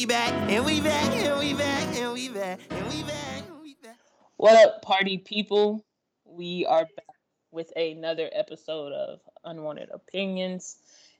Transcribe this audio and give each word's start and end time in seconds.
we 0.00 0.06
back, 0.06 0.32
and 0.50 0.64
we 0.64 0.80
back, 0.80 1.12
and 1.12 1.38
we 1.38 1.52
back, 1.52 1.96
and 1.98 2.14
we 2.14 2.30
back, 2.30 2.58
and 2.70 2.88
we 2.88 3.02
back, 3.02 3.42
and 3.46 3.60
we 3.62 3.74
back. 3.82 3.98
What 4.38 4.66
up, 4.66 4.80
party 4.80 5.18
people? 5.18 5.84
We 6.24 6.64
are 6.64 6.86
back 6.96 7.16
with 7.50 7.70
another 7.76 8.30
episode 8.32 8.94
of 8.94 9.20
Unwanted 9.44 9.90
Opinions. 9.92 10.78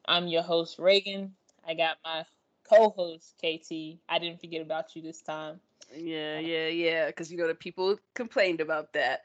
I'm 0.08 0.28
your 0.28 0.40
host, 0.40 0.78
Reagan. 0.78 1.34
I 1.68 1.74
got 1.74 1.98
my 2.02 2.24
co 2.66 2.88
host, 2.88 3.34
KT. 3.36 3.98
I 4.08 4.18
didn't 4.18 4.40
forget 4.40 4.62
about 4.62 4.96
you 4.96 5.02
this 5.02 5.20
time. 5.20 5.60
Yeah, 5.94 6.38
yeah, 6.38 6.68
yeah. 6.68 7.06
Because 7.08 7.30
you 7.30 7.36
know 7.36 7.48
the 7.48 7.54
people 7.54 7.98
complained 8.14 8.62
about 8.62 8.94
that. 8.94 9.24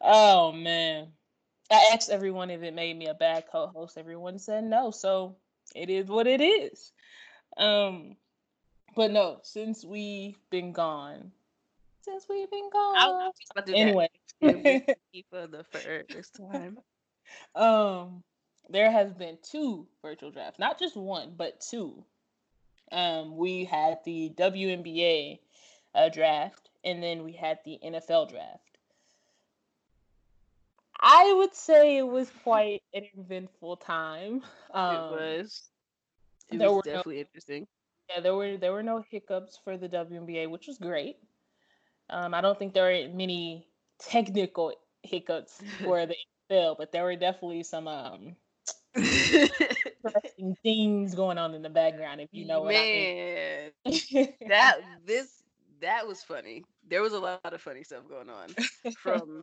Oh, 0.00 0.50
man. 0.50 1.06
I 1.70 1.90
asked 1.92 2.10
everyone 2.10 2.50
if 2.50 2.64
it 2.64 2.74
made 2.74 2.98
me 2.98 3.06
a 3.06 3.14
bad 3.14 3.44
co 3.48 3.68
host. 3.68 3.96
Everyone 3.96 4.40
said 4.40 4.64
no. 4.64 4.90
So 4.90 5.36
it 5.72 5.88
is 5.88 6.08
what 6.08 6.26
it 6.26 6.40
is. 6.40 6.90
Um, 7.56 8.16
but 8.94 9.10
no, 9.10 9.38
since 9.42 9.84
we've 9.84 10.38
been 10.50 10.72
gone, 10.72 11.32
since 12.02 12.26
we've 12.28 12.50
been 12.50 12.70
gone. 12.70 12.96
I 12.96 13.06
was 13.08 13.32
about 13.50 13.66
to 13.66 13.72
do 13.72 13.78
anyway, 13.78 14.08
that 14.40 14.96
for 15.30 15.46
the 15.46 15.64
first 15.64 16.34
time. 16.34 16.78
um, 17.54 18.22
there 18.68 18.90
has 18.90 19.12
been 19.12 19.38
two 19.42 19.86
virtual 20.02 20.30
drafts, 20.30 20.58
not 20.58 20.78
just 20.78 20.96
one, 20.96 21.32
but 21.36 21.60
two. 21.60 22.04
Um, 22.90 23.36
we 23.36 23.64
had 23.64 23.98
the 24.04 24.32
WNBA 24.36 25.38
uh, 25.94 26.08
draft, 26.08 26.70
and 26.84 27.02
then 27.02 27.24
we 27.24 27.32
had 27.32 27.58
the 27.64 27.78
NFL 27.84 28.30
draft. 28.30 28.78
I 31.00 31.34
would 31.38 31.54
say 31.54 31.96
it 31.96 32.06
was 32.06 32.30
quite 32.44 32.82
an 32.94 33.06
eventful 33.18 33.76
time. 33.76 34.42
Um, 34.72 34.94
it 34.94 35.10
was. 35.10 35.62
It 36.50 36.58
was 36.58 36.60
were 36.60 36.66
no- 36.66 36.82
definitely 36.82 37.20
interesting. 37.20 37.66
Yeah, 38.08 38.20
there 38.20 38.34
were 38.34 38.56
there 38.56 38.72
were 38.72 38.82
no 38.82 39.04
hiccups 39.10 39.58
for 39.62 39.76
the 39.76 39.88
WNBA, 39.88 40.50
which 40.50 40.66
was 40.66 40.78
great. 40.78 41.16
Um, 42.10 42.34
I 42.34 42.40
don't 42.40 42.58
think 42.58 42.74
there 42.74 42.84
were 42.84 43.14
many 43.14 43.66
technical 43.98 44.72
hiccups 45.02 45.60
for 45.82 46.06
the 46.06 46.16
NFL, 46.50 46.76
but 46.78 46.92
there 46.92 47.04
were 47.04 47.16
definitely 47.16 47.62
some 47.62 47.88
um 47.88 48.36
interesting 48.94 50.56
things 50.62 51.14
going 51.14 51.38
on 51.38 51.54
in 51.54 51.62
the 51.62 51.70
background, 51.70 52.20
if 52.20 52.28
you 52.32 52.46
know 52.46 52.60
what 52.60 52.74
Man, 52.74 53.70
I 53.86 53.90
mean. 53.90 54.34
that 54.48 54.80
this 55.06 55.42
that 55.80 56.06
was 56.06 56.22
funny. 56.22 56.64
There 56.88 57.02
was 57.02 57.12
a 57.12 57.18
lot 57.18 57.40
of 57.44 57.60
funny 57.60 57.82
stuff 57.84 58.08
going 58.08 58.28
on, 58.28 58.48
from 58.98 59.42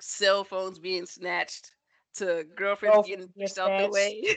cell 0.00 0.44
phones 0.44 0.78
being 0.78 1.06
snatched 1.06 1.70
to 2.16 2.44
girlfriends 2.56 2.96
Girlfriends 2.96 3.08
getting 3.08 3.28
pushed 3.28 3.58
out 3.58 3.80
the 3.80 3.90
way. 3.90 4.36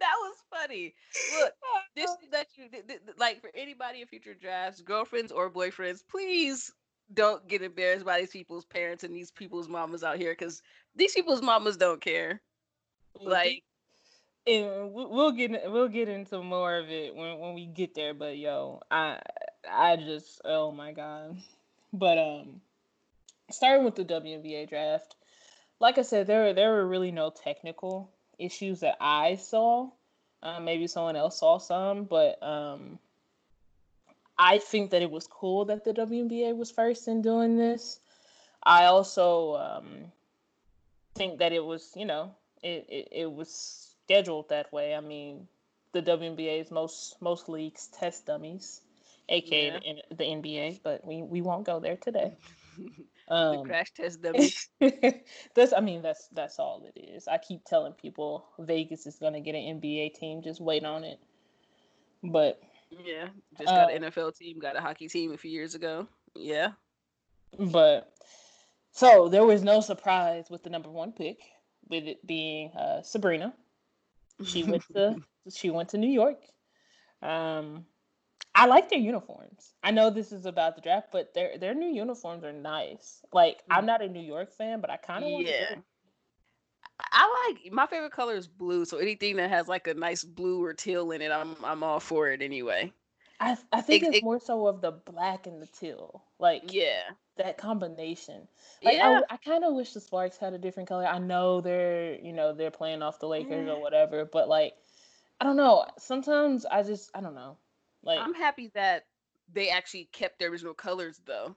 That 0.00 0.14
was 0.20 0.36
funny. 0.50 0.94
Look, 1.40 1.52
this 1.96 2.10
is 2.22 2.30
that 2.30 2.46
you 2.56 2.68
th- 2.68 2.86
th- 2.86 3.00
th- 3.04 3.18
like 3.18 3.40
for 3.40 3.50
anybody 3.54 4.00
in 4.00 4.06
future 4.06 4.34
drafts, 4.34 4.80
girlfriends 4.80 5.32
or 5.32 5.50
boyfriends, 5.50 6.02
please 6.08 6.72
don't 7.12 7.46
get 7.48 7.62
embarrassed 7.62 8.04
by 8.04 8.20
these 8.20 8.30
people's 8.30 8.64
parents 8.64 9.04
and 9.04 9.14
these 9.14 9.30
people's 9.30 9.68
mamas 9.68 10.02
out 10.02 10.16
here 10.16 10.32
because 10.32 10.62
these 10.96 11.12
people's 11.12 11.42
mamas 11.42 11.76
don't 11.76 12.00
care. 12.00 12.40
Like, 13.20 13.62
and 14.46 14.92
we- 14.92 15.06
we'll 15.06 15.32
get 15.32 15.70
we'll 15.70 15.88
get 15.88 16.08
into 16.08 16.42
more 16.42 16.76
of 16.76 16.90
it 16.90 17.14
when, 17.14 17.38
when 17.38 17.54
we 17.54 17.66
get 17.66 17.94
there. 17.94 18.14
But 18.14 18.36
yo, 18.38 18.80
I 18.90 19.20
I 19.70 19.96
just 19.96 20.40
oh 20.44 20.72
my 20.72 20.92
god. 20.92 21.38
But 21.92 22.18
um, 22.18 22.60
starting 23.50 23.84
with 23.84 23.94
the 23.94 24.04
WNBA 24.04 24.68
draft, 24.68 25.14
like 25.78 25.98
I 25.98 26.02
said, 26.02 26.26
there 26.26 26.44
were, 26.44 26.52
there 26.52 26.72
were 26.72 26.86
really 26.86 27.12
no 27.12 27.30
technical 27.30 28.10
issues 28.38 28.80
that 28.80 28.96
I 29.00 29.36
saw. 29.36 29.90
Uh, 30.42 30.60
maybe 30.60 30.86
someone 30.86 31.16
else 31.16 31.38
saw 31.38 31.56
some, 31.56 32.04
but 32.04 32.42
um, 32.42 32.98
I 34.38 34.58
think 34.58 34.90
that 34.90 35.00
it 35.00 35.10
was 35.10 35.26
cool 35.26 35.64
that 35.66 35.84
the 35.84 35.94
WNBA 35.94 36.54
was 36.54 36.70
first 36.70 37.08
in 37.08 37.22
doing 37.22 37.56
this. 37.56 38.00
I 38.62 38.86
also 38.86 39.54
um, 39.56 40.12
think 41.14 41.38
that 41.38 41.52
it 41.52 41.64
was, 41.64 41.92
you 41.96 42.04
know, 42.04 42.34
it, 42.62 42.86
it, 42.88 43.08
it 43.12 43.32
was 43.32 43.94
scheduled 44.04 44.48
that 44.50 44.72
way. 44.72 44.94
I 44.94 45.00
mean, 45.00 45.48
the 45.92 46.02
WNBA's 46.02 46.70
most 46.70 47.20
most 47.22 47.48
leagues 47.48 47.86
test 47.86 48.26
dummies, 48.26 48.80
aka 49.28 49.66
Yeah. 49.66 50.02
the, 50.10 50.16
the 50.16 50.24
NBA, 50.24 50.80
but 50.82 51.06
we, 51.06 51.22
we 51.22 51.40
won't 51.40 51.64
go 51.64 51.80
there 51.80 51.96
today. 51.96 52.36
the 53.50 53.58
Um, 53.58 53.66
crash 53.66 53.92
test 53.92 54.22
them. 54.22 54.34
that's 55.54 55.72
I 55.72 55.80
mean 55.80 56.02
that's 56.02 56.28
that's 56.28 56.58
all 56.58 56.86
it 56.94 56.98
is. 57.00 57.28
I 57.28 57.38
keep 57.38 57.64
telling 57.64 57.92
people 57.94 58.46
Vegas 58.58 59.06
is 59.06 59.18
gonna 59.18 59.40
get 59.40 59.54
an 59.54 59.80
NBA 59.80 60.10
team, 60.14 60.42
just 60.42 60.60
wait 60.60 60.84
on 60.84 61.04
it. 61.04 61.20
But 62.22 62.60
Yeah, 62.90 63.28
just 63.58 63.74
got 63.74 63.88
Uh, 63.88 63.90
an 63.90 64.02
NFL 64.04 64.32
team, 64.32 64.58
got 64.58 64.76
a 64.76 64.80
hockey 64.80 65.08
team 65.08 65.32
a 65.32 65.36
few 65.38 65.50
years 65.50 65.74
ago. 65.74 66.08
Yeah, 66.34 66.72
but 67.58 68.12
so 68.92 69.28
there 69.28 69.44
was 69.44 69.62
no 69.62 69.80
surprise 69.80 70.50
with 70.50 70.62
the 70.62 70.70
number 70.70 70.90
one 70.90 71.12
pick, 71.12 71.38
with 71.88 72.04
it 72.04 72.26
being 72.26 72.72
uh, 72.72 73.02
Sabrina. 73.02 73.54
She 74.42 74.64
went 74.64 74.84
to 74.94 75.16
she 75.50 75.70
went 75.70 75.90
to 75.90 75.98
New 75.98 76.10
York. 76.10 76.38
Um, 77.22 77.86
I 78.54 78.66
like 78.66 78.88
their 78.88 78.98
uniforms. 78.98 79.74
I 79.82 79.90
know 79.90 80.10
this 80.10 80.32
is 80.32 80.46
about 80.46 80.74
the 80.76 80.80
draft, 80.82 81.10
but 81.12 81.34
their 81.34 81.58
their 81.58 81.74
new 81.74 81.88
uniforms 81.88 82.44
are 82.44 82.52
nice. 82.52 83.24
Like 83.32 83.62
I'm 83.70 83.86
not 83.86 84.02
a 84.02 84.08
New 84.08 84.20
York 84.20 84.52
fan, 84.52 84.80
but 84.80 84.90
I 84.90 84.96
kind 84.96 85.24
of 85.24 85.30
want 85.30 85.46
Yeah. 85.46 85.56
to. 85.56 85.82
I 87.12 87.48
like 87.48 87.72
my 87.72 87.86
favorite 87.86 88.12
color 88.12 88.34
is 88.34 88.46
blue, 88.46 88.84
so 88.84 88.98
anything 88.98 89.36
that 89.36 89.50
has 89.50 89.68
like 89.68 89.86
a 89.86 89.94
nice 89.94 90.24
blue 90.24 90.62
or 90.64 90.72
teal 90.74 91.10
in 91.12 91.22
it, 91.22 91.30
I'm 91.30 91.56
I'm 91.64 91.82
all 91.82 92.00
for 92.00 92.28
it 92.30 92.42
anyway. 92.42 92.92
I 93.40 93.56
I 93.72 93.80
think 93.82 94.02
It- 94.02 94.04
it's 94.04 94.20
it- 94.20 94.22
more 94.22 94.38
so 94.40 94.66
of 94.66 94.80
the 94.80 94.92
black 94.92 95.46
and 95.46 95.60
the 95.62 95.66
teal, 95.66 96.24
like 96.38 96.70
Yeah, 96.70 97.12
that 97.36 97.58
combination. 97.58 98.48
Like 98.84 98.98
yeah, 98.98 99.02
I, 99.02 99.22
I 99.30 99.36
kind 99.38 99.64
of 99.64 99.74
wish 99.74 99.92
the 99.92 100.00
Sparks 100.00 100.38
had 100.38 100.54
a 100.54 100.58
different 100.58 100.88
color. 100.88 101.06
I 101.06 101.18
know 101.18 101.60
they're 101.60 102.14
you 102.20 102.32
know 102.32 102.52
they're 102.52 102.70
playing 102.70 103.02
off 103.02 103.18
the 103.20 103.28
Lakers 103.28 103.66
or 103.68 103.76
Mm. 103.76 103.80
whatever, 103.80 104.24
but 104.24 104.48
like 104.48 104.74
I 105.40 105.44
don't 105.44 105.56
know. 105.56 105.86
Sometimes 105.98 106.66
I 106.66 106.82
just 106.82 107.10
I 107.14 107.20
don't 107.20 107.34
know. 107.34 107.58
Like 108.04 108.20
I'm 108.20 108.34
happy 108.34 108.70
that 108.74 109.04
they 109.52 109.68
actually 109.70 110.08
kept 110.12 110.38
their 110.38 110.50
original 110.50 110.74
colors 110.74 111.20
though, 111.26 111.56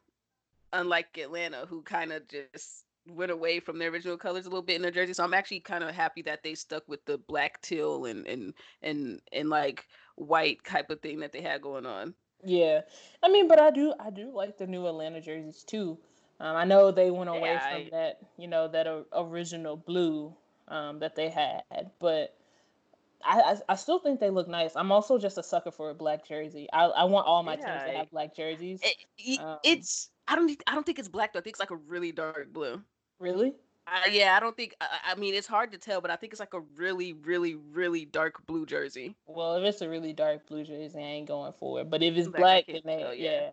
unlike 0.73 1.17
Atlanta, 1.17 1.65
who 1.67 1.81
kind 1.83 2.11
of 2.11 2.27
just 2.27 2.83
went 3.09 3.31
away 3.31 3.59
from 3.59 3.79
their 3.79 3.89
original 3.89 4.17
colors 4.17 4.45
a 4.45 4.49
little 4.49 4.61
bit 4.61 4.75
in 4.75 4.81
their 4.81 4.91
jersey. 4.91 5.13
So 5.13 5.23
I'm 5.23 5.33
actually 5.33 5.61
kind 5.61 5.83
of 5.83 5.95
happy 5.95 6.21
that 6.23 6.43
they 6.43 6.55
stuck 6.55 6.83
with 6.87 7.03
the 7.05 7.17
black 7.17 7.61
teal 7.61 8.05
and 8.05 8.27
and 8.27 8.53
and 8.81 9.21
and 9.31 9.49
like 9.49 9.85
white 10.15 10.63
type 10.65 10.89
of 10.89 11.01
thing 11.01 11.19
that 11.19 11.31
they 11.31 11.41
had 11.41 11.61
going 11.61 11.85
on. 11.85 12.13
yeah, 12.43 12.81
I 13.23 13.29
mean, 13.29 13.47
but 13.47 13.59
I 13.61 13.71
do 13.71 13.93
I 13.99 14.09
do 14.09 14.31
like 14.33 14.57
the 14.57 14.67
new 14.67 14.87
Atlanta 14.87 15.21
jerseys 15.21 15.63
too. 15.63 15.97
Um, 16.39 16.55
I 16.55 16.65
know 16.65 16.91
they 16.91 17.09
went 17.09 17.29
away 17.29 17.53
Yeah, 17.53 17.59
from 17.59 17.81
I- 17.81 17.89
that 17.91 18.19
you 18.37 18.47
know 18.47 18.67
that 18.67 18.87
original 19.13 19.75
blue 19.77 20.35
um, 20.67 20.99
that 20.99 21.15
they 21.15 21.29
had, 21.29 21.91
but. 21.99 22.33
I, 23.25 23.39
I, 23.41 23.55
I 23.69 23.75
still 23.75 23.99
think 23.99 24.19
they 24.19 24.29
look 24.29 24.47
nice. 24.47 24.75
I'm 24.75 24.91
also 24.91 25.17
just 25.17 25.37
a 25.37 25.43
sucker 25.43 25.71
for 25.71 25.89
a 25.89 25.93
black 25.95 26.27
jersey. 26.27 26.67
I, 26.71 26.85
I 26.85 27.03
want 27.05 27.27
all 27.27 27.43
my 27.43 27.55
teams 27.55 27.65
to 27.65 27.97
have 27.97 28.11
black 28.11 28.35
jerseys. 28.35 28.79
It, 28.83 29.39
Um, 29.39 29.57
it's 29.63 30.09
I 30.27 30.35
don't 30.35 30.47
think- 30.47 30.63
I 30.67 30.73
don't 30.75 30.85
think 30.85 30.99
it's 30.99 31.07
black 31.07 31.33
though. 31.33 31.39
I 31.39 31.41
think 31.41 31.53
it's 31.55 31.59
like 31.59 31.71
a 31.71 31.75
really 31.77 32.11
dark 32.11 32.51
blue. 32.53 32.81
really? 33.19 33.53
Uh, 33.87 34.09
yeah, 34.11 34.35
I 34.35 34.41
don't 34.41 34.55
think. 34.57 34.75
I, 34.81 35.13
I 35.13 35.15
mean, 35.15 35.33
it's 35.33 35.47
hard 35.47 35.71
to 35.71 35.77
tell, 35.77 36.01
but 36.01 36.11
I 36.11 36.17
think 36.17 36.33
it's 36.33 36.41
like 36.41 36.53
a 36.53 36.59
really, 36.75 37.13
really, 37.13 37.55
really 37.55 38.03
dark 38.03 38.45
blue 38.45 38.65
jersey. 38.65 39.15
Well, 39.27 39.55
if 39.55 39.63
it's 39.63 39.81
a 39.81 39.87
really 39.87 40.11
dark 40.11 40.45
blue 40.45 40.65
jersey, 40.65 40.99
I 40.99 41.01
ain't 41.01 41.27
going 41.29 41.53
for 41.53 41.79
it. 41.79 41.89
But 41.89 42.03
if 42.03 42.17
it's 42.17 42.27
Black, 42.27 42.37
I 42.37 42.41
black, 42.41 42.65
then 42.67 42.81
they, 42.83 43.01
tell, 43.01 43.13
yeah. 43.15 43.31
yeah. 43.31 43.49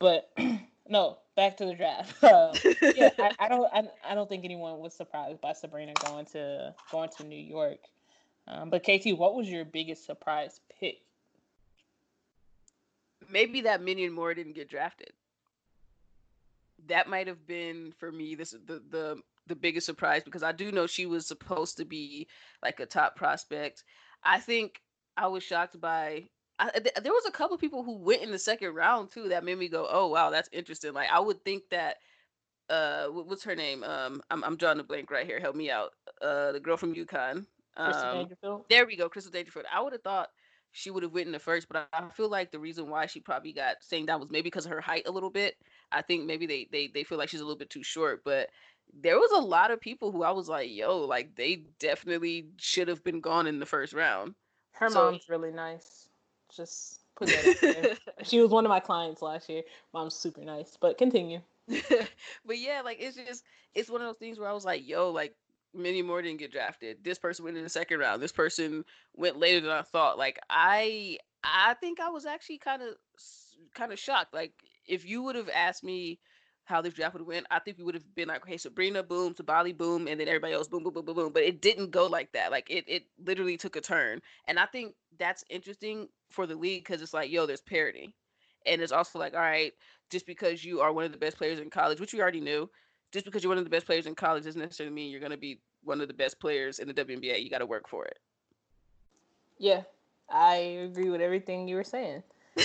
But 0.00 0.30
no, 0.88 1.18
back 1.36 1.56
to 1.58 1.66
the 1.66 1.74
draft. 1.74 2.22
Um, 2.24 2.52
yeah, 2.96 3.10
I, 3.16 3.30
I 3.38 3.48
don't, 3.48 3.72
I, 3.72 3.88
I 4.04 4.14
don't 4.16 4.28
think 4.28 4.44
anyone 4.44 4.80
was 4.80 4.92
surprised 4.92 5.40
by 5.40 5.52
Sabrina 5.52 5.92
going 6.04 6.26
to 6.32 6.74
going 6.90 7.10
to 7.18 7.24
New 7.24 7.36
York. 7.38 7.78
Um, 8.46 8.70
but 8.70 8.82
KT, 8.84 9.12
what 9.16 9.34
was 9.34 9.48
your 9.48 9.64
biggest 9.64 10.04
surprise 10.04 10.60
pick? 10.80 10.98
Maybe 13.28 13.62
that 13.62 13.82
Minion 13.82 14.12
Moore 14.12 14.34
didn't 14.34 14.54
get 14.54 14.68
drafted. 14.68 15.12
That 16.86 17.08
might 17.08 17.26
have 17.26 17.46
been 17.46 17.92
for 17.98 18.10
me 18.10 18.34
this 18.34 18.50
the 18.52 18.82
the 18.90 19.22
the 19.46 19.54
biggest 19.56 19.86
surprise 19.86 20.22
because 20.24 20.42
I 20.42 20.52
do 20.52 20.72
know 20.72 20.86
she 20.86 21.06
was 21.06 21.26
supposed 21.26 21.76
to 21.76 21.84
be 21.84 22.28
like 22.62 22.80
a 22.80 22.86
top 22.86 23.16
prospect. 23.16 23.84
I 24.24 24.38
think 24.40 24.80
I 25.16 25.26
was 25.28 25.42
shocked 25.42 25.80
by. 25.80 26.28
I, 26.58 26.70
th- 26.70 26.94
there 27.02 27.12
was 27.12 27.26
a 27.26 27.30
couple 27.32 27.56
people 27.58 27.82
who 27.82 27.96
went 27.98 28.22
in 28.22 28.30
the 28.30 28.38
second 28.38 28.74
round 28.74 29.10
too 29.10 29.28
that 29.30 29.44
made 29.44 29.58
me 29.58 29.68
go, 29.68 29.86
"Oh 29.90 30.08
wow, 30.08 30.30
that's 30.30 30.48
interesting." 30.52 30.92
Like 30.94 31.10
I 31.10 31.20
would 31.20 31.44
think 31.44 31.64
that 31.70 31.96
uh 32.70 33.06
what's 33.08 33.44
her 33.44 33.56
name? 33.56 33.84
Um 33.84 34.22
I'm 34.30 34.42
I'm 34.44 34.56
drawing 34.56 34.80
a 34.80 34.84
blank 34.84 35.10
right 35.10 35.26
here. 35.26 35.40
Help 35.40 35.56
me 35.56 35.70
out. 35.70 35.90
Uh 36.22 36.52
the 36.52 36.60
girl 36.60 36.76
from 36.76 36.94
UConn. 36.94 37.46
Kristen 37.84 38.08
Um 38.08 38.16
Dangerfield? 38.18 38.64
there 38.68 38.86
we 38.86 38.96
go, 38.96 39.08
Crystal 39.08 39.32
Dangerfield. 39.32 39.66
I 39.72 39.80
would 39.80 39.92
have 39.92 40.02
thought 40.02 40.30
she 40.72 40.90
would 40.90 41.02
have 41.02 41.12
went 41.12 41.26
in 41.26 41.32
the 41.32 41.38
first, 41.38 41.68
but 41.68 41.88
I 41.92 42.08
feel 42.10 42.28
like 42.28 42.52
the 42.52 42.58
reason 42.58 42.88
why 42.88 43.06
she 43.06 43.20
probably 43.20 43.52
got 43.52 43.82
staying 43.82 44.06
down 44.06 44.20
was 44.20 44.30
maybe 44.30 44.42
because 44.42 44.66
of 44.66 44.72
her 44.72 44.80
height 44.80 45.04
a 45.06 45.10
little 45.10 45.30
bit. 45.30 45.56
I 45.90 46.02
think 46.02 46.26
maybe 46.26 46.46
they 46.46 46.68
they 46.70 46.86
they 46.86 47.04
feel 47.04 47.18
like 47.18 47.28
she's 47.28 47.40
a 47.40 47.44
little 47.44 47.58
bit 47.58 47.70
too 47.70 47.82
short, 47.82 48.22
but 48.24 48.48
there 48.92 49.18
was 49.18 49.30
a 49.32 49.44
lot 49.44 49.70
of 49.70 49.80
people 49.80 50.10
who 50.12 50.22
I 50.22 50.30
was 50.30 50.48
like, 50.48 50.70
yo, 50.70 50.98
like 50.98 51.34
they 51.36 51.64
definitely 51.78 52.46
should 52.56 52.88
have 52.88 53.02
been 53.04 53.20
gone 53.20 53.46
in 53.46 53.58
the 53.58 53.66
first 53.66 53.92
round. 53.92 54.34
Her 54.72 54.88
so- 54.88 55.10
mom's 55.10 55.28
really 55.28 55.52
nice. 55.52 56.08
Just 56.54 57.00
put 57.16 57.28
that 57.28 57.98
she 58.24 58.40
was 58.40 58.50
one 58.50 58.64
of 58.64 58.70
my 58.70 58.80
clients 58.80 59.22
last 59.22 59.48
year. 59.48 59.62
Mom's 59.92 60.14
super 60.14 60.40
nice, 60.40 60.76
but 60.80 60.98
continue. 60.98 61.40
but 61.68 62.58
yeah, 62.58 62.82
like 62.84 62.98
it's 63.00 63.16
just 63.16 63.44
it's 63.74 63.90
one 63.90 64.00
of 64.00 64.08
those 64.08 64.16
things 64.16 64.38
where 64.38 64.48
I 64.48 64.52
was 64.52 64.64
like, 64.64 64.86
yo, 64.86 65.10
like 65.10 65.34
many 65.74 66.02
more 66.02 66.22
didn't 66.22 66.38
get 66.38 66.52
drafted. 66.52 67.04
This 67.04 67.18
person 67.18 67.44
went 67.44 67.56
in 67.56 67.62
the 67.62 67.68
second 67.68 67.98
round. 68.00 68.22
This 68.22 68.32
person 68.32 68.84
went 69.14 69.38
later 69.38 69.60
than 69.60 69.70
I 69.70 69.82
thought. 69.82 70.18
Like 70.18 70.38
I 70.48 71.18
I 71.42 71.74
think 71.74 72.00
I 72.00 72.10
was 72.10 72.26
actually 72.26 72.58
kind 72.58 72.82
of 72.82 72.94
kind 73.74 73.92
of 73.92 73.98
shocked. 73.98 74.34
Like 74.34 74.52
if 74.86 75.06
you 75.06 75.22
would 75.22 75.36
have 75.36 75.50
asked 75.54 75.84
me 75.84 76.20
how 76.64 76.80
this 76.80 76.94
draft 76.94 77.14
would 77.14 77.26
went, 77.26 77.46
I 77.50 77.58
think 77.58 77.78
we 77.78 77.84
would 77.84 77.94
have 77.94 78.14
been 78.14 78.28
like, 78.28 78.42
okay, 78.42 78.56
Sabrina, 78.56 79.02
boom, 79.02 79.34
Sabally, 79.34 79.76
boom, 79.76 80.06
and 80.06 80.20
then 80.20 80.28
everybody 80.28 80.52
else, 80.52 80.68
boom, 80.68 80.84
boom, 80.84 80.92
boom, 80.92 81.04
boom, 81.04 81.16
boom. 81.16 81.32
But 81.32 81.42
it 81.42 81.60
didn't 81.60 81.90
go 81.90 82.06
like 82.06 82.32
that. 82.32 82.52
Like 82.52 82.70
it, 82.70 82.84
it 82.86 83.04
literally 83.24 83.56
took 83.56 83.76
a 83.76 83.80
turn, 83.80 84.20
and 84.46 84.58
I 84.58 84.66
think 84.66 84.94
that's 85.18 85.44
interesting 85.50 86.08
for 86.30 86.46
the 86.46 86.54
league 86.54 86.84
because 86.84 87.02
it's 87.02 87.14
like, 87.14 87.30
yo, 87.30 87.46
there's 87.46 87.60
parity, 87.60 88.14
and 88.66 88.80
it's 88.80 88.92
also 88.92 89.18
like, 89.18 89.34
all 89.34 89.40
right, 89.40 89.72
just 90.10 90.26
because 90.26 90.64
you 90.64 90.80
are 90.80 90.92
one 90.92 91.04
of 91.04 91.12
the 91.12 91.18
best 91.18 91.36
players 91.36 91.58
in 91.58 91.70
college, 91.70 92.00
which 92.00 92.12
we 92.12 92.20
already 92.20 92.40
knew, 92.40 92.70
just 93.12 93.24
because 93.24 93.42
you're 93.42 93.50
one 93.50 93.58
of 93.58 93.64
the 93.64 93.70
best 93.70 93.86
players 93.86 94.06
in 94.06 94.14
college 94.14 94.44
doesn't 94.44 94.60
necessarily 94.60 94.94
mean 94.94 95.10
you're 95.10 95.20
going 95.20 95.32
to 95.32 95.38
be 95.38 95.60
one 95.82 96.00
of 96.00 96.08
the 96.08 96.14
best 96.14 96.38
players 96.40 96.78
in 96.78 96.88
the 96.88 96.94
WNBA. 96.94 97.42
You 97.42 97.50
got 97.50 97.58
to 97.58 97.66
work 97.66 97.88
for 97.88 98.04
it. 98.04 98.18
Yeah, 99.58 99.82
I 100.28 100.54
agree 100.54 101.10
with 101.10 101.20
everything 101.20 101.68
you 101.68 101.76
were 101.76 101.84
saying. 101.84 102.22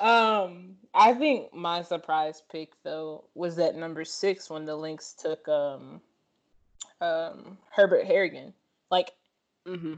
um, 0.00 0.76
I 0.94 1.12
think 1.14 1.52
my 1.52 1.82
surprise 1.82 2.42
pick 2.50 2.72
though 2.82 3.24
was 3.34 3.58
at 3.58 3.76
number 3.76 4.04
six 4.04 4.48
when 4.48 4.64
the 4.64 4.76
Lynx 4.76 5.12
took 5.12 5.46
um 5.48 6.00
um 7.00 7.58
Herbert 7.70 8.06
Harrigan. 8.06 8.54
Like, 8.90 9.12
mm-hmm. 9.66 9.94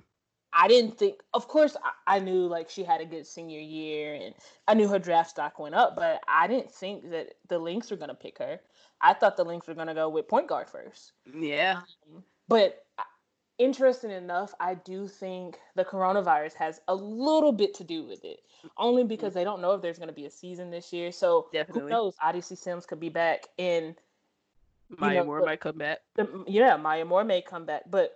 I 0.53 0.69
didn't 0.69 0.99
think. 0.99 1.21
Of 1.35 1.49
course, 1.49 1.77
I, 2.07 2.17
I, 2.17 2.19
knew 2.19 2.47
like 2.47 2.71
she 2.71 2.83
had 2.83 3.01
a 3.01 3.07
good 3.07 3.27
senior 3.27 3.61
year, 3.61 4.15
and 4.15 4.35
I 4.67 4.75
knew 4.75 4.89
her 4.89 4.99
draft 4.99 5.31
stock 5.31 5.59
went 5.59 5.75
up, 5.75 5.97
but 5.97 6.21
I 6.29 6.47
didn't 6.47 6.73
think 6.73 7.11
that 7.11 7.35
the 7.49 7.59
Lynx 7.59 7.91
were 7.91 7.97
gonna 7.97 8.15
pick 8.15 8.39
her. 8.39 8.61
I 9.01 9.13
thought 9.13 9.37
the 9.37 9.45
Lynx 9.45 9.67
were 9.67 9.75
gonna 9.75 9.95
go 9.95 10.09
with 10.09 10.29
point 10.29 10.49
guard 10.49 10.69
first. 10.69 11.13
Yeah. 11.33 11.81
Um, 12.15 12.23
but 12.49 12.87
interesting 13.59 14.11
enough, 14.11 14.55
I 14.61 14.75
do 14.75 15.09
think 15.09 15.59
the 15.75 15.85
coronavirus 15.85 16.55
has 16.55 16.81
a 16.89 16.95
little 16.95 17.53
bit 17.53 17.75
to 17.75 17.85
do 17.85 18.05
with 18.05 18.25
it. 18.25 18.41
Only 18.77 19.05
because 19.05 19.35
they 19.35 19.45
don't 19.45 19.61
know 19.61 19.73
if 19.73 19.83
there's 19.83 19.99
going 19.99 20.09
to 20.09 20.15
be 20.15 20.27
a 20.27 20.31
season 20.31 20.71
this 20.71 20.93
year. 20.93 21.13
So 21.13 21.49
Definitely. 21.53 21.83
who 21.83 21.89
knows? 21.89 22.15
Odyssey 22.23 22.57
Sims 22.57 22.85
could 22.85 23.01
be 23.01 23.09
back, 23.09 23.47
and 23.59 23.95
Maya 24.89 25.17
know, 25.17 25.25
Moore 25.25 25.43
might 25.45 25.61
come 25.61 25.79
back. 25.79 26.01
The, 26.15 26.45
yeah, 26.47 26.77
Maya 26.77 27.05
Moore 27.05 27.25
may 27.25 27.43
come 27.43 27.65
back, 27.65 27.83
but 27.91 28.15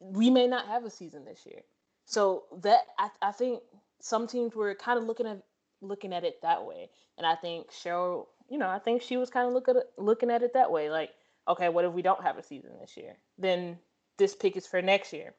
we 0.00 0.30
may 0.30 0.46
not 0.46 0.66
have 0.66 0.84
a 0.84 0.90
season 0.90 1.24
this 1.24 1.46
year. 1.46 1.62
So 2.04 2.44
that 2.62 2.80
I, 2.98 3.10
I 3.22 3.32
think 3.32 3.62
some 4.00 4.26
teams 4.26 4.54
were 4.54 4.74
kind 4.74 4.98
of 4.98 5.04
looking 5.04 5.26
at 5.26 5.42
looking 5.80 6.12
at 6.12 6.24
it 6.24 6.40
that 6.42 6.64
way, 6.64 6.88
and 7.18 7.26
I 7.26 7.34
think 7.34 7.70
Cheryl, 7.70 8.26
you 8.48 8.58
know, 8.58 8.68
I 8.68 8.78
think 8.78 9.02
she 9.02 9.16
was 9.16 9.30
kind 9.30 9.46
of 9.46 9.52
looking 9.52 9.76
at 9.76 9.84
looking 9.98 10.30
at 10.30 10.42
it 10.42 10.54
that 10.54 10.70
way, 10.70 10.90
like, 10.90 11.10
okay, 11.48 11.68
what 11.68 11.84
if 11.84 11.92
we 11.92 12.02
don't 12.02 12.22
have 12.22 12.38
a 12.38 12.42
season 12.42 12.70
this 12.80 12.96
year? 12.96 13.16
Then 13.38 13.78
this 14.16 14.34
pick 14.34 14.56
is 14.56 14.66
for 14.66 14.80
next 14.80 15.12
year. 15.12 15.34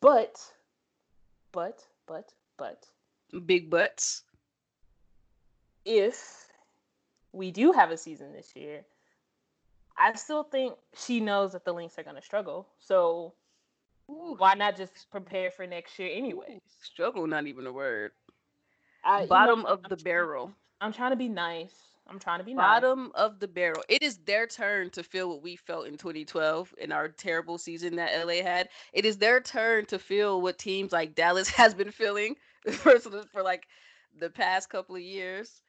But, 0.00 0.40
but, 1.52 1.84
but, 2.06 2.32
but. 2.56 2.86
Big 3.46 3.70
butts. 3.70 4.22
If 5.84 6.46
we 7.32 7.50
do 7.50 7.72
have 7.72 7.90
a 7.90 7.96
season 7.96 8.32
this 8.32 8.54
year, 8.54 8.84
I 9.98 10.14
still 10.14 10.44
think 10.44 10.74
she 10.96 11.20
knows 11.20 11.52
that 11.52 11.64
the 11.64 11.72
Lynx 11.72 11.98
are 11.98 12.02
going 12.02 12.16
to 12.16 12.22
struggle. 12.22 12.68
So 12.78 13.34
Ooh. 14.10 14.36
why 14.36 14.54
not 14.54 14.76
just 14.76 15.10
prepare 15.10 15.50
for 15.50 15.66
next 15.66 15.98
year 15.98 16.10
anyway? 16.12 16.60
Struggle, 16.80 17.26
not 17.26 17.46
even 17.46 17.66
a 17.66 17.72
word. 17.72 18.12
I, 19.04 19.26
Bottom 19.28 19.60
you 19.60 19.64
know, 19.64 19.70
of 19.72 19.80
I'm 19.84 19.90
the 19.90 19.96
trying, 19.96 20.04
barrel. 20.04 20.52
I'm 20.80 20.92
trying 20.92 21.10
to 21.10 21.16
be 21.16 21.28
nice. 21.28 21.74
I'm 22.06 22.18
trying 22.18 22.38
to 22.38 22.44
be 22.44 22.54
bottom 22.54 23.04
nice. 23.04 23.12
of 23.14 23.40
the 23.40 23.48
barrel. 23.48 23.82
It 23.88 24.02
is 24.02 24.18
their 24.18 24.46
turn 24.46 24.90
to 24.90 25.02
feel 25.02 25.28
what 25.28 25.42
we 25.42 25.56
felt 25.56 25.86
in 25.86 25.96
2012 25.96 26.74
in 26.78 26.92
our 26.92 27.08
terrible 27.08 27.58
season 27.58 27.96
that 27.96 28.12
LA 28.26 28.42
had. 28.42 28.68
It 28.92 29.04
is 29.04 29.18
their 29.18 29.40
turn 29.40 29.86
to 29.86 29.98
feel 29.98 30.40
what 30.40 30.58
teams 30.58 30.92
like 30.92 31.14
Dallas 31.14 31.48
has 31.50 31.74
been 31.74 31.90
feeling 31.90 32.36
for, 32.72 32.98
for 32.98 33.42
like 33.42 33.66
the 34.18 34.30
past 34.30 34.70
couple 34.70 34.96
of 34.96 35.02
years. 35.02 35.62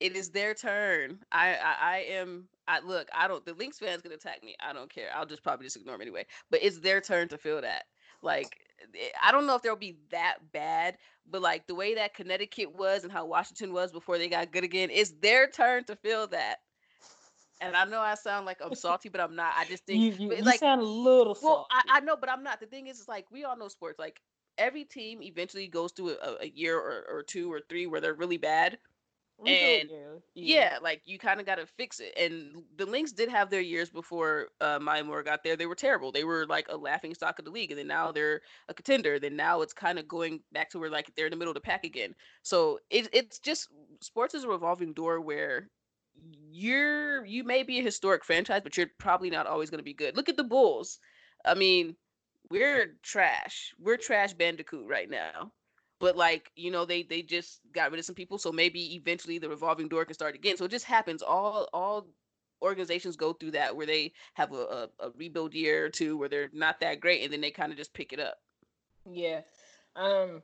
It 0.00 0.14
is 0.14 0.30
their 0.30 0.54
turn. 0.54 1.18
I 1.32 1.54
I, 1.54 1.76
I 1.80 1.96
am. 2.10 2.48
I 2.68 2.80
look. 2.80 3.08
I 3.14 3.28
don't. 3.28 3.44
The 3.44 3.54
Lynx 3.54 3.78
fans 3.78 4.02
can 4.02 4.12
attack 4.12 4.42
me. 4.44 4.56
I 4.60 4.72
don't 4.72 4.92
care. 4.92 5.08
I'll 5.14 5.26
just 5.26 5.42
probably 5.42 5.66
just 5.66 5.76
ignore 5.76 5.94
them 5.94 6.02
anyway. 6.02 6.26
But 6.50 6.62
it's 6.62 6.80
their 6.80 7.00
turn 7.00 7.28
to 7.28 7.38
feel 7.38 7.60
that. 7.62 7.84
Like 8.22 8.66
Eh, 8.94 9.08
I 9.22 9.32
don't 9.32 9.46
know 9.46 9.56
if 9.56 9.62
they'll 9.62 9.76
be 9.76 9.98
that 10.10 10.38
bad, 10.52 10.96
but 11.30 11.42
like 11.42 11.66
the 11.66 11.74
way 11.74 11.94
that 11.94 12.14
Connecticut 12.14 12.74
was 12.76 13.04
and 13.04 13.12
how 13.12 13.26
Washington 13.26 13.72
was 13.72 13.92
before 13.92 14.18
they 14.18 14.28
got 14.28 14.52
good 14.52 14.64
again, 14.64 14.90
it's 14.92 15.12
their 15.22 15.48
turn 15.48 15.84
to 15.84 15.96
feel 15.96 16.26
that. 16.28 16.56
And 17.60 17.74
I 17.74 17.84
know 17.86 18.00
I 18.00 18.14
sound 18.14 18.44
like 18.44 18.58
I'm 18.62 18.74
salty, 18.74 19.08
but 19.08 19.20
I'm 19.20 19.34
not. 19.34 19.54
I 19.56 19.64
just 19.64 19.86
think 19.86 20.18
you, 20.18 20.30
you, 20.30 20.42
like, 20.42 20.60
sound 20.60 20.82
a 20.82 20.84
little 20.84 21.34
salty. 21.34 21.46
Well, 21.46 21.66
I, 21.70 21.98
I, 21.98 22.00
know, 22.00 22.16
but 22.16 22.30
I'm 22.30 22.42
not. 22.42 22.60
The 22.60 22.66
thing 22.66 22.86
is, 22.86 22.98
it's 22.98 23.08
like 23.08 23.26
we 23.30 23.44
all 23.44 23.56
know 23.56 23.68
sports. 23.68 23.98
Like 23.98 24.20
every 24.58 24.84
team 24.84 25.22
eventually 25.22 25.68
goes 25.68 25.92
through 25.92 26.16
a, 26.22 26.42
a 26.42 26.48
year 26.48 26.78
or, 26.78 27.04
or 27.08 27.22
two 27.22 27.52
or 27.52 27.60
three 27.68 27.86
where 27.86 28.00
they're 28.00 28.14
really 28.14 28.38
bad, 28.38 28.78
and 29.44 29.90
yeah. 29.90 30.16
yeah. 30.34 30.78
like 30.82 31.02
you 31.04 31.18
kind 31.18 31.40
of 31.40 31.46
got 31.46 31.56
to 31.56 31.66
fix 31.66 32.00
it. 32.00 32.14
And 32.16 32.62
the 32.76 32.86
Lynx 32.86 33.12
did 33.12 33.28
have 33.28 33.50
their 33.50 33.60
years 33.60 33.90
before 33.90 34.48
uh, 34.60 34.78
Maya 34.80 35.04
Moore 35.04 35.22
got 35.22 35.44
there. 35.44 35.56
They 35.56 35.66
were 35.66 35.74
terrible. 35.74 36.10
They 36.10 36.24
were 36.24 36.46
like 36.46 36.66
a 36.68 36.76
laughing 36.76 37.14
stock 37.14 37.38
of 37.38 37.44
the 37.44 37.50
league, 37.50 37.70
and 37.70 37.78
then 37.78 37.86
now 37.86 38.12
they're 38.12 38.40
a 38.68 38.74
contender. 38.74 39.18
Then 39.18 39.36
now 39.36 39.60
it's 39.60 39.72
kind 39.72 39.98
of 39.98 40.08
going 40.08 40.40
back 40.52 40.70
to 40.70 40.78
where 40.78 40.90
like 40.90 41.14
they're 41.14 41.26
in 41.26 41.30
the 41.30 41.36
middle 41.36 41.50
of 41.50 41.56
the 41.56 41.60
pack 41.60 41.84
again. 41.84 42.14
So 42.42 42.78
it, 42.90 43.08
it's 43.12 43.38
just 43.38 43.68
sports 44.00 44.34
is 44.34 44.44
a 44.44 44.48
revolving 44.48 44.92
door 44.92 45.20
where 45.20 45.68
you're 46.50 47.24
you 47.26 47.44
may 47.44 47.62
be 47.62 47.78
a 47.78 47.82
historic 47.82 48.24
franchise, 48.24 48.62
but 48.62 48.76
you're 48.76 48.90
probably 48.98 49.30
not 49.30 49.46
always 49.46 49.70
going 49.70 49.80
to 49.80 49.84
be 49.84 49.94
good. 49.94 50.16
Look 50.16 50.28
at 50.28 50.36
the 50.36 50.44
Bulls. 50.44 50.98
I 51.44 51.54
mean, 51.54 51.94
we're 52.50 52.96
trash. 53.02 53.74
We're 53.78 53.98
trash 53.98 54.32
Bandicoot 54.32 54.88
right 54.88 55.10
now 55.10 55.52
but 55.98 56.16
like 56.16 56.50
you 56.56 56.70
know 56.70 56.84
they 56.84 57.02
they 57.02 57.22
just 57.22 57.60
got 57.72 57.90
rid 57.90 57.98
of 57.98 58.04
some 58.04 58.14
people 58.14 58.38
so 58.38 58.52
maybe 58.52 58.94
eventually 58.94 59.38
the 59.38 59.48
revolving 59.48 59.88
door 59.88 60.04
can 60.04 60.14
start 60.14 60.34
again. 60.34 60.56
So 60.56 60.64
it 60.64 60.70
just 60.70 60.84
happens. 60.84 61.22
All 61.22 61.68
all 61.72 62.06
organizations 62.62 63.16
go 63.16 63.32
through 63.32 63.50
that 63.50 63.76
where 63.76 63.86
they 63.86 64.12
have 64.34 64.52
a, 64.52 64.56
a, 64.56 64.88
a 65.00 65.10
rebuild 65.16 65.54
year 65.54 65.84
or 65.84 65.90
two 65.90 66.16
where 66.16 66.28
they're 66.28 66.48
not 66.52 66.80
that 66.80 67.00
great 67.00 67.22
and 67.22 67.32
then 67.32 67.40
they 67.40 67.50
kind 67.50 67.70
of 67.70 67.78
just 67.78 67.92
pick 67.92 68.12
it 68.12 68.20
up. 68.20 68.38
Yeah. 69.10 69.40
Um 69.94 70.42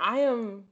i 0.00 0.20
am 0.20 0.62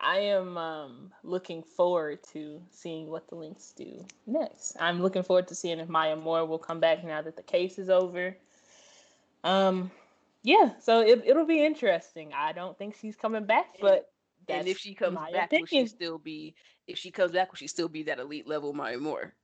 i 0.00 0.18
am 0.18 0.56
um 0.56 1.12
looking 1.24 1.64
forward 1.64 2.20
to 2.22 2.62
seeing 2.70 3.10
what 3.10 3.28
the 3.28 3.34
Lynx 3.34 3.72
do 3.76 4.04
next. 4.26 4.76
I'm 4.78 5.02
looking 5.02 5.24
forward 5.24 5.48
to 5.48 5.54
seeing 5.54 5.80
if 5.80 5.88
maya 5.88 6.14
moore 6.16 6.46
will 6.46 6.58
come 6.58 6.78
back 6.78 7.04
now 7.04 7.20
that 7.22 7.36
the 7.36 7.42
case 7.42 7.78
is 7.78 7.90
over. 7.90 8.36
Um 9.42 9.90
yeah, 10.42 10.72
so 10.80 11.00
it, 11.00 11.22
it'll 11.26 11.46
be 11.46 11.64
interesting. 11.64 12.32
I 12.34 12.52
don't 12.52 12.76
think 12.78 12.96
she's 13.00 13.16
coming 13.16 13.44
back, 13.44 13.76
but 13.80 14.10
and 14.48 14.68
if 14.68 14.78
she 14.78 14.94
comes 14.94 15.16
back, 15.32 15.46
opinion. 15.46 15.62
will 15.62 15.66
she 15.66 15.86
still 15.86 16.18
be? 16.18 16.54
If 16.86 16.98
she 16.98 17.10
comes 17.10 17.32
back, 17.32 17.50
will 17.50 17.56
she 17.56 17.66
still 17.66 17.88
be 17.88 18.04
that 18.04 18.18
elite 18.18 18.46
level 18.46 18.72
Maya 18.72 18.98
Moore? 18.98 19.34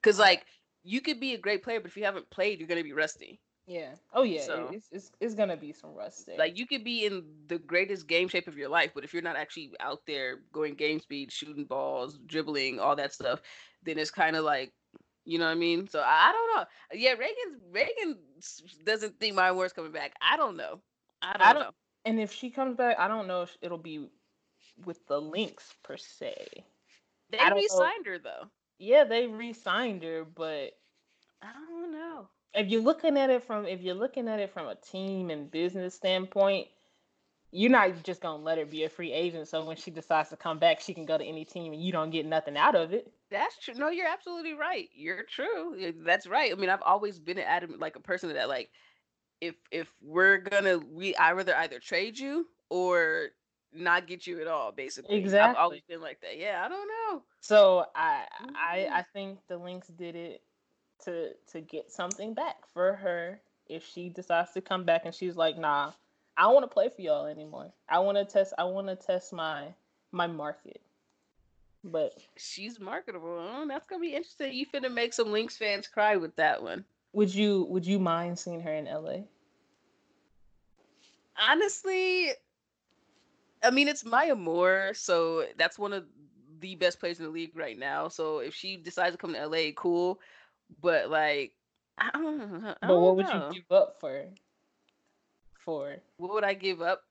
Because 0.00 0.18
like 0.18 0.44
you 0.84 1.00
could 1.00 1.20
be 1.20 1.34
a 1.34 1.38
great 1.38 1.62
player, 1.62 1.80
but 1.80 1.90
if 1.90 1.96
you 1.96 2.04
haven't 2.04 2.30
played, 2.30 2.58
you're 2.58 2.68
gonna 2.68 2.84
be 2.84 2.92
rusty. 2.92 3.40
Yeah. 3.66 3.94
Oh 4.14 4.22
yeah. 4.22 4.42
So, 4.42 4.70
it's, 4.72 4.88
it's 4.90 5.12
it's 5.20 5.34
gonna 5.34 5.56
be 5.56 5.72
some 5.72 5.94
rusty. 5.94 6.32
Like 6.38 6.58
you 6.58 6.66
could 6.66 6.84
be 6.84 7.04
in 7.04 7.24
the 7.48 7.58
greatest 7.58 8.06
game 8.06 8.28
shape 8.28 8.48
of 8.48 8.56
your 8.56 8.70
life, 8.70 8.92
but 8.94 9.04
if 9.04 9.12
you're 9.12 9.22
not 9.22 9.36
actually 9.36 9.72
out 9.80 10.00
there 10.06 10.38
going 10.52 10.74
game 10.74 11.00
speed, 11.00 11.30
shooting 11.30 11.64
balls, 11.64 12.18
dribbling, 12.26 12.80
all 12.80 12.96
that 12.96 13.12
stuff, 13.12 13.40
then 13.82 13.98
it's 13.98 14.10
kind 14.10 14.36
of 14.36 14.44
like 14.44 14.72
you 15.28 15.38
know 15.38 15.44
what 15.44 15.50
I 15.50 15.56
mean? 15.56 15.86
So 15.86 16.00
I, 16.00 16.32
don't 16.32 16.56
know. 16.56 16.64
Yeah, 16.98 17.10
Reagan 17.10 17.60
Reagan 17.70 18.16
doesn't 18.86 19.20
think 19.20 19.34
Maya 19.34 19.52
Moore's 19.52 19.74
coming 19.74 19.92
back. 19.92 20.14
I 20.22 20.38
don't 20.38 20.56
know. 20.56 20.80
I 21.20 21.32
don't, 21.34 21.42
I 21.42 21.52
don't 21.52 21.62
know. 21.64 21.70
And 22.06 22.18
if 22.18 22.32
she 22.32 22.48
comes 22.48 22.76
back, 22.76 22.96
I 22.98 23.08
don't 23.08 23.28
know 23.28 23.42
if 23.42 23.54
it'll 23.60 23.76
be 23.76 24.08
with 24.86 25.06
the 25.06 25.20
Lynx 25.20 25.74
per 25.84 25.98
se. 25.98 26.46
They 27.30 27.38
re-signed 27.38 28.06
know. 28.06 28.12
her 28.12 28.18
though. 28.18 28.48
Yeah, 28.78 29.04
they 29.04 29.26
re-signed 29.26 30.02
her, 30.02 30.24
but 30.24 30.70
I 31.42 31.52
don't 31.68 31.92
know. 31.92 32.28
If 32.54 32.68
you're 32.68 32.80
looking 32.80 33.18
at 33.18 33.28
it 33.28 33.44
from 33.44 33.66
if 33.66 33.82
you're 33.82 33.94
looking 33.94 34.28
at 34.28 34.40
it 34.40 34.50
from 34.50 34.66
a 34.66 34.76
team 34.76 35.28
and 35.28 35.50
business 35.50 35.94
standpoint, 35.94 36.68
you're 37.50 37.70
not 37.70 38.02
just 38.02 38.20
gonna 38.20 38.42
let 38.42 38.58
her 38.58 38.66
be 38.66 38.84
a 38.84 38.88
free 38.88 39.12
agent. 39.12 39.48
So 39.48 39.64
when 39.64 39.76
she 39.76 39.90
decides 39.90 40.28
to 40.30 40.36
come 40.36 40.58
back, 40.58 40.80
she 40.80 40.92
can 40.92 41.06
go 41.06 41.16
to 41.16 41.24
any 41.24 41.44
team 41.44 41.72
and 41.72 41.82
you 41.82 41.92
don't 41.92 42.10
get 42.10 42.26
nothing 42.26 42.56
out 42.56 42.74
of 42.74 42.92
it. 42.92 43.10
That's 43.30 43.56
true. 43.58 43.74
No, 43.74 43.88
you're 43.88 44.08
absolutely 44.08 44.54
right. 44.54 44.88
You're 44.94 45.24
true. 45.24 45.92
That's 46.04 46.26
right. 46.26 46.52
I 46.52 46.54
mean, 46.56 46.68
I've 46.68 46.82
always 46.82 47.18
been 47.18 47.38
an 47.38 47.44
adamant 47.44 47.80
like 47.80 47.96
a 47.96 48.00
person 48.00 48.32
that 48.34 48.48
like 48.48 48.70
if 49.40 49.54
if 49.70 49.88
we're 50.02 50.38
gonna 50.38 50.78
we 50.78 51.14
I 51.16 51.32
rather 51.32 51.56
either 51.56 51.78
trade 51.78 52.18
you 52.18 52.46
or 52.68 53.28
not 53.72 54.06
get 54.06 54.26
you 54.26 54.40
at 54.40 54.46
all, 54.46 54.72
basically. 54.72 55.16
Exactly. 55.16 55.50
I've 55.50 55.62
always 55.62 55.82
been 55.88 56.00
like 56.00 56.20
that. 56.20 56.38
Yeah, 56.38 56.62
I 56.64 56.68
don't 56.68 56.88
know. 56.88 57.22
So 57.40 57.86
I 57.94 58.24
I 58.54 58.78
mm-hmm. 58.78 58.94
I 58.94 59.04
think 59.12 59.38
the 59.48 59.56
Lynx 59.56 59.88
did 59.88 60.16
it 60.16 60.42
to 61.04 61.30
to 61.52 61.60
get 61.60 61.90
something 61.90 62.34
back 62.34 62.56
for 62.72 62.94
her 62.94 63.40
if 63.68 63.86
she 63.86 64.08
decides 64.08 64.52
to 64.52 64.60
come 64.60 64.84
back 64.84 65.02
and 65.04 65.14
she's 65.14 65.36
like, 65.36 65.58
nah, 65.58 65.92
I 66.38 66.42
don't 66.42 66.54
want 66.54 66.70
to 66.70 66.72
play 66.72 66.88
for 66.88 67.02
y'all 67.02 67.26
anymore. 67.26 67.72
I 67.88 67.98
want 67.98 68.16
to 68.16 68.24
test. 68.24 68.54
I 68.56 68.64
want 68.64 68.86
to 68.86 68.94
test 68.94 69.32
my 69.32 69.74
my 70.12 70.28
market. 70.28 70.80
But 71.82 72.12
She's 72.36 72.78
marketable. 72.78 73.66
That's 73.66 73.86
gonna 73.88 74.00
be 74.00 74.14
interesting. 74.14 74.52
You 74.52 74.64
finna 74.66 74.92
make 74.92 75.12
some 75.12 75.32
Lynx 75.32 75.56
fans 75.56 75.88
cry 75.88 76.16
with 76.16 76.36
that 76.36 76.62
one. 76.62 76.84
would 77.12 77.34
you 77.34 77.64
would 77.64 77.84
you 77.84 77.98
mind 77.98 78.38
seeing 78.38 78.60
her 78.60 78.72
in 78.72 78.84
LA? 78.84 79.24
Honestly, 81.36 82.30
I 83.62 83.70
mean 83.72 83.88
it's 83.88 84.04
Maya 84.04 84.36
Moore, 84.36 84.92
so 84.94 85.44
that's 85.56 85.78
one 85.78 85.92
of 85.92 86.04
the 86.60 86.76
best 86.76 87.00
players 87.00 87.18
in 87.18 87.24
the 87.24 87.32
league 87.32 87.56
right 87.56 87.78
now. 87.78 88.08
So 88.08 88.38
if 88.38 88.54
she 88.54 88.76
decides 88.76 89.14
to 89.14 89.18
come 89.18 89.34
to 89.34 89.46
LA, 89.46 89.72
cool. 89.74 90.20
But 90.80 91.10
like, 91.10 91.52
I 91.96 92.10
don't, 92.12 92.64
I 92.64 92.74
But 92.80 92.88
don't 92.88 93.02
what 93.02 93.16
would 93.16 93.28
you 93.28 93.42
give 93.52 93.72
up 93.76 93.96
for? 94.00 94.24
For 95.68 96.00
what 96.16 96.32
would 96.34 96.44
I 96.44 96.54
give 96.54 96.80
up 96.82 97.02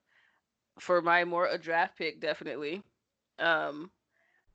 for 0.79 1.01
Maya 1.01 1.25
Moore 1.25 1.47
a 1.47 1.57
draft 1.57 1.97
pick? 1.97 2.19
Definitely. 2.21 2.83
Um, 3.39 3.91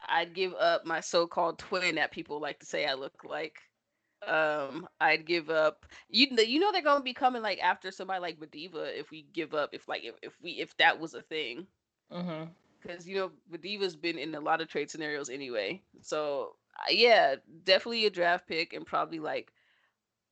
I'd 0.08 0.34
give 0.34 0.54
up 0.54 0.84
my 0.86 1.00
so-called 1.00 1.58
twin 1.58 1.96
that 1.96 2.12
people 2.12 2.40
like 2.40 2.60
to 2.60 2.66
say 2.66 2.86
I 2.86 2.94
look 2.94 3.24
like. 3.24 3.56
Um, 4.26 4.88
I'd 5.00 5.26
give 5.26 5.50
up. 5.50 5.86
You 6.08 6.28
you 6.38 6.60
know 6.60 6.72
they're 6.72 6.82
gonna 6.82 7.04
be 7.04 7.14
coming 7.14 7.42
like 7.42 7.60
after 7.62 7.90
somebody 7.90 8.20
like 8.20 8.40
Badiva 8.40 8.98
if 8.98 9.10
we 9.10 9.22
give 9.32 9.54
up 9.54 9.70
if 9.72 9.88
like 9.88 10.04
if, 10.04 10.14
if 10.22 10.40
we 10.42 10.52
if 10.52 10.76
that 10.78 11.00
was 11.00 11.14
a 11.14 11.22
thing 11.22 11.66
hmm 12.10 12.44
because 12.80 13.06
you 13.06 13.16
know 13.16 13.30
Badiva's 13.50 13.96
been 13.96 14.18
in 14.18 14.34
a 14.34 14.40
lot 14.40 14.60
of 14.60 14.68
trade 14.68 14.90
scenarios 14.90 15.30
anyway. 15.30 15.82
So 16.00 16.56
yeah, 16.90 17.36
definitely 17.64 18.06
a 18.06 18.10
draft 18.10 18.46
pick 18.48 18.72
and 18.72 18.86
probably 18.86 19.20
like 19.20 19.52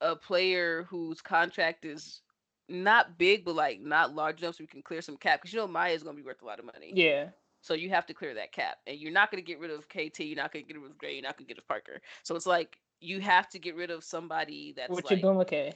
a 0.01 0.17
player 0.17 0.85
whose 0.85 1.21
contract 1.21 1.85
is 1.85 2.23
not 2.71 3.19
big 3.19 3.45
but 3.45 3.55
like 3.55 3.81
not 3.81 4.15
large 4.15 4.43
enough 4.43 4.55
so 4.57 4.63
we 4.63 4.67
can 4.67 4.83
clear 4.83 5.03
some 5.03 5.17
cap 5.17 5.41
because 5.41 5.53
you 5.53 5.59
know 5.59 5.67
Maya 5.67 5.93
is 5.93 6.03
gonna 6.03 6.17
be 6.17 6.23
worth 6.23 6.43
a 6.43 6.47
lot 6.47 6.59
of 6.59 6.65
money. 6.65 6.93
yeah, 6.95 7.29
So 7.61 7.75
you 7.75 7.91
have 7.91 8.07
to 8.07 8.15
clear 8.15 8.35
that 8.35 8.53
cap, 8.53 8.79
and 8.87 8.99
you're 8.99 9.13
not 9.13 9.31
gonna 9.31 9.43
get 9.43 9.59
rid 9.59 9.71
of 9.71 9.89
KT. 9.89 10.21
You're 10.21 10.37
not 10.37 10.53
gonna 10.53 10.65
get 10.65 10.77
rid 10.81 10.91
of 10.91 10.99
Gray. 10.99 11.15
You're 11.15 11.23
not 11.23 11.37
gonna 11.37 11.47
get 11.47 11.55
rid 11.57 11.59
of 11.59 11.69
Parker. 11.69 12.01
So 12.23 12.37
it's 12.37 12.47
like 12.47 12.79
you 13.01 13.21
have 13.21 13.49
to 13.51 13.59
get 13.59 13.75
rid 13.77 13.91
of 13.91 14.05
somebody 14.05 14.73
that's 14.77 14.91
what 14.91 15.05
like. 15.11 15.21
you 15.21 15.27
Ogwumike? 15.27 15.73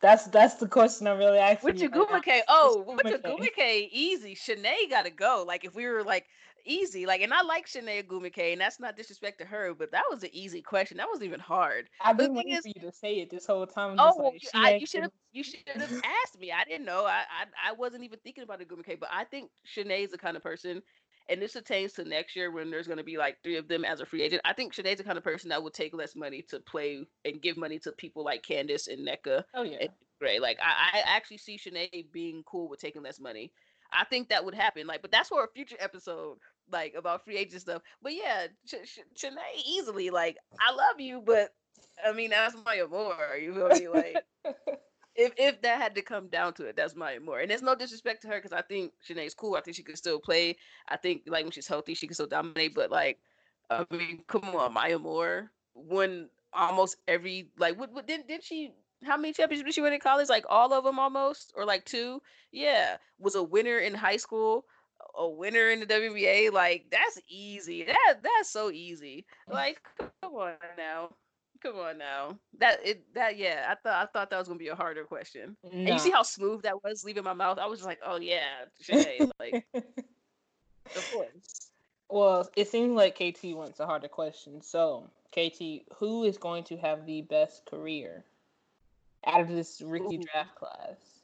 That's 0.00 0.24
that's 0.26 0.54
the 0.56 0.66
question 0.66 1.06
I'm 1.06 1.18
really 1.18 1.38
asking. 1.38 1.64
With 1.66 1.80
you 1.80 1.88
your. 1.94 2.06
Ogwumike, 2.06 2.40
oh, 2.48 2.84
with 2.96 3.06
your 3.06 3.18
Ogwumike? 3.18 3.88
Easy. 3.92 4.34
Chiney 4.34 4.88
gotta 4.90 5.10
go. 5.10 5.44
Like 5.46 5.64
if 5.64 5.74
we 5.76 5.86
were 5.86 6.02
like 6.02 6.26
easy, 6.64 7.06
like, 7.06 7.20
and 7.22 7.32
I 7.32 7.42
like 7.42 7.66
Chiney 7.66 8.02
Ogwumike, 8.02 8.52
and 8.52 8.60
that's 8.60 8.80
not 8.80 8.96
disrespect 8.96 9.38
to 9.40 9.44
her, 9.44 9.74
but 9.74 9.90
that 9.92 10.04
was 10.10 10.22
an 10.22 10.30
easy 10.32 10.62
question. 10.62 10.96
That 10.98 11.08
wasn't 11.08 11.26
even 11.26 11.40
hard. 11.40 11.88
I've 12.00 12.16
been 12.16 12.34
waiting 12.34 12.52
is- 12.54 12.62
for 12.62 12.68
you 12.68 12.80
to 12.88 12.92
say 12.92 13.14
it 13.20 13.30
this 13.30 13.46
whole 13.46 13.66
time. 13.66 13.96
Oh, 13.98 14.14
well, 14.16 14.32
like, 14.32 14.42
you- 14.42 14.48
I, 14.54 14.74
you 14.76 14.86
should 14.86 15.02
have 15.02 15.12
you 15.32 15.42
should 15.42 15.60
have 15.66 15.92
asked 16.24 16.38
me. 16.38 16.52
I 16.52 16.64
didn't 16.64 16.84
know. 16.84 17.04
I, 17.06 17.22
I 17.40 17.70
I 17.70 17.72
wasn't 17.72 18.04
even 18.04 18.18
thinking 18.24 18.44
about 18.44 18.60
a 18.60 18.64
Ogwumike, 18.64 19.00
but 19.00 19.08
I 19.12 19.24
think 19.24 19.50
Chiney's 19.64 20.10
the 20.10 20.18
kind 20.18 20.36
of 20.36 20.42
person, 20.42 20.82
and 21.28 21.40
this 21.40 21.52
pertains 21.52 21.92
to 21.94 22.04
next 22.04 22.36
year 22.36 22.50
when 22.50 22.70
there's 22.70 22.86
going 22.86 22.98
to 22.98 23.04
be 23.04 23.16
like 23.16 23.38
three 23.42 23.56
of 23.56 23.68
them 23.68 23.84
as 23.84 24.00
a 24.00 24.06
free 24.06 24.22
agent. 24.22 24.42
I 24.44 24.52
think 24.52 24.72
Chiney's 24.74 24.98
the 24.98 25.04
kind 25.04 25.18
of 25.18 25.24
person 25.24 25.48
that 25.50 25.62
would 25.62 25.74
take 25.74 25.94
less 25.94 26.14
money 26.16 26.42
to 26.50 26.60
play 26.60 27.06
and 27.24 27.40
give 27.40 27.56
money 27.56 27.78
to 27.80 27.92
people 27.92 28.24
like 28.24 28.42
Candace 28.42 28.88
and 28.88 29.06
Nneka 29.06 29.44
Oh 29.54 29.62
yeah. 29.62 29.78
and 29.80 29.90
Gray. 30.20 30.38
Like 30.38 30.58
I, 30.62 30.98
I 30.98 31.02
actually 31.16 31.38
see 31.38 31.56
Chiney 31.58 32.06
being 32.12 32.42
cool 32.46 32.68
with 32.68 32.80
taking 32.80 33.02
less 33.02 33.18
money. 33.18 33.52
I 33.94 34.04
think 34.04 34.30
that 34.30 34.42
would 34.44 34.54
happen. 34.54 34.86
Like, 34.86 35.02
but 35.02 35.10
that's 35.12 35.28
for 35.28 35.44
a 35.44 35.48
future 35.48 35.76
episode, 35.78 36.38
like 36.72 36.94
about 36.96 37.24
free 37.24 37.36
agent 37.36 37.62
stuff. 37.62 37.82
But 38.02 38.14
yeah, 38.14 38.46
Sh- 38.66 38.98
Chiney 39.14 39.36
easily. 39.66 40.10
Like, 40.10 40.38
I 40.60 40.72
love 40.72 41.00
you, 41.00 41.22
but 41.24 41.50
I 42.04 42.12
mean 42.12 42.30
that's 42.30 42.56
my 42.64 42.76
amor. 42.76 43.36
You 43.40 43.54
feel 43.54 43.68
me? 43.68 43.88
Like, 43.88 44.24
if 45.14 45.32
if 45.36 45.62
that 45.62 45.80
had 45.80 45.94
to 45.96 46.02
come 46.02 46.28
down 46.28 46.54
to 46.54 46.66
it, 46.66 46.76
that's 46.76 46.96
my 46.96 47.12
amor. 47.12 47.40
And 47.40 47.50
there's 47.50 47.62
no 47.62 47.74
disrespect 47.74 48.22
to 48.22 48.28
her 48.28 48.36
because 48.36 48.52
I 48.52 48.62
think 48.62 48.92
Chiney's 49.06 49.34
cool. 49.34 49.54
I 49.56 49.60
think 49.60 49.76
she 49.76 49.82
could 49.82 49.98
still 49.98 50.18
play. 50.18 50.56
I 50.88 50.96
think 50.96 51.22
like 51.26 51.44
when 51.44 51.52
she's 51.52 51.68
healthy, 51.68 51.94
she 51.94 52.06
can 52.06 52.14
still 52.14 52.26
dominate. 52.26 52.74
But 52.74 52.90
like, 52.90 53.18
I 53.70 53.84
mean, 53.90 54.22
come 54.26 54.44
on, 54.44 54.72
Maya 54.72 54.98
Moore 54.98 55.50
won 55.74 56.28
almost 56.52 56.96
every 57.06 57.50
like. 57.58 57.78
What, 57.78 57.92
what 57.92 58.06
did 58.06 58.26
did 58.26 58.42
she? 58.42 58.72
How 59.04 59.16
many 59.16 59.32
championships 59.32 59.66
did 59.66 59.74
she 59.74 59.80
win 59.80 59.92
in 59.92 60.00
college? 60.00 60.28
Like 60.28 60.44
all 60.48 60.72
of 60.72 60.84
them 60.84 60.98
almost, 60.98 61.52
or 61.56 61.64
like 61.64 61.84
two? 61.84 62.22
Yeah, 62.52 62.96
was 63.18 63.34
a 63.34 63.42
winner 63.42 63.78
in 63.78 63.94
high 63.94 64.16
school, 64.16 64.64
a 65.16 65.28
winner 65.28 65.68
in 65.70 65.80
the 65.80 65.86
WBA, 65.86 66.52
Like 66.52 66.86
that's 66.90 67.20
easy. 67.28 67.84
That 67.84 68.20
that's 68.22 68.50
so 68.50 68.70
easy. 68.70 69.26
Like 69.48 69.80
come 69.98 70.34
on 70.34 70.54
now, 70.76 71.10
come 71.62 71.76
on 71.76 71.98
now. 71.98 72.38
That 72.58 72.80
it 72.84 73.04
that 73.14 73.36
yeah. 73.36 73.66
I 73.68 73.74
thought 73.74 74.02
I 74.02 74.06
thought 74.06 74.30
that 74.30 74.38
was 74.38 74.48
gonna 74.48 74.58
be 74.58 74.68
a 74.68 74.74
harder 74.74 75.04
question. 75.04 75.56
And 75.70 75.88
you 75.88 75.98
see 75.98 76.10
how 76.10 76.22
smooth 76.22 76.62
that 76.62 76.82
was 76.82 77.04
leaving 77.04 77.24
my 77.24 77.32
mouth. 77.32 77.58
I 77.58 77.66
was 77.66 77.80
just 77.80 77.88
like, 77.88 78.00
oh 78.04 78.16
yeah, 78.16 78.64
Chiney. 78.82 79.30
like 79.38 79.64
of 79.74 81.10
course. 81.12 81.70
well, 82.08 82.50
it 82.56 82.68
seems 82.68 82.92
like 82.92 83.14
KT 83.16 83.56
wants 83.56 83.80
a 83.80 83.86
harder 83.86 84.08
question. 84.08 84.60
So, 84.62 85.08
KT, 85.32 85.82
who 85.96 86.24
is 86.24 86.38
going 86.38 86.64
to 86.64 86.76
have 86.76 87.06
the 87.06 87.22
best 87.22 87.66
career 87.66 88.24
out 89.26 89.40
of 89.40 89.48
this 89.48 89.80
rookie 89.84 90.16
Ooh. 90.16 90.24
draft 90.32 90.54
class? 90.54 91.21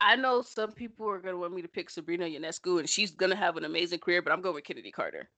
I 0.00 0.16
know 0.16 0.42
some 0.42 0.72
people 0.72 1.08
are 1.08 1.18
gonna 1.18 1.36
want 1.38 1.54
me 1.54 1.62
to 1.62 1.68
pick 1.68 1.90
Sabrina 1.90 2.26
Ionescu, 2.26 2.78
and 2.78 2.88
she's 2.88 3.12
gonna 3.12 3.36
have 3.36 3.56
an 3.56 3.64
amazing 3.64 3.98
career, 4.00 4.22
but 4.22 4.32
I'm 4.32 4.42
going 4.42 4.54
with 4.54 4.64
Kennedy 4.64 4.90
Carter. 4.92 5.28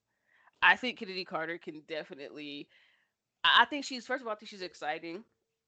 I 0.63 0.77
think 0.77 0.99
Kennedy 0.99 1.25
Carter 1.25 1.59
can 1.59 1.83
definitely. 1.89 2.69
I 3.45 3.65
think 3.67 3.85
she's 3.85 4.07
first 4.07 4.23
of 4.23 4.27
all, 4.27 4.33
I 4.35 4.37
think 4.37 4.51
she's 4.51 4.63
exciting. 4.63 5.25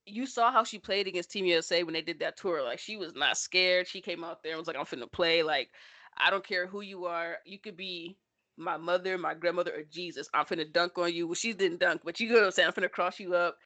You 0.07 0.27
saw 0.27 0.51
how 0.53 0.65
she 0.65 0.79
played 0.79 1.07
against 1.07 1.31
Team 1.31 1.47
USA 1.47 1.83
when 1.85 1.95
they 1.95 2.03
did 2.03 2.21
that 2.21 2.37
tour. 2.37 2.63
Like 2.65 2.79
she 2.81 2.97
was 2.97 3.15
not 3.15 3.39
scared. 3.39 3.87
She 3.89 4.01
came 4.01 4.25
out 4.25 4.43
there 4.43 4.53
and 4.53 4.59
was 4.59 4.67
like, 4.69 4.77
"I'm 4.77 4.87
finna 4.87 5.11
play." 5.11 5.43
Like 5.43 5.71
I 6.19 6.31
don't 6.31 6.47
care 6.47 6.67
who 6.67 6.81
you 6.81 7.07
are. 7.07 7.39
You 7.47 7.59
could 7.59 7.77
be 7.77 8.19
my 8.57 8.77
mother, 8.77 9.17
my 9.19 9.35
grandmother, 9.35 9.73
or 9.75 9.83
Jesus. 9.85 10.29
I'm 10.35 10.45
finna 10.47 10.71
dunk 10.71 10.99
on 10.99 11.15
you. 11.15 11.27
Well, 11.29 11.35
she 11.35 11.53
didn't 11.53 11.81
dunk, 11.81 12.03
but 12.05 12.21
you 12.21 12.29
know 12.29 12.37
what 12.37 12.45
I'm 12.47 12.51
saying. 12.53 12.69
I'm 12.69 12.75
finna 12.75 12.91
cross 12.91 13.21
you 13.21 13.35
up. 13.35 13.59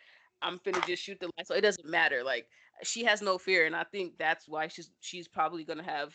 I'm 0.43 0.59
finna 0.61 0.85
just 0.87 1.03
shoot 1.03 1.19
the 1.21 1.27
light. 1.39 1.47
So 1.47 1.55
it 1.55 1.63
doesn't 1.63 1.89
matter. 1.89 2.23
Like 2.23 2.47
she 2.83 3.05
has 3.05 3.23
no 3.23 3.39
fear, 3.39 3.67
and 3.67 3.77
I 3.77 3.85
think 3.85 4.19
that's 4.19 4.49
why 4.49 4.69
she's 4.69 4.91
she's 5.01 5.29
probably 5.29 5.65
gonna 5.65 5.83
have 5.83 6.15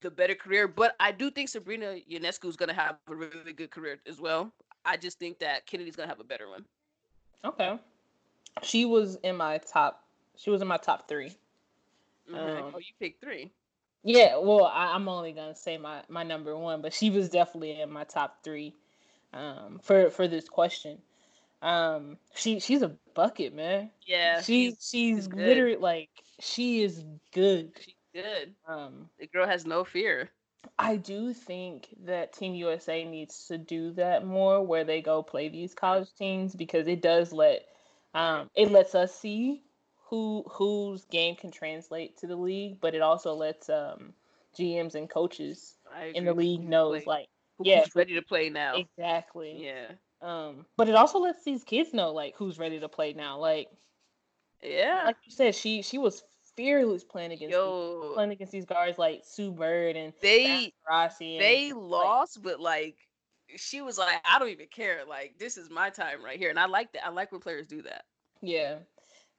the 0.00 0.10
better 0.10 0.34
career. 0.34 0.66
But 0.68 0.96
I 1.00 1.12
do 1.12 1.30
think 1.30 1.48
Sabrina 1.48 1.96
Ionescu 2.10 2.48
is 2.48 2.56
gonna 2.56 2.74
have 2.74 2.96
a 3.08 3.14
really 3.14 3.52
good 3.52 3.70
career 3.70 3.98
as 4.06 4.20
well. 4.20 4.52
I 4.84 4.96
just 4.96 5.18
think 5.18 5.38
that 5.40 5.66
Kennedy's 5.66 5.96
gonna 5.96 6.08
have 6.08 6.20
a 6.20 6.24
better 6.24 6.48
one. 6.48 6.64
Okay. 7.44 7.78
She 8.62 8.84
was 8.84 9.16
in 9.22 9.36
my 9.36 9.58
top. 9.58 10.04
She 10.36 10.50
was 10.50 10.62
in 10.62 10.68
my 10.68 10.78
top 10.78 11.08
three. 11.08 11.36
Okay. 12.32 12.60
Um, 12.60 12.72
oh, 12.74 12.78
you 12.78 12.92
picked 12.98 13.22
three. 13.22 13.50
Yeah, 14.02 14.38
well, 14.38 14.64
I, 14.64 14.94
I'm 14.94 15.08
only 15.08 15.32
gonna 15.32 15.54
say 15.54 15.76
my 15.76 16.02
my 16.08 16.22
number 16.22 16.56
one, 16.56 16.80
but 16.80 16.92
she 16.92 17.10
was 17.10 17.28
definitely 17.28 17.80
in 17.80 17.90
my 17.90 18.04
top 18.04 18.42
three 18.42 18.74
um, 19.32 19.78
for 19.82 20.10
for 20.10 20.26
this 20.26 20.48
question. 20.48 20.98
Um, 21.62 22.16
she 22.34 22.60
she's 22.60 22.82
a 22.82 22.96
bucket, 23.14 23.54
man. 23.54 23.90
Yeah, 24.06 24.40
she 24.40 24.70
she's, 24.70 24.88
she's, 24.88 25.28
literally 25.28 25.76
like 25.76 26.10
she 26.40 26.82
is 26.82 27.04
good. 27.32 27.72
she's 27.80 27.94
good. 28.14 28.54
Um, 28.66 29.08
The 29.18 29.26
girl 29.26 29.46
has 29.46 29.66
no 29.66 29.84
fear. 29.84 30.30
I 30.78 30.96
do 30.96 31.32
think 31.32 31.88
that 32.04 32.32
Team 32.32 32.54
USA 32.54 33.04
needs 33.04 33.46
to 33.46 33.58
do 33.58 33.92
that 33.92 34.26
more, 34.26 34.62
where 34.62 34.84
they 34.84 35.00
go 35.00 35.22
play 35.22 35.48
these 35.48 35.74
college 35.74 36.08
teams 36.14 36.54
because 36.54 36.86
it 36.86 37.02
does 37.02 37.32
let 37.32 37.66
um, 38.14 38.50
it 38.54 38.70
lets 38.70 38.94
us 38.94 39.14
see 39.14 39.62
who 40.08 40.44
whose 40.50 41.04
game 41.06 41.36
can 41.36 41.50
translate 41.50 42.16
to 42.18 42.26
the 42.26 42.36
league, 42.36 42.78
but 42.80 42.94
it 42.94 43.02
also 43.02 43.34
lets 43.34 43.68
um, 43.68 44.12
GMs 44.58 44.94
and 44.94 45.08
coaches 45.08 45.76
in 46.14 46.24
the 46.24 46.34
league 46.34 46.62
knows 46.68 47.06
like 47.06 47.28
yeah. 47.62 47.80
who's 47.80 47.94
ready 47.94 48.14
to 48.14 48.22
play 48.22 48.48
now. 48.48 48.74
exactly. 48.76 49.64
Yeah, 49.64 49.92
Um, 50.22 50.66
but 50.76 50.88
it 50.88 50.94
also 50.94 51.18
lets 51.18 51.44
these 51.44 51.64
kids 51.64 51.94
know 51.94 52.12
like 52.12 52.34
who's 52.36 52.58
ready 52.58 52.78
to 52.80 52.88
play 52.88 53.12
now. 53.12 53.38
Like 53.38 53.68
yeah. 54.62 55.04
like 55.06 55.16
you 55.24 55.32
said, 55.32 55.54
she 55.54 55.82
she 55.82 55.98
was 55.98 56.22
fearless 56.56 57.04
playing 57.04 57.32
against 57.32 57.52
these, 57.52 57.54
Yo, 57.54 58.12
playing 58.14 58.30
against 58.32 58.52
these 58.52 58.66
guards 58.66 58.98
like 58.98 59.22
Sue 59.24 59.50
Bird 59.50 59.96
and 59.96 60.12
they 60.20 60.72
Rossi. 60.88 61.36
And, 61.36 61.42
they 61.44 61.72
like, 61.72 61.82
lost, 61.82 62.42
but 62.42 62.60
like 62.60 62.96
she 63.56 63.80
was 63.80 63.98
like, 63.98 64.16
I 64.24 64.38
don't 64.38 64.50
even 64.50 64.68
care. 64.68 65.00
Like 65.08 65.34
this 65.38 65.56
is 65.56 65.70
my 65.70 65.90
time 65.90 66.22
right 66.22 66.38
here, 66.38 66.50
and 66.50 66.58
I 66.58 66.66
like 66.66 66.92
that. 66.92 67.06
I 67.06 67.10
like 67.10 67.32
when 67.32 67.40
players 67.40 67.66
do 67.66 67.82
that. 67.82 68.04
Yeah. 68.42 68.76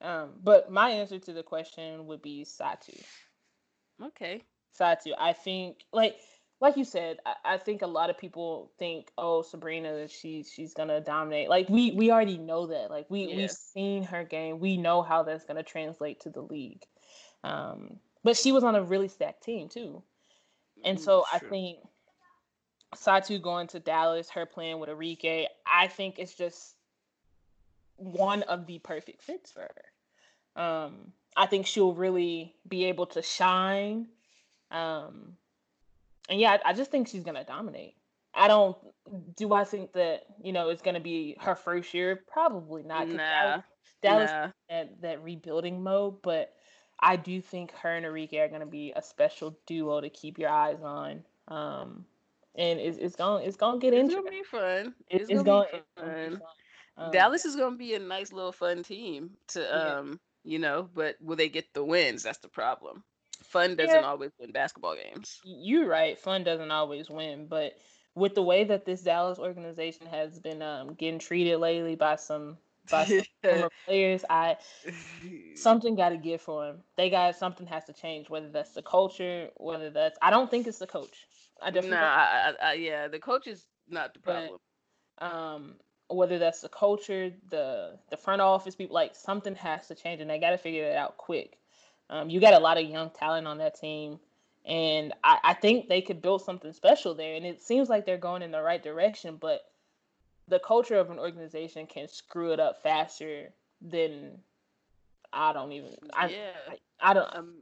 Um, 0.01 0.31
but 0.43 0.71
my 0.71 0.89
answer 0.89 1.19
to 1.19 1.33
the 1.33 1.43
question 1.43 2.07
would 2.07 2.21
be 2.21 2.43
Satou. 2.43 2.99
Okay. 4.03 4.41
Satou. 4.77 5.13
I 5.17 5.33
think 5.33 5.85
like 5.93 6.15
like 6.61 6.77
you 6.77 6.85
said, 6.85 7.17
I, 7.25 7.55
I 7.55 7.57
think 7.57 7.81
a 7.81 7.87
lot 7.87 8.09
of 8.09 8.17
people 8.17 8.71
think, 8.77 9.11
oh, 9.17 9.41
Sabrina, 9.41 10.07
she's 10.07 10.51
she's 10.51 10.73
gonna 10.73 11.01
dominate. 11.01 11.49
Like 11.49 11.69
we 11.69 11.91
we 11.91 12.11
already 12.11 12.37
know 12.37 12.67
that. 12.67 12.91
Like 12.91 13.07
we 13.09 13.27
Yeah. 13.27 13.35
we've 13.35 13.51
seen 13.51 14.03
her 14.03 14.23
game. 14.23 14.59
We 14.59 14.77
know 14.77 15.01
how 15.01 15.23
that's 15.23 15.45
gonna 15.45 15.63
translate 15.63 16.21
to 16.21 16.29
the 16.29 16.41
league. 16.41 16.83
Um, 17.43 17.99
but 18.23 18.37
she 18.37 18.51
was 18.51 18.63
on 18.63 18.75
a 18.75 18.83
really 18.83 19.07
stacked 19.07 19.43
team 19.43 19.69
too. 19.69 20.03
And 20.83 20.97
Mm, 20.97 21.03
so 21.03 21.25
I 21.31 21.39
think 21.39 21.79
Satou 22.95 23.41
going 23.41 23.67
to 23.67 23.79
Dallas, 23.79 24.29
her 24.31 24.45
playing 24.45 24.79
with 24.79 24.89
Arike, 24.89 25.47
I 25.65 25.87
think 25.87 26.19
it's 26.19 26.33
just 26.35 26.75
one 27.97 28.43
of 28.43 28.65
the 28.67 28.79
perfect 28.79 29.23
fits 29.23 29.51
for 29.51 29.61
her. 29.61 30.61
Um, 30.61 31.13
I 31.35 31.45
think 31.45 31.65
she'll 31.65 31.93
really 31.93 32.55
be 32.67 32.85
able 32.85 33.07
to 33.07 33.21
shine. 33.21 34.07
Um, 34.71 35.37
and 36.31 36.39
yeah, 36.39 36.57
I, 36.65 36.69
I 36.69 36.73
just 36.73 36.89
think 36.89 37.09
she's 37.09 37.23
gonna 37.23 37.43
dominate. 37.43 37.93
I 38.33 38.47
don't. 38.47 38.77
Do 39.35 39.53
I 39.53 39.65
think 39.65 39.91
that 39.93 40.23
you 40.41 40.53
know 40.53 40.69
it's 40.69 40.81
gonna 40.81 41.01
be 41.01 41.35
her 41.41 41.55
first 41.55 41.93
year? 41.93 42.23
Probably 42.31 42.83
not. 42.83 43.07
Nah, 43.09 43.17
Dallas, 43.17 43.63
Dallas 44.01 44.31
nah. 44.31 44.47
that 44.69 45.01
that 45.01 45.23
rebuilding 45.23 45.83
mode, 45.83 46.21
but 46.23 46.53
I 47.01 47.17
do 47.17 47.41
think 47.41 47.73
her 47.73 47.93
and 47.93 48.05
Arike 48.05 48.39
are 48.39 48.47
gonna 48.47 48.65
be 48.65 48.93
a 48.95 49.01
special 49.01 49.57
duo 49.67 49.99
to 49.99 50.09
keep 50.09 50.39
your 50.39 50.49
eyes 50.49 50.81
on. 50.81 51.23
Um, 51.49 52.05
and 52.55 52.79
it's 52.79 52.97
it's 52.97 53.15
gonna 53.17 53.43
it's 53.43 53.57
gonna 53.57 53.79
get 53.79 53.93
It's 53.93 54.13
gonna 54.13 54.29
be 54.29 54.43
fun. 54.43 54.93
It's, 55.09 55.29
it's 55.29 55.43
gonna, 55.43 55.65
be 55.65 55.81
gonna 55.97 56.29
fun. 56.29 56.41
Um, 56.97 57.11
Dallas 57.11 57.43
is 57.43 57.57
gonna 57.57 57.75
be 57.75 57.95
a 57.95 57.99
nice 57.99 58.31
little 58.31 58.53
fun 58.53 58.83
team 58.83 59.31
to 59.49 59.59
Yeah. 59.59 59.97
um, 59.99 60.19
you 60.43 60.59
know, 60.59 60.89
but 60.93 61.17
will 61.21 61.35
they 61.35 61.49
get 61.49 61.73
the 61.73 61.83
wins? 61.83 62.23
That's 62.23 62.39
the 62.39 62.47
problem. 62.47 63.03
Fun 63.51 63.75
doesn't 63.75 64.03
Yeah. 64.03 64.05
always 64.05 64.31
win 64.39 64.51
basketball 64.53 64.95
games. 64.95 65.43
you're 65.43 65.87
right. 65.87 66.17
Fun 66.19 66.43
doesn't 66.43 66.71
always 66.71 67.09
win, 67.09 67.47
but 67.47 67.77
with 68.15 68.35
the 68.35 68.43
way 68.43 68.63
that 68.65 68.85
this 68.85 69.03
Dallas 69.03 69.39
organization 69.39 70.07
has 70.07 70.39
been 70.39 70.61
um, 70.61 70.93
getting 70.93 71.19
treated 71.19 71.57
lately 71.59 71.95
by 71.95 72.15
some 72.15 72.57
by 72.89 73.05
some 73.05 73.25
former 73.43 73.69
players, 73.85 74.23
I 74.29 74.57
something 75.55 75.95
got 75.95 76.09
to 76.09 76.17
give 76.17 76.41
for 76.41 76.65
them. 76.67 76.83
They 76.97 77.09
got 77.09 77.35
something 77.35 77.67
has 77.67 77.85
to 77.85 77.93
change. 77.93 78.29
Whether 78.29 78.49
that's 78.49 78.73
the 78.73 78.81
culture, 78.83 79.49
whether 79.57 79.89
that's 79.89 80.17
I 80.21 80.29
don't 80.29 80.49
think 80.51 80.67
it's 80.67 80.79
the 80.79 80.87
coach. 80.87 81.27
I 81.61 81.71
nah, 81.71 81.75
definitely 81.75 81.97
I, 81.97 82.53
I, 82.61 82.69
I, 82.69 82.73
yeah, 82.73 83.07
the 83.07 83.19
coach 83.19 83.47
is 83.47 83.67
not 83.87 84.13
the 84.13 84.19
problem. 84.19 84.59
don't. 85.21 85.29
um 85.29 85.75
whether 86.09 86.39
that's 86.39 86.61
the 86.61 86.69
culture, 86.69 87.31
the 87.49 87.99
the 88.09 88.17
front 88.17 88.41
office 88.41 88.75
people, 88.75 88.93
like 88.95 89.15
something 89.15 89.55
has 89.55 89.87
to 89.87 89.95
change, 89.95 90.21
and 90.21 90.29
they 90.29 90.39
got 90.39 90.51
to 90.51 90.57
figure 90.57 90.85
it 90.85 90.97
out 90.97 91.17
quick. 91.17 91.57
Um, 92.11 92.29
you 92.29 92.39
got 92.39 92.53
a 92.53 92.59
lot 92.59 92.77
of 92.77 92.87
young 92.87 93.09
talent 93.09 93.47
on 93.47 93.57
that 93.59 93.79
team, 93.79 94.19
and 94.65 95.13
I, 95.23 95.39
I 95.43 95.53
think 95.53 95.87
they 95.87 96.01
could 96.01 96.21
build 96.21 96.43
something 96.43 96.73
special 96.73 97.15
there. 97.15 97.35
And 97.35 97.45
it 97.45 97.61
seems 97.61 97.89
like 97.89 98.05
they're 98.05 98.17
going 98.17 98.41
in 98.41 98.51
the 98.51 98.61
right 98.61 98.83
direction, 98.83 99.37
but 99.39 99.61
the 100.47 100.59
culture 100.59 100.97
of 100.97 101.09
an 101.09 101.17
organization 101.17 101.87
can 101.87 102.07
screw 102.09 102.51
it 102.51 102.59
up 102.59 102.83
faster 102.83 103.53
than 103.81 104.37
I 105.31 105.53
don't 105.53 105.71
even. 105.71 105.95
I, 106.13 106.27
yeah. 106.27 106.51
I, 106.69 107.11
I 107.11 107.13
don't. 107.13 107.35
Um, 107.35 107.53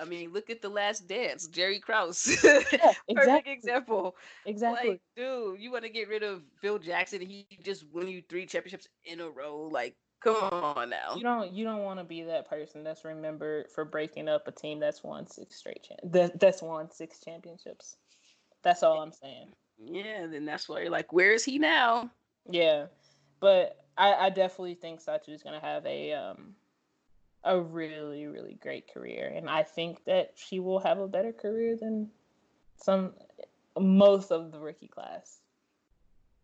I 0.00 0.04
mean, 0.04 0.32
look 0.32 0.50
at 0.50 0.60
the 0.60 0.68
Last 0.68 1.06
Dance, 1.06 1.46
Jerry 1.46 1.78
Krause. 1.78 2.38
Yeah, 2.44 2.92
Perfect 3.14 3.48
example. 3.48 4.16
Exactly. 4.46 4.90
Like, 4.90 5.00
dude, 5.16 5.60
you 5.60 5.70
want 5.70 5.84
to 5.84 5.90
get 5.90 6.08
rid 6.08 6.22
of 6.22 6.42
Phil 6.60 6.78
Jackson? 6.78 7.20
He 7.20 7.46
just 7.62 7.84
won 7.92 8.08
you 8.08 8.22
three 8.28 8.46
championships 8.46 8.88
in 9.04 9.20
a 9.20 9.28
row. 9.28 9.68
Like, 9.70 9.96
come 10.24 10.52
on 10.52 10.90
now. 10.90 11.14
you 11.16 11.22
don't. 11.22 11.52
You 11.52 11.64
don't 11.64 11.82
want 11.82 11.98
to 12.00 12.04
be 12.04 12.22
that 12.22 12.48
person 12.48 12.82
that's 12.82 13.04
remembered 13.04 13.70
for 13.70 13.84
breaking 13.84 14.28
up 14.28 14.48
a 14.48 14.52
team 14.52 14.80
that's 14.80 15.02
won 15.02 15.26
six 15.26 15.56
straight. 15.56 15.86
Cha- 15.88 16.08
that, 16.10 16.40
that's 16.40 16.62
won 16.62 16.90
six 16.90 17.20
championships. 17.20 17.96
That's 18.62 18.82
all 18.82 19.00
I'm 19.00 19.12
saying. 19.12 19.52
Yeah, 19.78 20.26
then 20.26 20.44
that's 20.44 20.68
why 20.68 20.80
you're 20.80 20.90
like, 20.90 21.12
where 21.12 21.32
is 21.32 21.44
he 21.44 21.58
now? 21.58 22.10
Yeah, 22.48 22.86
but 23.40 23.76
I, 23.96 24.14
I 24.14 24.30
definitely 24.30 24.74
think 24.74 25.02
Satou 25.02 25.30
is 25.30 25.42
gonna 25.42 25.60
have 25.60 25.84
a 25.86 26.12
um 26.12 26.54
a 27.44 27.60
really 27.60 28.26
really 28.26 28.58
great 28.60 28.92
career, 28.92 29.32
and 29.34 29.48
I 29.48 29.62
think 29.62 30.04
that 30.04 30.32
she 30.34 30.60
will 30.60 30.80
have 30.80 30.98
a 30.98 31.08
better 31.08 31.32
career 31.32 31.76
than 31.80 32.10
some 32.76 33.12
most 33.78 34.30
of 34.30 34.52
the 34.52 34.58
rookie 34.58 34.88
class. 34.88 35.40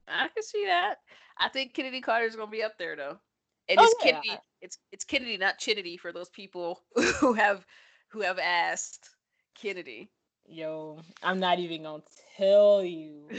I 0.09 0.29
can 0.29 0.43
see 0.43 0.67
that. 0.67 0.97
I 1.39 1.49
think 1.49 1.73
Kennedy 1.73 2.01
Carter 2.01 2.27
is 2.27 2.37
gonna 2.37 2.51
be 2.51 2.63
up 2.63 2.77
there 2.79 2.97
though. 2.97 3.19
And 3.71 3.79
Oh, 3.79 3.85
it's 3.85 3.95
yeah, 4.05 4.13
Kennedy. 4.13 4.39
It's 4.61 4.79
it's 4.91 5.05
Kennedy, 5.05 5.37
not 5.37 5.59
Chinity, 5.59 5.97
for 5.97 6.13
those 6.13 6.29
people 6.29 6.81
who 7.21 7.35
have 7.35 7.65
who 8.09 8.21
have 8.23 8.39
asked 8.39 9.11
Kennedy. 9.55 10.11
Yo, 10.49 10.99
I'm 11.23 11.39
not 11.39 11.61
even 11.61 11.85
gonna 11.85 12.03
tell 12.37 12.85
you. 12.85 13.29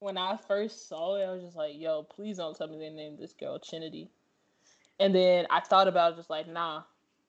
When 0.00 0.18
I 0.18 0.36
first 0.36 0.86
saw 0.88 1.16
it, 1.16 1.24
I 1.24 1.32
was 1.32 1.42
just 1.42 1.56
like, 1.56 1.72
"Yo, 1.76 2.02
please 2.02 2.36
don't 2.36 2.54
tell 2.54 2.68
me 2.68 2.78
they 2.78 2.90
named 2.90 3.18
this 3.18 3.32
girl 3.32 3.58
Chinity." 3.58 4.10
And 5.00 5.14
then 5.14 5.46
I 5.48 5.60
thought 5.60 5.88
about 5.88 6.12
it, 6.12 6.16
just 6.16 6.28
like, 6.28 6.46
"Nah, 6.46 6.82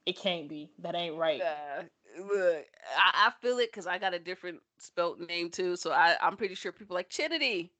it 0.05 0.17
can't 0.17 0.49
be. 0.49 0.71
That 0.79 0.93
ain't 0.93 1.15
right." 1.15 1.41
Uh, 1.41 1.83
look, 2.21 2.65
I, 2.97 3.27
I 3.27 3.31
feel 3.41 3.59
it 3.59 3.71
because 3.71 3.87
I 3.87 3.97
got 3.97 4.13
a 4.13 4.19
different 4.19 4.59
spelt 4.77 5.21
name 5.21 5.49
too. 5.51 5.77
So 5.77 5.91
I, 5.91 6.17
I'm 6.21 6.35
pretty 6.35 6.55
sure 6.55 6.73
people 6.73 6.95
like 6.95 7.09
Chinity, 7.09 7.71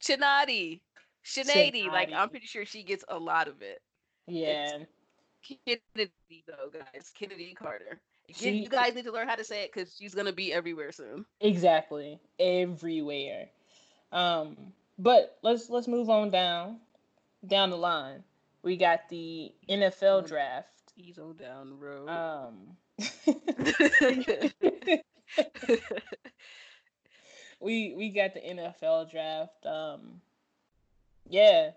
Chinati, 0.00 0.80
Shinady. 1.28 1.86
Like 1.88 2.12
I'm 2.12 2.28
pretty 2.30 2.46
sure 2.46 2.64
she 2.64 2.82
gets 2.82 3.04
a 3.08 3.18
lot 3.18 3.48
of 3.48 3.60
it. 3.62 3.80
Yeah, 4.26 4.78
Kennedy 5.66 6.44
though, 6.46 6.70
guys. 6.72 7.10
Kennedy 7.18 7.54
Carter. 7.54 8.00
You- 8.28 8.34
She- 8.34 8.50
you 8.50 8.68
guys 8.68 8.94
need 8.94 9.04
to 9.06 9.12
learn 9.12 9.26
how 9.28 9.36
to 9.36 9.44
say 9.44 9.62
it 9.64 9.72
because 9.72 9.96
she's 9.98 10.14
gonna 10.14 10.32
be 10.32 10.52
everywhere 10.52 10.92
soon. 10.92 11.24
Exactly. 11.40 12.18
Everywhere. 12.38 13.48
Um, 14.12 14.72
but 14.98 15.38
let's 15.42 15.70
let's 15.70 15.88
move 15.88 16.10
on 16.10 16.30
down 16.30 16.80
down 17.46 17.70
the 17.70 17.78
line. 17.78 18.22
We 18.62 18.76
got 18.76 19.08
the 19.08 19.52
NFL 19.68 20.26
draft. 20.26 20.68
Ease 20.96 21.18
on 21.18 21.36
down 21.36 21.70
the 21.70 21.76
road. 21.76 22.08
Um 22.08 22.76
we 27.60 27.94
we 27.96 28.10
got 28.10 28.34
the 28.34 28.40
NFL 28.40 29.10
draft. 29.10 29.64
Um 29.66 30.20
yeah. 31.28 31.70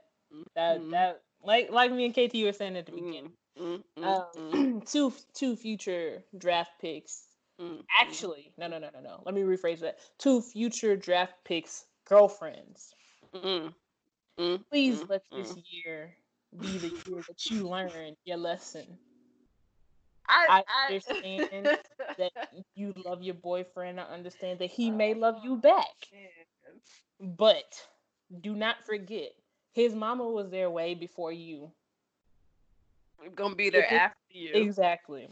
That 0.55 0.81
Mhm. 0.81 0.91
that 0.91 1.23
like 1.43 1.71
like 1.71 1.91
me 1.91 2.05
and 2.05 2.13
KT 2.13 2.43
were 2.43 2.53
saying 2.53 2.77
at 2.77 2.85
the 2.85 2.91
beginning. 2.91 3.33
Mm, 3.59 3.83
mm, 3.97 4.03
Um, 4.03 4.51
mm, 4.51 4.85
two 4.91 5.13
two 5.33 5.55
future 5.55 6.23
draft 6.37 6.71
picks. 6.79 7.27
Mm, 7.59 7.77
mm. 7.77 7.85
actually 7.99 8.53
no 8.57 8.67
no 8.67 8.79
no 8.79 8.89
no 8.93 9.01
no. 9.01 9.23
Let 9.25 9.35
me 9.35 9.41
rephrase 9.41 9.79
that. 9.79 9.99
Two 10.17 10.41
future 10.41 10.95
draft 10.95 11.33
picks 11.43 11.85
girlfriends. 12.05 12.93
Mm, 13.33 13.73
mm, 14.39 14.63
please 14.69 15.03
let 15.09 15.23
this 15.35 15.55
year 15.69 16.15
be 16.57 16.77
the 16.77 16.89
year 16.89 17.21
that 17.27 17.45
you 17.49 17.67
learn 17.67 18.15
your 18.25 18.37
lesson. 18.37 18.99
I, 20.27 20.63
I 20.67 20.93
understand 20.93 21.69
that 22.17 22.31
you 22.75 22.93
love 23.05 23.21
your 23.21 23.35
boyfriend. 23.35 23.99
I 23.99 24.03
understand 24.03 24.59
that 24.59 24.69
he 24.71 24.89
may 24.91 25.13
love 25.13 25.35
you 25.43 25.57
back. 25.57 25.85
but 27.19 27.73
do 28.41 28.55
not 28.55 28.83
forget 28.85 29.31
his 29.73 29.93
mama 29.95 30.27
was 30.27 30.49
there 30.49 30.69
way 30.69 30.93
before 30.95 31.31
you 31.31 31.71
We're 33.19 33.29
gonna 33.29 33.55
be 33.55 33.69
there 33.69 33.83
it- 33.83 33.91
after 33.91 34.17
you. 34.29 34.55
exactly 34.55 35.27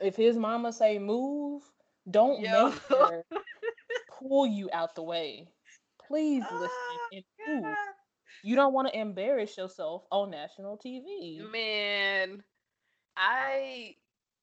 if 0.00 0.16
his 0.16 0.36
mama 0.36 0.72
say 0.72 0.98
move 0.98 1.62
don't 2.10 2.40
Yo. 2.40 2.70
make 2.70 2.78
her 2.88 3.24
pull 4.18 4.46
you 4.46 4.68
out 4.72 4.94
the 4.94 5.02
way 5.02 5.48
please 6.06 6.44
oh, 6.50 6.54
listen 6.54 6.70
Oh, 6.70 7.08
and 7.12 7.64
move 7.64 7.76
you 8.42 8.54
don't 8.54 8.72
want 8.72 8.88
to 8.88 8.98
embarrass 8.98 9.56
yourself 9.56 10.04
on 10.12 10.30
national 10.30 10.76
TV. 10.78 11.40
Man, 11.40 12.42
I 13.16 13.96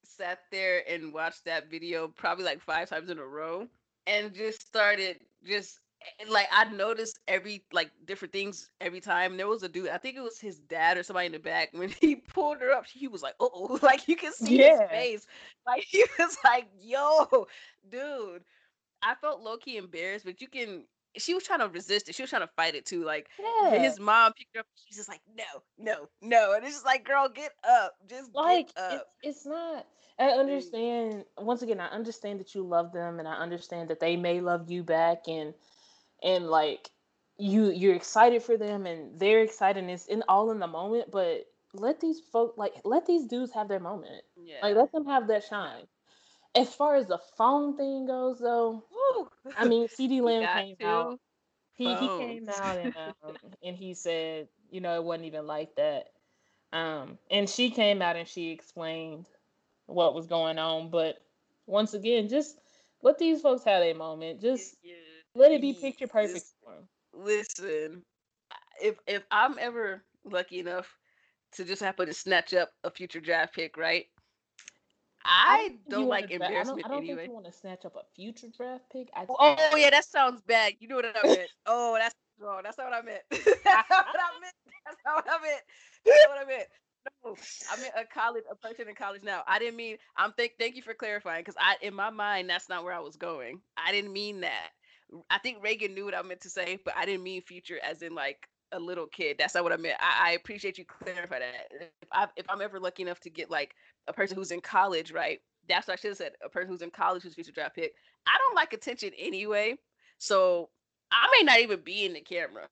sat 0.04 0.40
there 0.52 0.84
and 0.90 1.14
watched 1.14 1.46
that 1.46 1.70
video 1.72 2.10
probably 2.10 2.44
like 2.44 2.62
five 2.62 2.90
times 2.90 3.10
in 3.10 3.20
a 3.20 3.26
row 3.26 3.68
and 4.06 4.34
just 4.34 4.68
started 4.68 5.18
just 5.46 5.80
eh, 6.20 6.26
like 6.30 6.48
I 6.52 6.66
noticed 6.66 7.20
every 7.28 7.66
like 7.72 7.92
different 8.06 8.34
things 8.34 8.70
every 8.82 9.02
time. 9.02 9.38
There 9.38 9.48
was 9.48 9.64
a 9.64 9.70
dude, 9.70 9.90
I 9.90 9.98
think 9.98 10.18
it 10.18 10.22
was 10.22 10.40
his 10.40 10.60
dad 10.60 10.98
or 10.98 11.04
somebody 11.04 11.28
in 11.28 11.34
the 11.34 11.40
back. 11.40 11.70
When 11.74 11.90
he 12.02 12.16
pulled 12.16 12.60
her 12.62 12.72
up, 12.72 12.86
he 12.88 13.08
was 13.08 13.24
like, 13.24 13.36
oh, 13.40 13.80
like 13.84 14.08
you 14.08 14.16
can 14.16 14.34
see 14.34 14.58
Yeah. 14.58 14.68
his 14.68 14.82
face. 14.90 15.26
Like 15.66 15.84
he 15.88 16.04
was 16.20 16.38
like, 16.44 16.68
yo, 16.82 17.48
dude. 17.90 18.44
I 19.02 19.16
felt 19.16 19.42
low 19.42 19.58
key 19.58 19.78
embarrassed, 19.78 20.26
but 20.26 20.42
you 20.42 20.48
can 20.48 20.86
she 21.18 21.34
was 21.34 21.44
trying 21.44 21.60
to 21.60 21.68
resist 21.70 22.10
it. 22.10 22.16
She 22.16 22.24
was 22.24 22.30
trying 22.30 22.42
to 22.44 22.48
fight 22.56 22.76
it 22.76 22.86
too. 22.86 23.04
Like 23.04 23.28
Yeah, 23.38 23.76
his 23.76 24.00
mom 24.00 24.34
picked 24.34 24.56
her 24.56 24.62
up. 24.62 24.68
She's 24.76 24.98
just 24.98 25.10
like, 25.10 25.22
no, 25.36 25.44
no, 25.78 26.10
no. 26.22 26.54
And 26.54 26.64
it's 26.66 26.74
just 26.76 26.86
like, 26.86 27.06
girl, 27.06 27.30
get 27.30 27.52
up. 27.68 27.94
Just 28.08 28.32
like 28.34 28.68
get 28.68 28.70
it's, 28.90 29.04
up. 29.04 29.08
it's 29.22 29.46
not. 29.46 29.86
I 30.20 30.30
understand. 30.30 31.26
Once 31.38 31.62
again, 31.62 31.80
I 31.80 31.88
understand 31.88 32.40
that 32.40 32.54
you 32.56 32.64
love 32.64 32.92
them, 32.94 33.20
and 33.20 33.28
I 33.28 33.36
understand 33.36 33.90
that 33.90 34.00
they 34.00 34.16
may 34.16 34.40
love 34.42 34.70
you 34.70 34.84
back, 34.84 35.28
and 35.28 35.54
and 36.24 36.48
like 36.48 36.90
you 37.38 37.72
you're 37.72 37.96
excited 37.96 38.44
for 38.44 38.58
them, 38.58 38.86
and 38.86 39.20
they're 39.20 39.42
excited, 39.42 39.82
and 39.82 39.92
it's 39.92 40.08
in 40.08 40.24
all 40.28 40.52
in 40.52 40.60
the 40.60 40.68
moment. 40.68 41.12
But 41.12 41.46
let 41.74 42.00
these 42.00 42.20
folk 42.32 42.56
like 42.58 42.74
let 42.84 43.06
these 43.06 43.26
dudes 43.26 43.54
have 43.54 43.68
their 43.68 43.80
moment. 43.80 44.24
yeah. 44.44 44.60
Like 44.62 44.76
let 44.76 44.92
them 44.92 45.06
have 45.06 45.28
that 45.28 45.44
shine. 45.44 45.84
As 46.56 46.74
far 46.74 46.96
as 46.96 47.08
the 47.08 47.20
phone 47.38 47.76
thing 47.76 48.06
goes, 48.08 48.40
though, 48.40 48.84
Woo. 48.92 49.28
I 49.58 49.66
mean, 49.66 49.88
CeeDee 50.00 50.22
Lamb 50.22 50.48
came 50.48 50.88
out. 50.88 51.20
he, 51.74 51.94
he 51.96 52.08
came 52.08 52.50
out 52.50 52.78
and 52.78 52.96
um, 53.24 53.36
and 53.62 53.76
he 53.76 53.94
said, 53.94 54.48
you 54.72 54.80
know, 54.82 54.96
it 54.96 55.04
wasn't 55.04 55.26
even 55.26 55.46
like 55.48 55.76
that. 55.76 56.08
Um, 56.72 57.18
and 57.30 57.50
she 57.50 57.70
came 57.70 58.02
out 58.02 58.16
and 58.16 58.28
she 58.28 58.52
explained 58.52 59.28
what 59.86 60.16
was 60.16 60.28
going 60.28 60.58
on. 60.60 60.90
But 60.90 61.18
once 61.68 61.94
again, 61.94 62.30
just 62.30 62.58
let 63.02 63.18
these 63.18 63.42
folks 63.42 63.64
have 63.66 63.82
their 63.82 63.96
moment. 63.96 64.42
Just 64.42 64.76
Yeah, 64.84 64.94
let 65.36 65.52
it 65.52 65.62
be 65.62 65.74
picture 65.74 66.08
perfect. 66.08 66.46
Listen, 67.14 68.04
if 68.82 68.96
if 69.08 69.24
I'm 69.32 69.58
ever 69.60 70.04
lucky 70.24 70.60
enough 70.60 70.88
to 71.54 71.64
just 71.64 71.82
happen 71.82 72.08
to 72.08 72.14
snatch 72.14 72.54
up 72.54 72.72
a 72.84 72.92
future 72.92 73.22
draft 73.22 73.54
pick, 73.54 73.78
right? 73.78 74.06
I 75.26 75.70
think 75.70 75.90
don't 75.90 76.08
like 76.08 76.28
dra- 76.28 76.36
embarrassment 76.36 76.86
I 76.86 76.88
don't, 76.90 76.92
I 76.92 76.96
don't 76.96 77.04
anyway. 77.04 77.18
think 77.18 77.30
you 77.30 77.34
want 77.34 77.46
to 77.46 77.52
snatch 77.52 77.86
up 77.86 77.96
a 77.96 78.04
future 78.16 78.48
draft 78.56 78.84
pick. 78.92 79.10
I 79.16 79.26
Oh 79.28 79.76
yeah, 79.76 79.90
that 79.90 80.06
sounds 80.06 80.42
bad. 80.42 80.74
You 80.80 80.88
know 80.88 80.96
what 80.96 81.06
I 81.06 81.28
meant. 81.28 81.50
Oh, 81.66 81.96
that's 81.98 82.14
wrong. 82.40 82.62
That's 82.64 82.78
not 82.78 82.86
what 82.90 82.94
I 82.94 83.02
meant. 83.02 83.22
that's 83.30 83.90
not 83.90 84.06
what 84.06 84.20
I 84.20 84.40
meant. 84.40 84.56
That's 84.86 84.98
not 85.06 85.16
what 85.16 85.26
I 85.28 85.42
meant. 85.42 85.62
That's 86.06 86.20
not 86.28 86.30
what 86.30 86.46
I 86.46 86.48
meant. 86.48 86.68
No, 87.24 87.36
I 87.72 87.82
meant 87.82 87.94
a 87.98 88.14
college, 88.14 88.44
a 88.52 88.56
person 88.56 88.88
in 88.88 88.96
college 88.96 89.24
now. 89.24 89.44
I 89.48 89.60
didn't 89.60 89.78
mean. 89.78 89.98
I'm 90.18 90.32
thank. 90.34 90.54
Thank 90.60 90.76
you 90.76 90.82
for 90.82 90.94
clarifying, 90.94 91.42
because 91.42 91.56
I, 91.60 91.76
in 91.82 91.94
my 91.94 92.10
mind, 92.10 92.50
that's 92.50 92.70
not 92.70 92.84
where 92.84 92.94
I 92.94 93.00
was 93.00 93.16
going. 93.16 93.62
I 93.78 93.92
didn't 93.92 94.14
mean 94.14 94.42
that. 94.42 94.70
I 95.30 95.38
think 95.40 95.64
Reagan 95.64 95.94
knew 95.94 96.06
what 96.06 96.16
I 96.16 96.22
meant 96.22 96.42
to 96.42 96.50
say, 96.50 96.80
but 96.84 96.96
I 96.98 97.06
didn't 97.06 97.24
mean 97.24 97.42
future 97.42 97.80
as 97.84 98.02
in 98.02 98.16
like 98.16 98.48
a 98.72 98.80
little 98.80 99.08
kid. 99.08 99.38
That's 99.38 99.56
not 99.56 99.64
what 99.64 99.74
I 99.74 99.78
meant. 99.78 99.98
I, 100.00 100.30
I 100.30 100.32
appreciate 100.34 100.78
you 100.78 100.86
clarify 100.86 101.40
that. 101.40 101.72
If 101.72 102.10
I 102.12 102.28
if 102.36 102.46
I'm 102.50 102.62
ever 102.62 102.80
lucky 102.80 103.04
enough 103.04 103.20
to 103.22 103.30
get 103.30 103.50
like 103.50 103.76
a 104.08 104.14
person 104.14 104.38
who's 104.38 104.52
in 104.52 104.62
college, 104.62 105.12
right? 105.12 105.40
That's 105.68 105.88
what 105.88 105.94
I 105.94 105.96
should 105.98 106.12
have 106.12 106.18
said. 106.18 106.34
A 106.44 106.50
person 106.50 106.70
who's 106.70 106.82
in 106.82 106.92
college 106.92 107.24
who's 107.24 107.34
future 107.34 107.52
draft 107.52 107.76
pick. 107.76 107.94
I 108.28 108.38
don't 108.38 108.56
like 108.56 108.74
attention 108.74 109.12
anyway, 109.18 109.78
so 110.18 110.70
I 111.12 111.28
may 111.38 111.44
not 111.44 111.60
even 111.60 111.82
be 111.82 112.06
in 112.06 112.14
the 112.14 112.22
camera. 112.22 112.68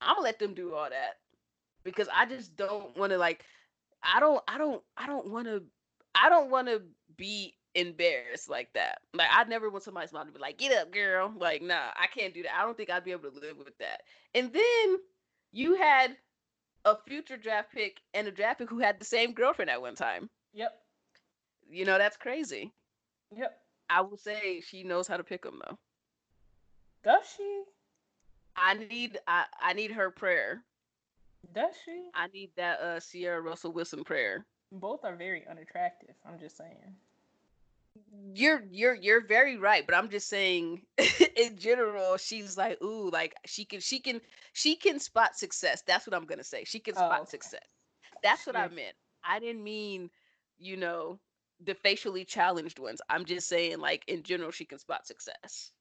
I'm 0.00 0.16
gonna 0.16 0.24
let 0.24 0.38
them 0.38 0.54
do 0.54 0.74
all 0.74 0.88
that 0.90 1.14
because 1.84 2.08
I 2.14 2.26
just 2.26 2.56
don't 2.56 2.96
want 2.96 3.12
to 3.12 3.18
like. 3.18 3.44
I 4.02 4.20
don't. 4.20 4.42
I 4.46 4.58
don't. 4.58 4.82
I 4.96 5.06
don't 5.06 5.30
want 5.30 5.46
to. 5.46 5.62
I 6.14 6.28
don't 6.28 6.50
want 6.50 6.68
to 6.68 6.82
be 7.16 7.54
embarrassed 7.76 8.48
like 8.48 8.72
that. 8.72 9.00
Like 9.14 9.28
I 9.30 9.44
never 9.44 9.70
want 9.70 9.84
somebody's 9.84 10.12
mom 10.12 10.26
to 10.26 10.32
be 10.32 10.40
like, 10.40 10.58
"Get 10.58 10.76
up, 10.76 10.90
girl." 10.92 11.32
Like, 11.36 11.62
nah, 11.62 11.90
I 11.94 12.06
can't 12.06 12.34
do 12.34 12.42
that. 12.42 12.58
I 12.58 12.64
don't 12.64 12.76
think 12.76 12.90
I'd 12.90 13.04
be 13.04 13.12
able 13.12 13.30
to 13.30 13.38
live 13.38 13.58
with 13.58 13.76
that. 13.78 14.02
And 14.34 14.52
then 14.52 14.96
you 15.52 15.74
had 15.74 16.16
a 16.84 16.96
future 17.06 17.36
draft 17.36 17.72
pick 17.72 18.00
and 18.14 18.26
a 18.26 18.30
draft 18.30 18.58
pick 18.58 18.70
who 18.70 18.78
had 18.78 18.98
the 18.98 19.04
same 19.04 19.32
girlfriend 19.32 19.70
at 19.70 19.80
one 19.80 19.94
time. 19.94 20.30
Yep. 20.54 20.72
You 21.70 21.84
know, 21.84 21.98
that's 21.98 22.16
crazy. 22.16 22.72
Yep. 23.36 23.56
I 23.90 24.00
will 24.00 24.16
say 24.16 24.60
she 24.60 24.82
knows 24.82 25.06
how 25.06 25.16
to 25.16 25.24
pick 25.24 25.42
them 25.42 25.60
though. 25.64 25.78
Does 27.04 27.24
she? 27.36 27.62
I 28.56 28.74
need 28.74 29.18
I, 29.28 29.44
I 29.60 29.72
need 29.74 29.92
her 29.92 30.10
prayer. 30.10 30.62
Does 31.54 31.74
she? 31.84 32.08
I 32.14 32.28
need 32.28 32.50
that 32.56 32.80
uh 32.80 33.00
Ciara 33.00 33.40
Russell 33.40 33.72
Wilson 33.72 34.02
prayer. 34.02 34.46
Both 34.72 35.04
are 35.04 35.14
very 35.14 35.46
unattractive. 35.48 36.14
I'm 36.26 36.38
just 36.38 36.56
saying. 36.56 36.96
You're 38.34 38.62
you're 38.70 38.94
you're 38.94 39.26
very 39.26 39.56
right, 39.56 39.84
but 39.86 39.94
I'm 39.96 40.08
just 40.10 40.28
saying 40.28 40.82
in 41.36 41.56
general, 41.56 42.16
she's 42.16 42.56
like, 42.56 42.80
ooh, 42.82 43.10
like 43.10 43.34
she 43.46 43.64
can 43.64 43.80
she 43.80 44.00
can 44.00 44.20
she 44.52 44.76
can 44.76 44.98
spot 45.00 45.36
success. 45.36 45.82
That's 45.86 46.06
what 46.06 46.14
I'm 46.14 46.24
gonna 46.26 46.44
say. 46.44 46.64
She 46.64 46.80
can 46.80 46.94
Oh, 46.96 46.96
spot 46.96 47.28
okay. 47.28 47.28
success. 47.28 47.66
That's 48.22 48.46
what 48.46 48.56
I 48.56 48.68
meant. 48.68 48.94
I 49.24 49.38
didn't 49.40 49.62
mean, 49.64 50.10
you 50.58 50.76
know, 50.76 51.20
the 51.64 51.74
facially 51.74 52.24
challenged 52.24 52.78
ones. 52.78 53.00
I'm 53.08 53.24
just 53.24 53.48
saying, 53.48 53.78
like 53.78 54.04
in 54.08 54.22
general, 54.22 54.50
she 54.50 54.64
can 54.66 54.78
spot 54.78 55.06
success. 55.06 55.72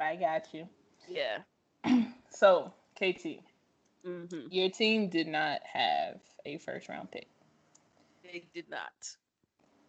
I 0.00 0.16
got 0.16 0.52
you. 0.54 0.68
Yeah. 1.06 1.42
So, 2.30 2.72
KT, 2.96 3.42
hmm 4.04 4.48
your 4.50 4.70
team 4.70 5.08
did 5.08 5.26
not 5.28 5.60
have 5.64 6.20
a 6.44 6.58
first 6.58 6.88
round 6.88 7.10
pick. 7.10 7.28
They 8.22 8.48
did 8.52 8.68
not. 8.68 9.16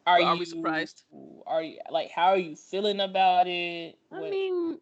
Are, 0.07 0.21
are 0.21 0.33
you 0.33 0.39
we 0.39 0.45
surprised? 0.45 1.03
Are 1.45 1.61
you 1.61 1.79
like 1.91 2.09
how 2.11 2.27
are 2.29 2.37
you 2.37 2.55
feeling 2.55 3.01
about 3.01 3.47
it? 3.47 3.95
I 4.11 4.19
What- 4.21 4.29
mean, 4.31 4.79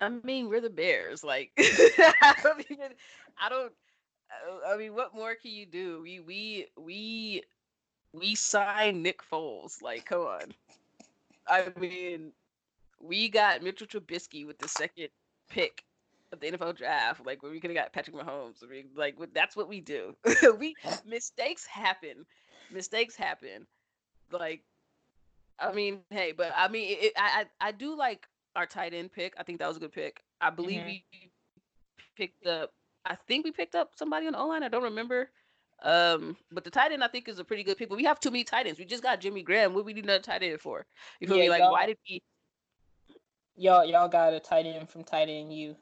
I 0.00 0.08
mean, 0.08 0.48
we're 0.48 0.60
the 0.60 0.70
Bears. 0.70 1.24
Like, 1.24 1.50
I 1.58 2.34
don't 2.42 2.64
even, 2.70 2.90
I 3.40 3.48
don't. 3.48 3.72
I- 4.30 4.74
I 4.74 4.76
mean, 4.76 4.94
what 4.94 5.14
more 5.14 5.34
can 5.34 5.50
you 5.50 5.66
do? 5.66 6.00
We 6.02 6.20
we 6.20 6.66
we 6.78 7.42
we 8.12 8.34
signed 8.34 9.02
Nick 9.02 9.20
Foles. 9.28 9.82
Like, 9.82 10.06
come 10.06 10.20
on. 10.20 10.54
I 11.48 11.72
mean, 11.78 12.32
we 13.00 13.28
got 13.28 13.62
Mitchell 13.62 13.86
Trubisky 13.86 14.46
with 14.46 14.58
the 14.58 14.68
second 14.68 15.08
pick 15.48 15.84
of 16.32 16.40
the 16.40 16.50
NFL 16.52 16.76
draft. 16.76 17.24
Like, 17.26 17.42
where 17.42 17.50
we 17.52 17.60
could 17.60 17.70
have 17.70 17.76
got 17.76 17.92
Patrick 17.92 18.16
Mahomes. 18.16 18.62
I 18.62 18.66
mean, 18.66 18.86
like, 18.96 19.16
that's 19.32 19.56
what 19.56 19.68
we 19.68 19.80
do. 19.80 20.14
we 20.58 20.74
mistakes 21.06 21.66
happen. 21.66 22.26
Mistakes 22.72 23.14
happen. 23.16 23.66
Like, 24.30 24.62
I 25.58 25.72
mean, 25.72 26.00
hey, 26.10 26.32
but 26.32 26.52
I 26.56 26.68
mean, 26.68 26.96
it, 27.00 27.12
I, 27.16 27.44
I 27.60 27.68
I 27.68 27.72
do 27.72 27.96
like 27.96 28.28
our 28.54 28.66
tight 28.66 28.94
end 28.94 29.12
pick. 29.12 29.34
I 29.38 29.42
think 29.42 29.58
that 29.58 29.68
was 29.68 29.76
a 29.76 29.80
good 29.80 29.92
pick. 29.92 30.22
I 30.40 30.50
believe 30.50 30.82
Mhm. 30.82 30.86
we 30.86 31.04
picked 32.16 32.46
up. 32.46 32.72
I 33.04 33.14
think 33.14 33.44
we 33.44 33.52
picked 33.52 33.74
up 33.74 33.92
somebody 33.96 34.26
on 34.26 34.32
the 34.32 34.38
O 34.38 34.46
line. 34.48 34.62
I 34.62 34.68
don't 34.68 34.82
remember. 34.82 35.30
Um, 35.82 36.36
but 36.50 36.64
the 36.64 36.70
tight 36.70 36.92
end 36.92 37.04
I 37.04 37.08
think 37.08 37.28
is 37.28 37.38
a 37.38 37.44
pretty 37.44 37.62
good 37.62 37.76
pick. 37.76 37.88
But 37.88 37.96
we 37.96 38.04
have 38.04 38.18
too 38.18 38.30
many 38.30 38.44
tight 38.44 38.66
ends. 38.66 38.78
We 38.78 38.84
just 38.84 39.02
got 39.02 39.20
Jimmy 39.20 39.42
Graham. 39.42 39.74
What 39.74 39.84
we 39.84 39.92
need 39.92 40.04
another 40.04 40.22
tight 40.22 40.42
end 40.42 40.60
for? 40.60 40.86
You 41.20 41.28
feel 41.28 41.36
Yeah, 41.36 41.44
me? 41.44 41.50
Like, 41.50 41.70
why 41.70 41.86
did 41.86 41.98
we? 42.08 42.22
y'all 43.56 43.84
y'all 43.84 44.08
got 44.08 44.34
a 44.34 44.40
tight 44.40 44.66
end 44.66 44.88
from 44.88 45.04
tight 45.04 45.28
end 45.28 45.52
you. 45.52 45.76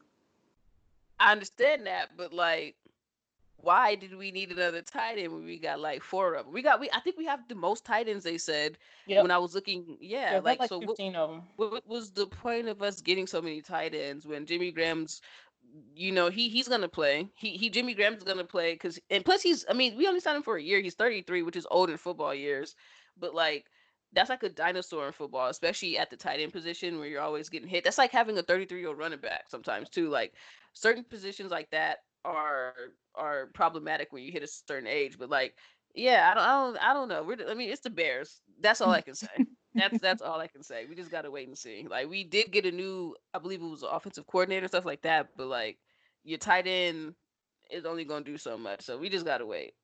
I 1.19 1.33
understand 1.33 1.87
that, 1.87 2.17
but 2.17 2.33
like, 2.33 2.77
why 3.65 3.95
did 3.95 4.15
we 4.17 4.31
need 4.31 4.51
another 4.51 4.83
tight 4.83 5.19
end 5.19 5.33
when 5.33 5.45
we 5.45 5.59
got 5.59 5.81
like 5.81 6.03
four 6.03 6.35
of 6.35 6.45
them? 6.47 6.55
We 6.55 6.63
got 6.63 6.81
we. 6.81 6.91
I 6.93 7.01
think 7.01 7.17
we 7.17 7.27
have 7.27 7.41
the 7.49 7.55
most 7.55 7.85
tight 7.85 8.09
ends. 8.09 8.25
They 8.25 8.39
said 8.39 8.79
Yep. 9.07 9.23
when 9.23 9.31
I 9.31 9.39
was 9.39 9.55
looking. 9.55 9.97
Yeah, 10.01 10.35
Yeah, 10.35 10.39
like, 10.41 10.61
like 10.61 10.69
so. 10.69 10.79
What, 10.79 10.89
15 10.89 11.17
of 11.17 11.31
them. 11.31 11.43
what 11.57 11.87
was 11.87 12.13
the 12.13 12.27
point 12.27 12.69
of 12.69 12.83
us 12.83 13.01
getting 13.01 13.27
so 13.27 13.41
many 13.43 13.61
tight 13.63 13.95
ends 13.95 14.27
when 14.27 14.47
Jimmy 14.47 14.71
Graham's 14.73 15.21
you 15.95 16.13
know 16.13 16.29
he 16.31 16.49
he's 16.49 16.69
gonna 16.69 16.89
play 16.89 17.29
he 17.37 17.57
he 17.57 17.69
Jimmy 17.69 17.95
Graham's 17.95 18.23
gonna 18.23 18.45
play 18.45 18.75
because 18.75 18.99
and 19.11 19.25
plus 19.25 19.43
he's 19.43 19.65
I 19.69 19.73
mean 19.73 19.97
we 19.97 20.07
only 20.07 20.21
signed 20.21 20.37
him 20.37 20.43
for 20.43 20.57
a 20.57 20.63
year 20.63 20.81
he's 20.81 20.95
33 20.95 21.43
which 21.43 21.57
is 21.57 21.67
old 21.71 21.91
in 21.91 21.97
football 21.97 22.33
years 22.35 22.77
but 23.19 23.35
like 23.35 23.67
that's 24.13 24.31
like 24.31 24.45
a 24.45 24.49
dinosaur 24.49 25.07
in 25.07 25.13
football 25.13 25.49
especially 25.49 25.99
at 25.99 26.11
the 26.11 26.17
tight 26.17 26.39
end 26.39 26.53
position 26.53 26.99
where 26.99 27.09
you're 27.09 27.21
always 27.21 27.49
getting 27.49 27.69
hit 27.69 27.83
that's 27.83 27.99
like 27.99 28.13
having 28.13 28.39
a 28.39 28.43
33 28.43 28.79
year 28.79 28.89
old 28.89 28.99
running 28.99 29.19
back 29.19 29.45
sometimes 29.49 29.89
too 29.89 30.09
like 30.09 30.35
certain 30.75 31.03
positions 31.03 31.51
like 31.51 31.69
that 31.71 31.99
are 32.25 32.75
are 33.15 33.47
problematic 33.55 34.13
when 34.13 34.23
you 34.23 34.33
hit 34.33 34.43
a 34.43 34.47
certain 34.47 34.89
age 34.89 35.19
but 35.19 35.31
like 35.31 35.55
yeah 35.95 36.31
I 36.31 36.35
don't 36.35 36.45
I 36.45 36.53
don't, 36.53 36.91
I 36.91 36.95
don't 36.95 37.09
know 37.09 37.23
We're, 37.23 37.51
I 37.51 37.55
mean 37.55 37.71
it's 37.71 37.83
the 37.83 37.91
Bears 37.91 38.41
that's 38.61 38.81
all 38.81 38.91
I 38.91 39.01
can 39.01 39.15
say 39.15 39.29
that's 39.75 39.99
that's 40.01 40.23
all 40.23 40.41
I 40.41 40.47
can 40.47 40.63
say. 40.63 40.87
We 40.89 40.95
just 40.95 41.11
gotta 41.11 41.31
wait 41.31 41.49
and 41.49 41.59
see. 41.59 41.87
Like 41.89 42.09
we 42.09 42.25
did 42.25 42.53
get 42.53 42.67
a 42.67 42.71
new, 42.71 43.15
I 43.33 43.39
believe 43.39 43.61
it 43.61 43.67
was 43.67 43.83
offensive 43.83 44.27
coordinator 44.27 44.69
stuff 44.69 44.85
like 44.85 45.03
that, 45.03 45.31
but 45.37 45.47
like 45.49 45.79
your 46.23 46.39
tight 46.39 46.67
end 46.67 47.15
is 47.71 47.85
only 47.85 48.05
gonna 48.05 48.25
do 48.25 48.39
so 48.39 48.57
much. 48.57 48.83
So 48.83 48.99
we 48.99 49.09
just 49.09 49.27
gotta 49.27 49.47
wait. 49.47 49.75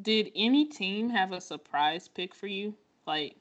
Did 0.00 0.30
any 0.34 0.66
team 0.66 1.10
have 1.10 1.32
a 1.32 1.40
surprise 1.40 2.08
pick 2.08 2.34
for 2.34 2.46
you? 2.46 2.74
Like, 3.06 3.34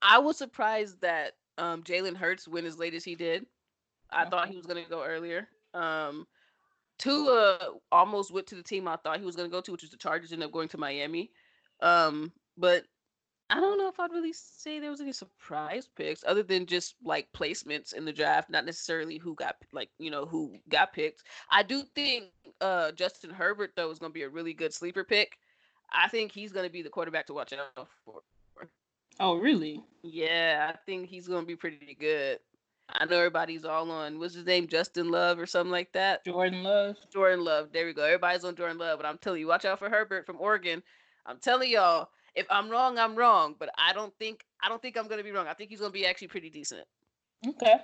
I 0.00 0.18
was 0.18 0.36
surprised 0.36 1.00
that 1.00 1.32
um 1.58 1.82
Jalen 1.82 2.16
Hurts 2.16 2.48
went 2.48 2.66
as 2.66 2.78
late 2.78 2.94
as 2.94 3.04
he 3.04 3.14
did. 3.14 3.46
I 4.10 4.26
thought 4.26 4.48
he 4.48 4.56
was 4.56 4.66
gonna 4.66 4.84
go 4.88 5.04
earlier. 5.04 5.48
Um 5.74 6.26
Tua 7.02 7.58
almost 7.90 8.32
went 8.32 8.46
to 8.46 8.54
the 8.54 8.62
team 8.62 8.86
I 8.86 8.96
thought 8.96 9.18
he 9.18 9.26
was 9.26 9.34
gonna 9.34 9.48
go 9.48 9.60
to, 9.60 9.72
which 9.72 9.82
was 9.82 9.90
the 9.90 9.96
Chargers, 9.96 10.32
ended 10.32 10.46
up 10.46 10.52
going 10.52 10.68
to 10.68 10.78
Miami. 10.78 11.32
Um, 11.80 12.32
but 12.56 12.84
I 13.50 13.58
don't 13.60 13.76
know 13.76 13.88
if 13.88 13.98
I'd 13.98 14.12
really 14.12 14.32
say 14.32 14.78
there 14.78 14.90
was 14.90 15.00
any 15.00 15.12
surprise 15.12 15.88
picks 15.96 16.22
other 16.24 16.44
than 16.44 16.64
just 16.64 16.94
like 17.04 17.26
placements 17.36 17.92
in 17.92 18.04
the 18.04 18.12
draft, 18.12 18.50
not 18.50 18.64
necessarily 18.64 19.18
who 19.18 19.34
got 19.34 19.56
like 19.72 19.90
you 19.98 20.12
know 20.12 20.26
who 20.26 20.54
got 20.68 20.92
picked. 20.92 21.24
I 21.50 21.64
do 21.64 21.82
think 21.96 22.26
uh 22.60 22.92
Justin 22.92 23.30
Herbert 23.30 23.72
though 23.74 23.90
is 23.90 23.98
going 23.98 24.12
to 24.12 24.14
be 24.14 24.22
a 24.22 24.28
really 24.28 24.54
good 24.54 24.72
sleeper 24.72 25.02
pick. 25.02 25.36
I 25.92 26.08
think 26.08 26.30
he's 26.30 26.52
going 26.52 26.66
to 26.66 26.72
be 26.72 26.82
the 26.82 26.88
quarterback 26.88 27.26
to 27.26 27.34
watch 27.34 27.52
out 27.52 27.88
for. 28.04 28.22
oh 29.18 29.34
really? 29.34 29.82
Yeah, 30.04 30.70
I 30.72 30.78
think 30.86 31.08
he's 31.08 31.26
going 31.26 31.42
to 31.42 31.46
be 31.46 31.56
pretty 31.56 31.96
good. 31.98 32.38
I 32.94 33.04
know 33.06 33.18
everybody's 33.18 33.64
all 33.64 33.90
on 33.90 34.18
what's 34.18 34.34
his 34.34 34.46
name, 34.46 34.66
Justin 34.66 35.10
Love 35.10 35.38
or 35.38 35.46
something 35.46 35.70
like 35.72 35.92
that. 35.92 36.24
Jordan 36.24 36.62
Love. 36.62 36.96
Jordan 37.12 37.44
Love. 37.44 37.68
There 37.72 37.86
we 37.86 37.92
go. 37.92 38.04
Everybody's 38.04 38.44
on 38.44 38.54
Jordan 38.54 38.78
Love, 38.78 38.98
but 38.98 39.06
I'm 39.06 39.18
telling 39.18 39.40
you, 39.40 39.46
watch 39.46 39.64
out 39.64 39.78
for 39.78 39.88
Herbert 39.88 40.26
from 40.26 40.40
Oregon. 40.40 40.82
I'm 41.26 41.38
telling 41.38 41.70
y'all, 41.70 42.10
if 42.34 42.46
I'm 42.50 42.68
wrong, 42.68 42.98
I'm 42.98 43.14
wrong. 43.16 43.54
But 43.58 43.70
I 43.78 43.92
don't 43.92 44.12
think 44.18 44.44
I 44.60 44.68
don't 44.68 44.80
think 44.80 44.96
I'm 44.96 45.08
gonna 45.08 45.24
be 45.24 45.32
wrong. 45.32 45.46
I 45.48 45.54
think 45.54 45.70
he's 45.70 45.80
gonna 45.80 45.90
be 45.90 46.06
actually 46.06 46.28
pretty 46.28 46.50
decent. 46.50 46.86
Okay. 47.46 47.76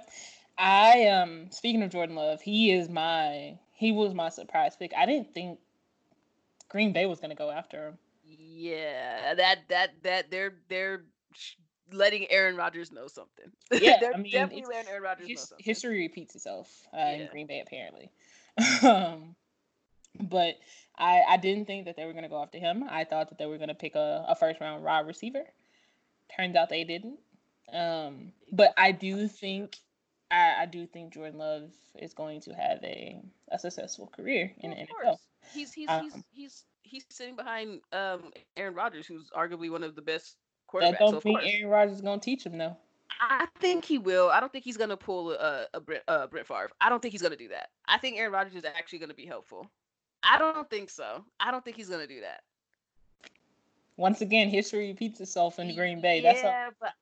I 0.58 1.06
um 1.06 1.50
speaking 1.50 1.82
of 1.82 1.90
Jordan 1.90 2.16
Love, 2.16 2.40
he 2.40 2.72
is 2.72 2.88
my 2.88 3.58
he 3.72 3.92
was 3.92 4.14
my 4.14 4.28
surprise 4.28 4.76
pick. 4.76 4.92
I 4.96 5.06
didn't 5.06 5.32
think 5.32 5.58
Green 6.68 6.92
Bay 6.92 7.06
was 7.06 7.20
gonna 7.20 7.34
go 7.34 7.50
after 7.50 7.88
him. 7.88 7.98
Yeah, 8.24 9.34
that 9.34 9.68
that 9.68 9.90
that 10.02 10.30
they're 10.30 10.56
they're 10.68 11.04
letting 11.92 12.30
Aaron 12.30 12.56
Rodgers 12.56 12.92
know 12.92 13.06
something. 13.06 13.50
Yeah, 13.80 13.96
they're 14.00 14.14
I 14.14 14.16
mean, 14.18 14.32
definitely 14.32 14.66
letting 14.66 14.88
Aaron 14.90 15.02
Rodgers 15.02 15.28
know 15.28 15.34
something. 15.36 15.64
history 15.64 15.98
repeats 16.02 16.34
itself 16.34 16.68
uh, 16.94 16.98
in 17.00 17.28
Green 17.30 17.46
Bay 17.46 17.60
apparently. 17.60 18.10
um, 18.82 19.34
but 20.20 20.56
I 20.96 21.22
I 21.28 21.36
didn't 21.36 21.66
think 21.66 21.84
that 21.86 21.96
they 21.96 22.04
were 22.04 22.12
gonna 22.12 22.28
go 22.28 22.42
after 22.42 22.58
him. 22.58 22.84
I 22.88 23.04
thought 23.04 23.28
that 23.30 23.38
they 23.38 23.46
were 23.46 23.58
gonna 23.58 23.74
pick 23.74 23.94
a, 23.94 24.24
a 24.28 24.34
first 24.34 24.60
round 24.60 24.82
wide 24.84 25.06
receiver. 25.06 25.44
Turns 26.36 26.56
out 26.56 26.68
they 26.68 26.84
didn't. 26.84 27.18
Um, 27.72 28.32
but 28.52 28.72
I 28.76 28.92
do 28.92 29.28
think 29.28 29.76
I, 30.30 30.62
I 30.62 30.66
do 30.66 30.86
think 30.86 31.14
Jordan 31.14 31.38
Love 31.38 31.70
is 31.98 32.14
going 32.14 32.40
to 32.42 32.52
have 32.52 32.78
a, 32.82 33.20
a 33.50 33.58
successful 33.58 34.10
career 34.14 34.52
in 34.58 34.70
Well, 34.70 34.76
the 34.76 34.82
of 34.82 34.88
NFL. 34.88 35.04
course. 35.04 35.20
He's 35.54 35.72
he's 35.72 35.88
he's 36.00 36.14
Um, 36.14 36.24
he's 36.32 36.64
he's 36.82 37.04
sitting 37.10 37.36
behind 37.36 37.80
um 37.92 38.32
Aaron 38.56 38.74
Rodgers, 38.74 39.06
who's 39.06 39.30
arguably 39.30 39.70
one 39.70 39.82
of 39.84 39.94
the 39.94 40.02
best 40.02 40.36
That 40.74 40.98
don't 40.98 41.22
So 41.22 41.28
mean 41.28 41.38
Aaron 41.42 41.68
Rodgers 41.68 41.96
is 41.96 42.02
gonna 42.02 42.20
teach 42.20 42.44
him 42.44 42.58
though. 42.58 42.76
I 43.20 43.46
think 43.58 43.84
he 43.84 43.98
will. 43.98 44.28
I 44.28 44.40
don't 44.40 44.52
think 44.52 44.64
he's 44.64 44.76
gonna 44.76 44.96
pull 44.96 45.32
a 45.32 45.66
a 45.74 45.80
Brett, 45.80 46.02
uh, 46.08 46.26
Brett 46.26 46.46
Favre. 46.46 46.70
I 46.80 46.88
don't 46.88 47.00
think 47.00 47.12
he's 47.12 47.22
gonna 47.22 47.36
do 47.36 47.48
that. 47.48 47.70
I 47.86 47.98
think 47.98 48.16
Aaron 48.18 48.32
Rodgers 48.32 48.54
is 48.54 48.64
actually 48.64 49.00
gonna 49.00 49.14
be 49.14 49.26
helpful. 49.26 49.70
I 50.22 50.38
don't 50.38 50.68
think 50.68 50.90
so. 50.90 51.24
I 51.40 51.50
don't 51.50 51.64
think 51.64 51.76
he's 51.76 51.88
gonna 51.88 52.06
do 52.06 52.20
that. 52.20 52.42
Once 53.96 54.20
again, 54.20 54.48
history 54.48 54.88
repeats 54.88 55.20
itself 55.20 55.58
in 55.58 55.74
Green 55.74 56.00
Bay. 56.00 56.20
That's 56.20 56.44
all, 56.44 56.50
yeah, 56.50 56.70
but 56.80 56.92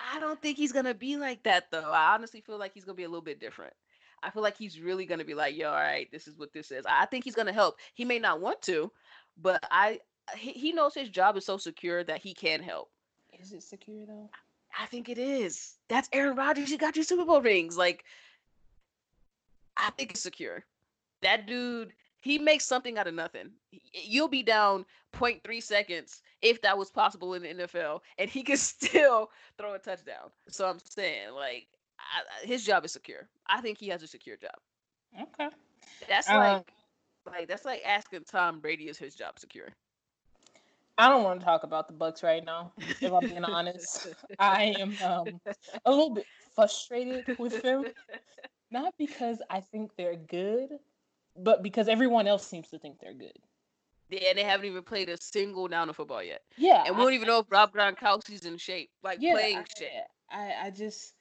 I 0.00 0.18
don't 0.20 0.40
think 0.40 0.56
he's 0.56 0.72
gonna 0.72 0.94
be 0.94 1.16
like 1.16 1.42
that 1.42 1.70
though. 1.70 1.90
I 1.90 2.14
honestly 2.14 2.40
feel 2.40 2.58
like 2.58 2.72
he's 2.72 2.84
gonna 2.84 2.94
be 2.94 3.04
a 3.04 3.08
little 3.08 3.22
bit 3.22 3.40
different. 3.40 3.74
I 4.22 4.30
feel 4.30 4.42
like 4.42 4.56
he's 4.56 4.80
really 4.80 5.04
gonna 5.04 5.24
be 5.24 5.34
like, 5.34 5.56
yo, 5.56 5.68
all 5.68 5.74
right, 5.74 6.10
this 6.10 6.26
is 6.26 6.38
what 6.38 6.52
this 6.52 6.70
is. 6.70 6.84
I 6.88 7.06
think 7.06 7.24
he's 7.24 7.34
gonna 7.34 7.52
help. 7.52 7.76
He 7.94 8.04
may 8.04 8.18
not 8.18 8.40
want 8.40 8.62
to, 8.62 8.90
but 9.36 9.62
I 9.70 10.00
he, 10.36 10.52
he 10.52 10.72
knows 10.72 10.94
his 10.94 11.10
job 11.10 11.36
is 11.36 11.44
so 11.44 11.58
secure 11.58 12.02
that 12.04 12.22
he 12.22 12.34
can 12.34 12.62
help. 12.62 12.90
Is 13.40 13.52
it 13.52 13.62
secure 13.62 14.06
though? 14.06 14.30
I 14.78 14.86
think 14.86 15.08
it 15.08 15.18
is. 15.18 15.76
That's 15.88 16.08
Aaron 16.12 16.36
Rodgers. 16.36 16.70
He 16.70 16.76
got 16.76 16.96
your 16.96 17.04
Super 17.04 17.24
Bowl 17.24 17.40
rings. 17.40 17.76
Like, 17.76 18.04
I 19.76 19.90
think 19.90 20.10
it's 20.12 20.20
secure. 20.20 20.64
That 21.22 21.46
dude, 21.46 21.92
he 22.20 22.38
makes 22.38 22.64
something 22.66 22.98
out 22.98 23.06
of 23.06 23.14
nothing. 23.14 23.50
You'll 23.92 24.28
be 24.28 24.42
down 24.42 24.84
0.3 25.14 25.62
seconds 25.62 26.20
if 26.42 26.60
that 26.62 26.76
was 26.76 26.90
possible 26.90 27.34
in 27.34 27.42
the 27.42 27.64
NFL, 27.64 28.00
and 28.18 28.28
he 28.28 28.42
can 28.42 28.56
still 28.58 29.30
throw 29.56 29.74
a 29.74 29.78
touchdown. 29.78 30.30
So 30.48 30.68
I'm 30.68 30.78
saying, 30.84 31.32
like, 31.34 31.68
I, 31.98 32.46
his 32.46 32.64
job 32.64 32.84
is 32.84 32.92
secure. 32.92 33.28
I 33.46 33.60
think 33.60 33.78
he 33.78 33.88
has 33.88 34.02
a 34.02 34.06
secure 34.06 34.36
job. 34.36 34.56
Okay. 35.18 35.48
That's 36.08 36.28
Um, 36.28 36.36
like, 36.36 36.72
like 37.26 37.48
that's 37.48 37.64
like 37.64 37.82
asking 37.86 38.24
Tom 38.30 38.60
Brady 38.60 38.88
is 38.88 38.98
his 38.98 39.14
job 39.14 39.38
secure. 39.38 39.68
I 40.98 41.08
don't 41.08 41.24
want 41.24 41.40
to 41.40 41.44
talk 41.44 41.62
about 41.62 41.88
the 41.88 41.94
Bucs 41.94 42.22
right 42.22 42.44
now. 42.44 42.72
If 42.78 43.12
I'm 43.12 43.20
being 43.28 43.44
honest, 43.44 44.06
I 44.38 44.74
am 44.78 44.96
um, 45.02 45.40
a 45.84 45.90
little 45.90 46.10
bit 46.10 46.26
frustrated 46.54 47.38
with 47.38 47.60
them. 47.62 47.84
Not 48.70 48.94
because 48.98 49.42
I 49.50 49.60
think 49.60 49.92
they're 49.96 50.16
good, 50.16 50.70
but 51.36 51.62
because 51.62 51.88
everyone 51.88 52.26
else 52.26 52.46
seems 52.46 52.68
to 52.70 52.78
think 52.78 52.98
they're 52.98 53.14
good. 53.14 53.38
Yeah, 54.08 54.30
and 54.30 54.38
they 54.38 54.44
haven't 54.44 54.66
even 54.66 54.82
played 54.82 55.08
a 55.08 55.16
single 55.20 55.68
down 55.68 55.88
of 55.90 55.96
football 55.96 56.22
yet. 56.22 56.42
Yeah, 56.56 56.84
And 56.86 56.96
we 56.96 57.02
don't 57.02 57.12
even 57.12 57.28
know 57.28 57.40
if 57.40 57.46
Rob 57.50 57.72
Gronkowski's 57.72 58.44
in 58.44 58.56
shape, 58.56 58.90
like 59.02 59.18
yeah, 59.20 59.32
playing 59.32 59.58
I, 59.58 59.64
shape. 59.78 59.90
I, 60.30 60.54
I 60.66 60.70
just 60.70 61.12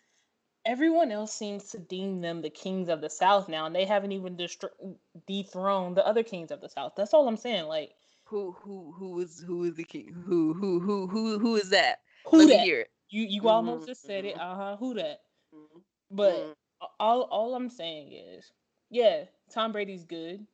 everyone 0.66 1.12
else 1.12 1.34
seems 1.34 1.70
to 1.72 1.80
deem 1.80 2.22
them 2.22 2.42
the 2.42 2.50
kings 2.50 2.90
of 2.90 3.02
the 3.02 3.10
South 3.10 3.48
now, 3.48 3.66
and 3.66 3.76
they 3.76 3.86
haven't 3.86 4.12
even 4.12 4.36
destr- 4.36 4.96
dethroned 5.28 5.98
the 5.98 6.06
other 6.06 6.24
kings 6.24 6.52
of 6.52 6.62
the 6.62 6.70
South. 6.70 6.94
That's 6.98 7.14
all 7.14 7.28
I'm 7.28 7.38
saying. 7.38 7.66
Like, 7.66 7.92
Who 8.26 8.52
who 8.54 8.92
who 8.98 9.20
is 9.20 9.44
who 9.46 9.64
is 9.64 9.76
the 9.76 9.84
king? 9.84 10.14
Who 10.26 10.54
who 10.54 10.80
who 10.80 11.08
who 11.08 11.40
who 11.40 11.56
is 11.56 11.70
that? 11.70 12.00
who 12.26 12.40
Let 12.40 12.48
me 12.48 12.56
that? 12.56 12.68
You 13.10 13.24
you 13.24 13.50
almost 13.50 13.84
Mhm, 13.84 13.88
just 13.88 14.06
said 14.06 14.26
it. 14.26 14.36
mhm. 14.36 14.40
Uh 14.40 14.56
huh. 14.56 14.78
Who 14.78 14.94
that? 14.96 15.22
Mhm, 15.54 15.84
But 16.12 16.34
mhm. 16.34 16.54
all 17.00 17.24
all 17.24 17.56
I'm 17.56 17.70
saying 17.70 18.12
is, 18.14 18.52
yeah, 18.90 19.26
Tom 19.52 19.72
Brady's 19.72 20.04
good, 20.06 20.46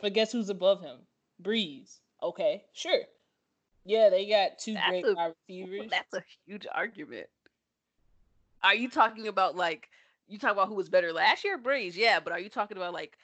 but 0.00 0.12
guess 0.14 0.32
who's 0.32 0.48
above 0.50 0.80
him? 0.82 0.98
Brees. 1.42 2.00
Okay, 2.22 2.64
sure. 2.72 3.02
Yeah, 3.84 4.10
they 4.10 4.26
got 4.26 4.58
two 4.58 4.74
That's 4.74 4.86
great 4.86 5.04
a- 5.04 5.14
wide 5.14 5.34
receivers. 5.48 5.90
That's 5.90 6.14
a 6.14 6.22
huge 6.46 6.66
argument. 6.72 7.28
Are 8.62 8.74
you 8.74 8.88
talking 8.88 9.28
about 9.28 9.56
like 9.56 9.88
you 10.28 10.38
talk 10.38 10.52
about 10.52 10.68
who 10.68 10.74
was 10.74 10.88
better 10.88 11.12
last 11.12 11.44
year, 11.44 11.58
Brees? 11.58 11.94
Yeah, 11.96 12.20
but 12.20 12.32
are 12.32 12.38
you 12.40 12.48
talking 12.48 12.76
about 12.76 12.92
like 12.92 13.16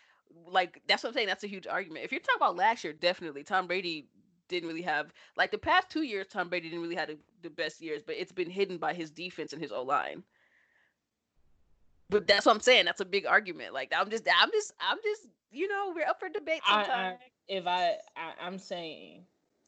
like 0.49 0.83
that's 0.87 1.03
what 1.03 1.11
I'm 1.11 1.15
saying? 1.15 1.27
That's 1.27 1.45
a 1.45 1.49
huge 1.49 1.67
argument. 1.67 2.05
If 2.05 2.13
you're 2.13 2.21
talking 2.21 2.37
about 2.37 2.57
last 2.57 2.85
year, 2.85 2.93
definitely 2.93 3.43
Tom 3.43 3.67
Brady 3.67 4.09
didn't 4.49 4.69
really 4.69 4.83
have 4.83 5.13
like 5.37 5.51
the 5.51 5.59
past 5.59 5.91
two 5.91 6.03
years. 6.03 6.27
Tom 6.29 6.49
Brady 6.49 6.69
didn't 6.69 6.83
really 6.83 6.97
have 6.97 7.09
the, 7.09 7.19
the 7.43 7.51
best 7.51 7.81
years, 7.81 8.03
but 8.07 8.17
it's 8.17 8.33
been 8.33 8.51
hidden 8.51 8.79
by 8.79 8.95
his 8.95 9.11
defense 9.11 9.53
and 9.53 9.61
his 9.61 9.73
O 9.73 9.83
line. 9.83 10.23
But 12.09 12.27
that's 12.27 12.47
what 12.47 12.55
I'm 12.55 12.61
saying. 12.61 12.85
That's 12.85 13.01
a 13.01 13.05
big 13.05 13.27
argument. 13.27 13.75
Like 13.75 13.93
I'm 13.97 14.11
just, 14.11 14.27
I'm 14.41 14.51
just, 14.53 14.73
I'm 14.81 14.99
just, 15.03 15.27
you 15.51 15.69
know, 15.69 15.93
we're 15.95 16.07
up 16.07 16.21
for 16.21 16.29
debate 16.29 16.61
sometimes. 16.67 17.19
I, 17.21 17.53
if 17.53 17.67
I, 17.67 17.97
I, 18.17 18.33
I'm 18.41 18.59
saying, 18.59 19.25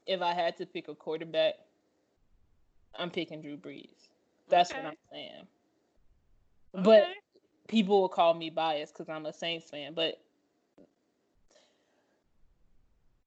if 0.07 0.23
I 0.23 0.35
had 0.35 0.57
to 0.59 0.67
pick 0.67 0.89
a 0.89 0.95
quarterback, 0.95 1.55
I'm 2.97 3.11
picking 3.11 3.43
Drew 3.43 3.57
Brees. 3.57 4.09
That's 4.49 4.73
what 4.73 4.85
I'm 4.85 4.95
saying. 5.13 5.47
But 6.73 7.07
people 7.69 8.01
will 8.01 8.09
call 8.09 8.35
me 8.35 8.51
biased 8.51 8.95
because 8.95 9.09
I'm 9.09 9.27
a 9.27 9.33
Saints 9.33 9.71
fan. 9.71 9.95
But 9.95 10.21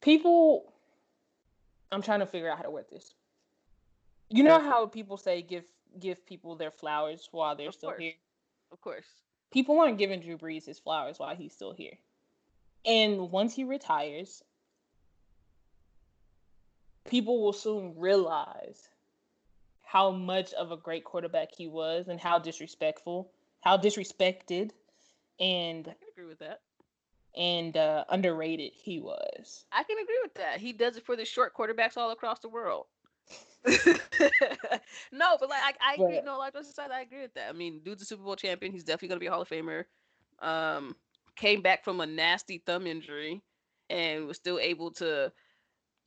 people, 0.02 0.74
I'm 1.92 2.02
trying 2.02 2.20
to 2.20 2.26
figure 2.26 2.50
out 2.50 2.58
how 2.58 2.64
to 2.64 2.72
word 2.72 2.86
this. 2.92 3.14
You 4.30 4.44
know 4.44 4.60
how 4.60 4.86
people 4.86 5.18
say 5.18 5.42
give 5.42 5.66
give 6.00 6.26
people 6.26 6.56
their 6.56 6.72
flowers 6.72 7.28
while 7.32 7.56
they're 7.56 7.68
Of 7.68 7.76
still 7.76 7.90
course. 7.90 8.02
here. 8.02 8.14
of 8.72 8.80
course. 8.82 9.06
People 9.52 9.80
aren't 9.80 9.98
giving 9.98 10.22
Drew 10.22 10.38
Brees 10.38 10.66
his 10.66 10.80
flowers 10.80 11.20
while 11.20 11.36
he's 11.36 11.52
still 11.54 11.74
here. 11.74 11.98
And 12.86 13.30
once 13.30 13.54
he 13.54 13.66
retires, 13.66 14.42
people 17.06 17.42
will 17.44 17.52
soon 17.54 17.94
realize 17.98 18.88
how 19.84 20.12
much 20.12 20.54
of 20.54 20.72
a 20.72 20.78
great 20.78 21.04
quarterback 21.04 21.50
he 21.54 21.68
was 21.68 22.08
and 22.08 22.18
how 22.20 22.40
disrespectful, 22.40 23.30
how 23.60 23.78
disrespected 23.78 24.72
and 25.42 25.88
I 25.88 25.94
can 25.94 26.08
agree 26.14 26.26
with 26.26 26.40
that. 26.40 26.62
And 27.36 27.78
uh, 27.78 28.04
underrated 28.10 28.72
he 28.74 29.00
was. 29.00 29.66
I 29.72 29.84
can 29.84 29.98
agree 29.98 30.20
with 30.24 30.34
that. 30.36 30.60
He 30.60 30.74
does 30.74 30.98
it 30.98 31.06
for 31.06 31.16
the 31.16 31.26
short 31.26 31.56
quarterbacks 31.56 31.98
all 31.98 32.12
across 32.12 32.40
the 32.40 32.50
world. 32.50 32.88
no, 33.66 35.38
but 35.40 35.50
like 35.50 35.62
I, 35.62 35.74
I 35.82 35.94
agree. 35.96 36.16
But- 36.18 36.26
No, 36.26 36.38
like 36.38 36.54
just 36.54 36.72
aside, 36.72 36.92
I 36.92 37.02
agree 37.02 37.22
with 37.22 37.34
that. 37.36 37.50
I 37.50 37.54
mean, 37.54 37.82
dude's 37.84 38.02
a 38.02 38.06
Super 38.06 38.24
Bowl 38.24 38.36
champion. 38.36 38.72
He's 38.72 38.84
definitely 38.84 39.10
gonna 39.10 39.20
be 39.20 39.28
a 39.28 39.32
Hall 39.32 39.42
of 39.42 39.50
Famer. 39.50 39.86
Um, 40.40 40.96
came 41.36 41.62
back 41.62 41.84
from 41.84 42.02
a 42.02 42.06
nasty 42.06 42.58
thumb 42.66 42.88
injury 42.88 43.42
and 43.90 44.28
was 44.28 44.38
still 44.38 44.60
able 44.60 44.92
to 44.92 45.32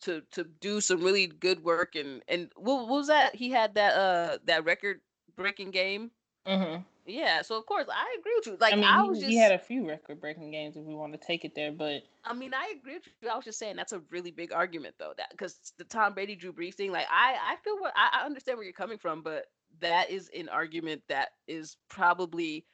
to 0.03 0.23
to 0.33 0.45
do 0.61 0.81
some 0.81 1.03
really 1.03 1.27
good 1.27 1.63
work 1.65 1.95
and 1.95 2.23
and 2.29 2.51
what, 2.57 2.81
what 2.81 2.89
was 2.89 3.07
that? 3.09 3.35
He 3.35 3.51
had 3.51 3.75
that 3.75 3.95
uh 3.95 4.39
that 4.45 4.65
record 4.65 5.01
breaking 5.37 5.71
game. 5.71 6.11
Mm-hmm. 6.47 6.83
Yeah, 7.07 7.43
so 7.43 7.57
of 7.59 7.67
course 7.67 7.87
I 7.89 8.17
agree 8.19 8.33
with 8.37 8.47
you. 8.47 8.57
Like 8.61 8.73
I 8.73 8.77
mean, 8.77 8.85
I 8.85 9.03
he, 9.03 9.09
was 9.09 9.19
just 9.19 9.31
he 9.31 9.37
had 9.37 9.53
a 9.53 9.59
few 9.59 9.87
record-breaking 9.87 10.51
games 10.51 10.77
if 10.77 10.85
we 10.85 10.95
want 10.95 11.13
to 11.13 11.19
take 11.19 11.45
it 11.45 11.55
there, 11.55 11.71
but 11.71 12.03
I 12.25 12.33
mean, 12.33 12.55
I 12.55 12.73
agree 12.79 12.95
with 12.95 13.03
you. 13.21 13.29
I 13.29 13.37
was 13.37 13.45
just 13.45 13.59
saying 13.59 13.77
that's 13.77 13.93
a 13.93 14.01
really 14.11 14.31
big 14.31 14.53
argument 14.53 14.95
though. 14.99 15.13
That 15.17 15.31
because 15.31 15.59
the 15.77 15.85
Tom 15.85 16.15
Brady 16.15 16.35
Drew 16.35 16.53
Brees 16.53 16.75
thing, 16.75 16.93
like 16.93 17.07
I, 17.11 17.37
I 17.53 17.57
feel 17.63 17.79
what 17.79 17.93
I, 17.95 18.21
I 18.21 18.27
understand 18.27 18.57
where 18.57 18.65
you're 18.65 18.73
coming 18.73 18.99
from, 18.99 19.23
but 19.23 19.47
that 19.81 20.11
is 20.11 20.31
an 20.37 20.49
argument 20.49 21.03
that 21.09 21.31
is 21.47 21.77
probably 21.91 22.65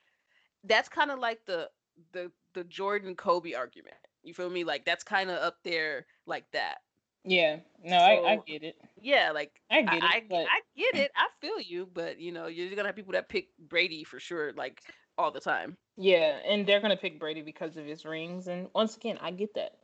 that's 0.64 0.88
kind 0.88 1.10
of 1.10 1.18
like 1.18 1.40
the 1.46 1.68
the 2.12 2.30
the 2.54 2.64
Jordan 2.64 3.16
Kobe 3.16 3.54
argument. 3.54 3.96
You 4.22 4.34
feel 4.34 4.50
me? 4.50 4.64
Like 4.64 4.84
that's 4.84 5.02
kind 5.02 5.30
of 5.30 5.38
up 5.38 5.56
there 5.64 6.06
like 6.26 6.44
that. 6.52 6.78
Yeah, 7.24 7.58
no, 7.84 7.96
I, 7.96 8.32
I 8.32 8.38
get 8.46 8.62
it. 8.62 8.76
Yeah, 9.00 9.32
like 9.32 9.60
I 9.70 9.82
get 9.82 9.94
it. 9.94 10.02
I, 10.02 10.22
but 10.28 10.46
I 10.46 10.60
get 10.76 10.94
it. 10.96 11.10
I 11.16 11.26
feel 11.40 11.60
you, 11.60 11.88
but 11.92 12.20
you 12.20 12.32
know, 12.32 12.46
you're 12.46 12.74
gonna 12.74 12.88
have 12.88 12.96
people 12.96 13.12
that 13.12 13.28
pick 13.28 13.48
Brady 13.58 14.04
for 14.04 14.18
sure, 14.18 14.52
like 14.54 14.82
all 15.18 15.30
the 15.30 15.40
time. 15.40 15.76
Yeah, 15.96 16.38
and 16.46 16.66
they're 16.66 16.80
gonna 16.80 16.96
pick 16.96 17.18
Brady 17.18 17.42
because 17.42 17.76
of 17.76 17.86
his 17.86 18.04
rings, 18.04 18.46
and 18.46 18.68
once 18.74 18.96
again, 18.96 19.18
I 19.20 19.30
get 19.30 19.54
that. 19.54 19.76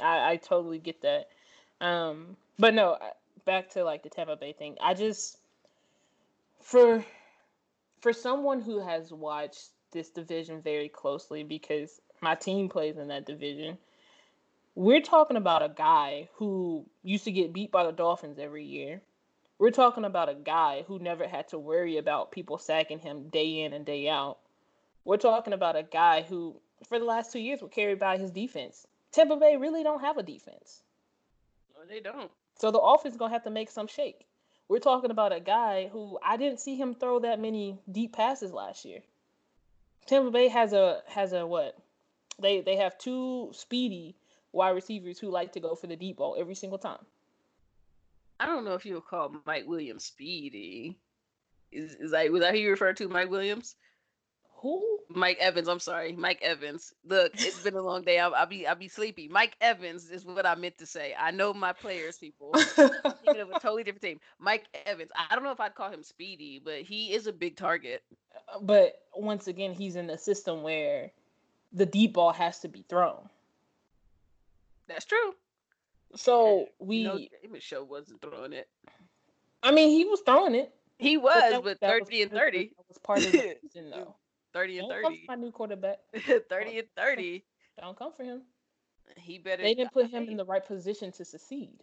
I, 0.00 0.32
I 0.32 0.36
totally 0.36 0.78
get 0.78 1.02
that. 1.02 1.28
Um, 1.80 2.36
but 2.58 2.74
no, 2.74 2.96
back 3.44 3.70
to 3.70 3.84
like 3.84 4.02
the 4.02 4.08
Tampa 4.10 4.36
Bay 4.36 4.52
thing. 4.52 4.76
I 4.80 4.94
just 4.94 5.38
for 6.60 7.04
for 8.00 8.12
someone 8.12 8.60
who 8.60 8.78
has 8.80 9.12
watched 9.12 9.70
this 9.92 10.10
division 10.10 10.60
very 10.60 10.88
closely 10.88 11.42
because 11.42 12.00
my 12.20 12.34
team 12.34 12.68
plays 12.68 12.98
in 12.98 13.08
that 13.08 13.26
division. 13.26 13.78
We're 14.78 15.00
talking 15.00 15.36
about 15.36 15.64
a 15.64 15.68
guy 15.68 16.28
who 16.36 16.86
used 17.02 17.24
to 17.24 17.32
get 17.32 17.52
beat 17.52 17.72
by 17.72 17.82
the 17.82 17.90
Dolphins 17.90 18.38
every 18.38 18.64
year. 18.64 19.02
We're 19.58 19.72
talking 19.72 20.04
about 20.04 20.28
a 20.28 20.34
guy 20.34 20.84
who 20.86 21.00
never 21.00 21.26
had 21.26 21.48
to 21.48 21.58
worry 21.58 21.96
about 21.96 22.30
people 22.30 22.58
sacking 22.58 23.00
him 23.00 23.28
day 23.28 23.62
in 23.62 23.72
and 23.72 23.84
day 23.84 24.08
out. 24.08 24.38
We're 25.04 25.16
talking 25.16 25.52
about 25.52 25.74
a 25.74 25.82
guy 25.82 26.22
who, 26.22 26.60
for 26.88 27.00
the 27.00 27.04
last 27.04 27.32
two 27.32 27.40
years, 27.40 27.60
was 27.60 27.72
carried 27.72 27.98
by 27.98 28.18
his 28.18 28.30
defense. 28.30 28.86
Tampa 29.10 29.34
Bay 29.34 29.56
really 29.56 29.82
don't 29.82 29.98
have 29.98 30.16
a 30.16 30.22
defense. 30.22 30.84
No, 31.74 31.84
they 31.84 31.98
don't. 31.98 32.30
So 32.54 32.70
the 32.70 32.78
offense 32.78 33.16
gonna 33.16 33.32
have 33.32 33.42
to 33.42 33.50
make 33.50 33.72
some 33.72 33.88
shake. 33.88 34.28
We're 34.68 34.78
talking 34.78 35.10
about 35.10 35.32
a 35.32 35.40
guy 35.40 35.88
who 35.88 36.20
I 36.22 36.36
didn't 36.36 36.60
see 36.60 36.76
him 36.76 36.94
throw 36.94 37.18
that 37.18 37.40
many 37.40 37.80
deep 37.90 38.12
passes 38.12 38.52
last 38.52 38.84
year. 38.84 39.00
Tampa 40.06 40.30
Bay 40.30 40.46
has 40.46 40.72
a 40.72 41.02
has 41.08 41.32
a 41.32 41.44
what? 41.44 41.76
They 42.38 42.60
they 42.60 42.76
have 42.76 42.96
two 42.96 43.50
speedy 43.52 44.14
wide 44.52 44.70
receivers 44.70 45.18
who 45.18 45.30
like 45.30 45.52
to 45.52 45.60
go 45.60 45.74
for 45.74 45.86
the 45.86 45.96
deep 45.96 46.16
ball 46.16 46.36
every 46.38 46.54
single 46.54 46.78
time. 46.78 47.04
I 48.40 48.46
don't 48.46 48.64
know 48.64 48.74
if 48.74 48.86
you 48.86 48.94
would 48.94 49.06
call 49.06 49.34
Mike 49.46 49.66
Williams 49.66 50.04
speedy. 50.04 50.98
Is, 51.72 51.94
is 51.94 52.12
like 52.12 52.30
was 52.30 52.40
that 52.40 52.54
who 52.54 52.60
you 52.60 52.70
referred 52.70 52.96
to, 52.98 53.08
Mike 53.08 53.30
Williams? 53.30 53.74
Who? 54.60 54.98
Mike 55.08 55.38
Evans. 55.38 55.68
I'm 55.68 55.78
sorry, 55.78 56.12
Mike 56.12 56.40
Evans. 56.42 56.92
Look, 57.04 57.32
it's 57.34 57.62
been 57.62 57.74
a 57.74 57.82
long 57.82 58.02
day. 58.02 58.18
I'll, 58.18 58.34
I'll 58.34 58.46
be 58.46 58.66
I'll 58.66 58.74
be 58.74 58.88
sleepy. 58.88 59.28
Mike 59.28 59.56
Evans 59.60 60.10
is 60.10 60.24
what 60.24 60.46
I 60.46 60.54
meant 60.54 60.78
to 60.78 60.86
say. 60.86 61.14
I 61.18 61.30
know 61.30 61.54
my 61.54 61.72
players, 61.72 62.18
people. 62.18 62.52
Thinking 62.54 63.40
of 63.40 63.50
a 63.50 63.60
totally 63.60 63.84
different 63.84 64.02
team. 64.02 64.20
Mike 64.38 64.66
Evans. 64.86 65.10
I 65.16 65.34
don't 65.34 65.44
know 65.44 65.52
if 65.52 65.60
I'd 65.60 65.74
call 65.74 65.90
him 65.90 66.02
speedy, 66.02 66.60
but 66.62 66.82
he 66.82 67.12
is 67.12 67.26
a 67.26 67.32
big 67.32 67.56
target. 67.56 68.02
Uh, 68.52 68.58
but 68.60 68.94
once 69.14 69.46
again, 69.46 69.72
he's 69.72 69.96
in 69.96 70.10
a 70.10 70.18
system 70.18 70.62
where 70.62 71.12
the 71.72 71.86
deep 71.86 72.14
ball 72.14 72.32
has 72.32 72.60
to 72.60 72.68
be 72.68 72.84
thrown. 72.88 73.28
That's 74.88 75.04
true. 75.04 75.34
So 76.16 76.66
we, 76.78 77.04
no, 77.04 77.18
David 77.42 77.62
Show 77.62 77.84
wasn't 77.84 78.22
throwing 78.22 78.52
it. 78.52 78.68
I 79.62 79.72
mean, 79.72 79.90
he 79.90 80.04
was 80.04 80.20
throwing 80.24 80.54
it. 80.54 80.72
He 80.98 81.16
was, 81.16 81.52
but 81.52 81.64
was 81.64 81.76
30 81.78 82.22
and 82.22 82.32
30. 82.32 82.58
That 82.76 82.88
was 82.88 82.98
part 82.98 83.18
of 83.18 83.32
the 83.32 83.56
season, 83.62 83.90
though. 83.90 84.16
30 84.54 84.78
and 84.78 84.88
Don't 84.88 85.02
come 85.02 85.12
30. 85.12 85.26
for 85.26 85.36
my 85.36 85.42
new 85.42 85.52
quarterback. 85.52 85.98
30 86.48 86.78
and 86.78 86.88
30. 86.96 87.44
Don't 87.80 87.96
come 87.96 88.12
for 88.16 88.24
him. 88.24 88.42
He 89.16 89.38
better 89.38 89.62
They 89.62 89.74
didn't 89.74 89.92
put 89.92 90.10
him 90.10 90.28
in 90.28 90.36
the 90.36 90.44
right 90.44 90.64
position 90.66 91.12
to 91.12 91.24
succeed. 91.24 91.78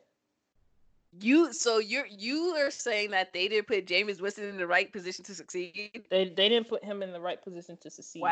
You 1.21 1.53
so 1.53 1.77
you're 1.79 2.07
you 2.07 2.55
are 2.57 2.69
saying 2.69 3.11
that 3.11 3.31
they 3.31 3.47
didn't 3.47 3.67
put 3.67 3.85
Jameis 3.85 4.19
Winston 4.19 4.49
in 4.49 4.57
the 4.57 4.67
right 4.67 4.91
position 4.91 5.23
to 5.25 5.33
succeed? 5.33 6.03
They 6.09 6.25
they 6.25 6.49
didn't 6.49 6.67
put 6.67 6.83
him 6.83 7.01
in 7.01 7.13
the 7.13 7.21
right 7.21 7.41
position 7.41 7.77
to 7.81 7.89
succeed. 7.89 8.21
Watch 8.21 8.31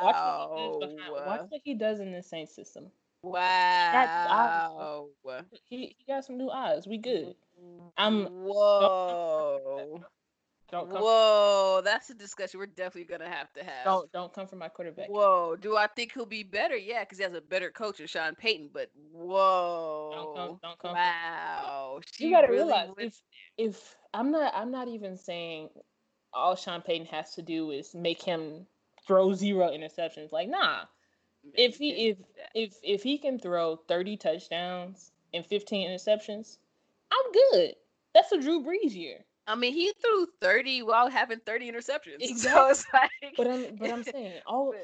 Wow. 0.00 0.48
what, 0.52 0.60
he 0.60 0.86
does 0.86 0.94
behind, 0.94 1.26
watch 1.26 1.40
what 1.48 1.60
he 1.64 1.74
does 1.74 1.98
in 1.98 2.12
the 2.12 2.22
Saints 2.22 2.54
system. 2.54 2.86
Wow. 3.22 5.08
That's 5.24 5.46
He, 5.68 5.96
he 5.98 6.04
got 6.06 6.24
some 6.24 6.38
new 6.38 6.50
eyes. 6.50 6.86
We 6.86 6.98
good. 6.98 7.34
I'm- 7.96 8.26
Whoa. 8.26 10.00
Don't 10.70 10.88
come. 10.88 11.02
Whoa. 11.02 11.82
That's 11.84 12.10
a 12.10 12.14
discussion 12.14 12.60
we're 12.60 12.66
definitely 12.66 13.04
gonna 13.04 13.28
have 13.28 13.52
to 13.54 13.64
have. 13.64 13.84
Don't 13.84 14.12
don't 14.12 14.32
come 14.32 14.46
for 14.46 14.56
my 14.56 14.68
quarterback. 14.68 15.08
Whoa. 15.08 15.56
Do 15.56 15.76
I 15.76 15.88
think 15.88 16.12
he'll 16.14 16.26
be 16.26 16.44
better? 16.44 16.76
Yeah, 16.76 17.00
because 17.00 17.18
he 17.18 17.24
has 17.24 17.34
a 17.34 17.40
better 17.40 17.70
coach 17.70 17.98
than 17.98 18.06
Sean 18.06 18.34
Payton. 18.36 18.70
But 18.72 18.90
whoa. 19.12 20.10
Don't 20.14 20.36
come. 20.36 20.58
Don't 20.62 20.78
come. 20.78 20.94
Wow. 20.94 22.00
you 22.18 22.30
gotta 22.30 22.48
really 22.48 22.64
realize 22.64 22.90
if 22.98 23.20
if 23.58 23.96
I'm 24.14 24.30
not 24.30 24.52
I'm 24.54 24.70
not 24.70 24.86
even 24.88 25.16
saying 25.16 25.70
all 26.32 26.54
Sean 26.54 26.82
Payton 26.82 27.06
has 27.06 27.34
to 27.34 27.42
do 27.42 27.72
is 27.72 27.92
make 27.94 28.22
him 28.22 28.66
throw 29.06 29.34
zero 29.34 29.70
interceptions. 29.70 30.30
Like 30.30 30.48
nah. 30.48 30.84
If 31.54 31.76
he 31.76 32.08
if 32.10 32.18
if 32.54 32.74
if 32.82 33.02
he 33.02 33.18
can 33.18 33.38
throw 33.38 33.76
30 33.76 34.16
touchdowns 34.16 35.12
and 35.34 35.44
15 35.44 35.88
interceptions, 35.90 36.58
I'm 37.12 37.32
good. 37.32 37.74
That's 38.14 38.32
a 38.32 38.40
Drew 38.40 38.64
Brees 38.64 38.94
year. 38.94 39.24
I 39.46 39.54
mean, 39.56 39.72
he 39.72 39.92
threw 40.00 40.26
30 40.40 40.82
while 40.82 41.08
having 41.10 41.40
30 41.40 41.70
interceptions. 41.72 42.18
So 42.36 42.68
Exactly. 42.68 42.70
it's 42.70 42.86
like 42.92 43.10
But 43.36 43.46
I'm 43.48 43.76
but 43.76 43.90
I'm 43.90 44.04
saying 44.04 44.40
all 44.46 44.74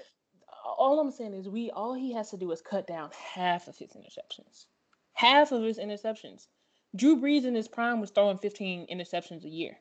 all 0.78 0.98
I'm 1.00 1.10
saying 1.12 1.34
is 1.34 1.48
we 1.48 1.70
all 1.70 1.94
he 1.94 2.12
has 2.14 2.30
to 2.30 2.36
do 2.36 2.50
is 2.52 2.62
cut 2.62 2.86
down 2.86 3.10
half 3.34 3.68
of 3.68 3.76
his 3.76 3.90
interceptions. 3.90 4.66
Half 5.14 5.52
of 5.52 5.62
his 5.62 5.78
interceptions. 5.78 6.48
Drew 6.94 7.20
Brees 7.20 7.44
in 7.44 7.54
his 7.54 7.68
prime 7.68 8.00
was 8.00 8.10
throwing 8.10 8.38
15 8.38 8.86
interceptions 8.88 9.44
a 9.44 9.48
year. 9.48 9.76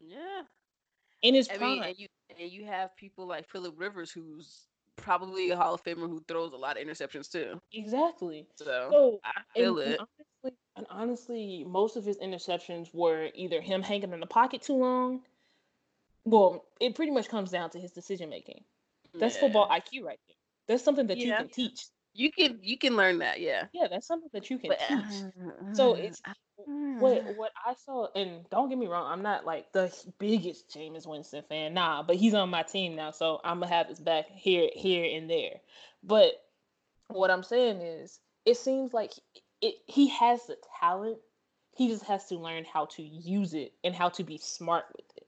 Yeah. 0.00 0.42
In 1.22 1.34
his 1.34 1.48
I 1.48 1.56
prime. 1.56 1.70
mean, 1.70 1.82
and 1.84 1.98
you 1.98 2.08
and 2.38 2.50
you 2.50 2.64
have 2.66 2.96
people 2.96 3.26
like 3.26 3.48
Philip 3.48 3.74
Rivers, 3.78 4.10
who's 4.10 4.66
probably 4.96 5.50
a 5.50 5.56
Hall 5.56 5.74
of 5.74 5.82
Famer 5.82 6.08
who 6.08 6.22
throws 6.28 6.52
a 6.52 6.56
lot 6.56 6.80
of 6.80 6.86
interceptions 6.86 7.30
too. 7.30 7.60
exactly. 7.72 8.46
So 8.56 8.90
So 8.90 9.20
I 9.24 9.42
feel 9.54 9.78
and 9.78 9.92
it. 9.92 10.00
honestly, 10.00 10.58
and 10.76 10.86
honestly, 10.90 11.64
most 11.66 11.96
of 11.96 12.04
his 12.04 12.18
interceptions 12.18 12.94
were 12.94 13.30
either 13.34 13.60
him 13.60 13.82
hanging 13.82 14.12
in 14.12 14.20
the 14.20 14.26
pocket 14.26 14.62
too 14.62 14.74
long. 14.74 15.22
Well, 16.24 16.64
it 16.80 16.94
pretty 16.94 17.10
much 17.12 17.28
comes 17.28 17.50
down 17.50 17.70
to 17.70 17.78
his 17.80 17.90
decision 17.92 18.30
making. 18.30 18.64
That's 19.14 19.34
Yeah. 19.34 19.40
football 19.42 19.68
IQ 19.68 20.04
right 20.04 20.18
there. 20.28 20.36
That's 20.68 20.84
something 20.84 21.08
that 21.08 21.18
you 21.18 21.34
can 21.34 21.48
teach. 21.48 21.86
You 22.14 22.30
can 22.30 22.58
you 22.62 22.78
can 22.78 22.96
learn 22.96 23.18
that, 23.18 23.40
yeah. 23.40 23.66
Yeah, 23.72 23.88
that's 23.90 24.06
something 24.06 24.28
that 24.32 24.50
you 24.50 24.58
can 24.58 24.70
But, 24.70 24.78
teach. 24.80 25.32
uh, 25.48 25.74
So 25.74 25.94
uh, 25.94 25.98
it's 25.98 26.20
uh, 26.26 26.30
uh. 26.30 26.34
Uh, 26.68 27.00
what 27.00 27.36
what 27.36 27.52
I 27.66 27.74
saw, 27.84 28.08
and 28.14 28.48
don't 28.50 28.68
get 28.68 28.78
me 28.78 28.86
wrong, 28.86 29.10
I'm 29.10 29.22
not 29.22 29.44
like 29.44 29.72
the 29.72 29.92
biggest 30.18 30.70
Jameis 30.70 31.06
Winston 31.06 31.42
fan, 31.48 31.74
nah, 31.74 32.02
but 32.02 32.16
he's 32.16 32.34
on 32.34 32.50
my 32.50 32.62
team 32.62 32.94
now, 32.94 33.10
so 33.10 33.40
I'm 33.44 33.60
gonna 33.60 33.72
have 33.72 33.88
his 33.88 34.00
back 34.00 34.26
here, 34.30 34.68
here, 34.74 35.16
and 35.16 35.28
there. 35.28 35.60
But 36.02 36.32
what 37.08 37.30
I'm 37.30 37.42
saying 37.42 37.80
is, 37.80 38.20
it 38.44 38.56
seems 38.56 38.92
like 38.92 39.12
it 39.60 39.74
he 39.86 40.08
has 40.08 40.46
the 40.46 40.56
talent. 40.80 41.18
He 41.74 41.88
just 41.88 42.04
has 42.04 42.26
to 42.26 42.36
learn 42.36 42.64
how 42.64 42.84
to 42.96 43.02
use 43.02 43.54
it 43.54 43.72
and 43.82 43.94
how 43.94 44.10
to 44.10 44.24
be 44.24 44.36
smart 44.36 44.84
with 44.94 45.06
it. 45.16 45.26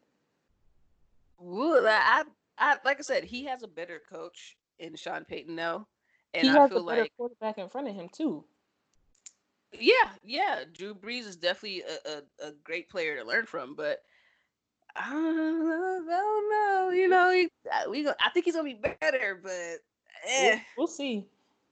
Well, 1.38 1.86
I, 1.86 2.24
I 2.58 2.76
like 2.84 2.98
I 2.98 3.02
said, 3.02 3.24
he 3.24 3.44
has 3.46 3.62
a 3.62 3.68
better 3.68 4.00
coach 4.10 4.56
in 4.78 4.94
Sean 4.96 5.24
Payton 5.24 5.54
now. 5.54 5.86
And 6.34 6.48
he 6.48 6.50
I 6.50 6.60
has 6.60 6.70
feel 6.70 6.82
a 6.82 6.90
better 6.90 7.02
like 7.02 7.12
quarterback 7.16 7.58
in 7.58 7.68
front 7.68 7.88
of 7.88 7.94
him 7.94 8.08
too. 8.12 8.44
Yeah, 9.78 10.10
yeah. 10.24 10.60
Drew 10.72 10.94
Brees 10.94 11.26
is 11.26 11.36
definitely 11.36 11.82
a, 11.82 12.10
a, 12.44 12.48
a 12.48 12.52
great 12.64 12.88
player 12.88 13.16
to 13.18 13.24
learn 13.24 13.46
from, 13.46 13.74
but 13.74 14.02
I 14.96 15.10
don't 15.10 15.24
know. 15.68 16.04
I 16.06 16.16
don't 16.16 16.50
know. 16.50 16.90
You 16.90 17.08
know, 17.08 17.30
he, 17.32 17.48
we 17.90 18.04
go, 18.04 18.12
I 18.24 18.30
think 18.30 18.44
he's 18.44 18.54
gonna 18.54 18.64
be 18.64 18.74
better, 19.00 19.40
but 19.42 19.80
We'll, 20.40 20.52
eh. 20.52 20.58
we'll 20.78 20.86
see. 20.86 21.26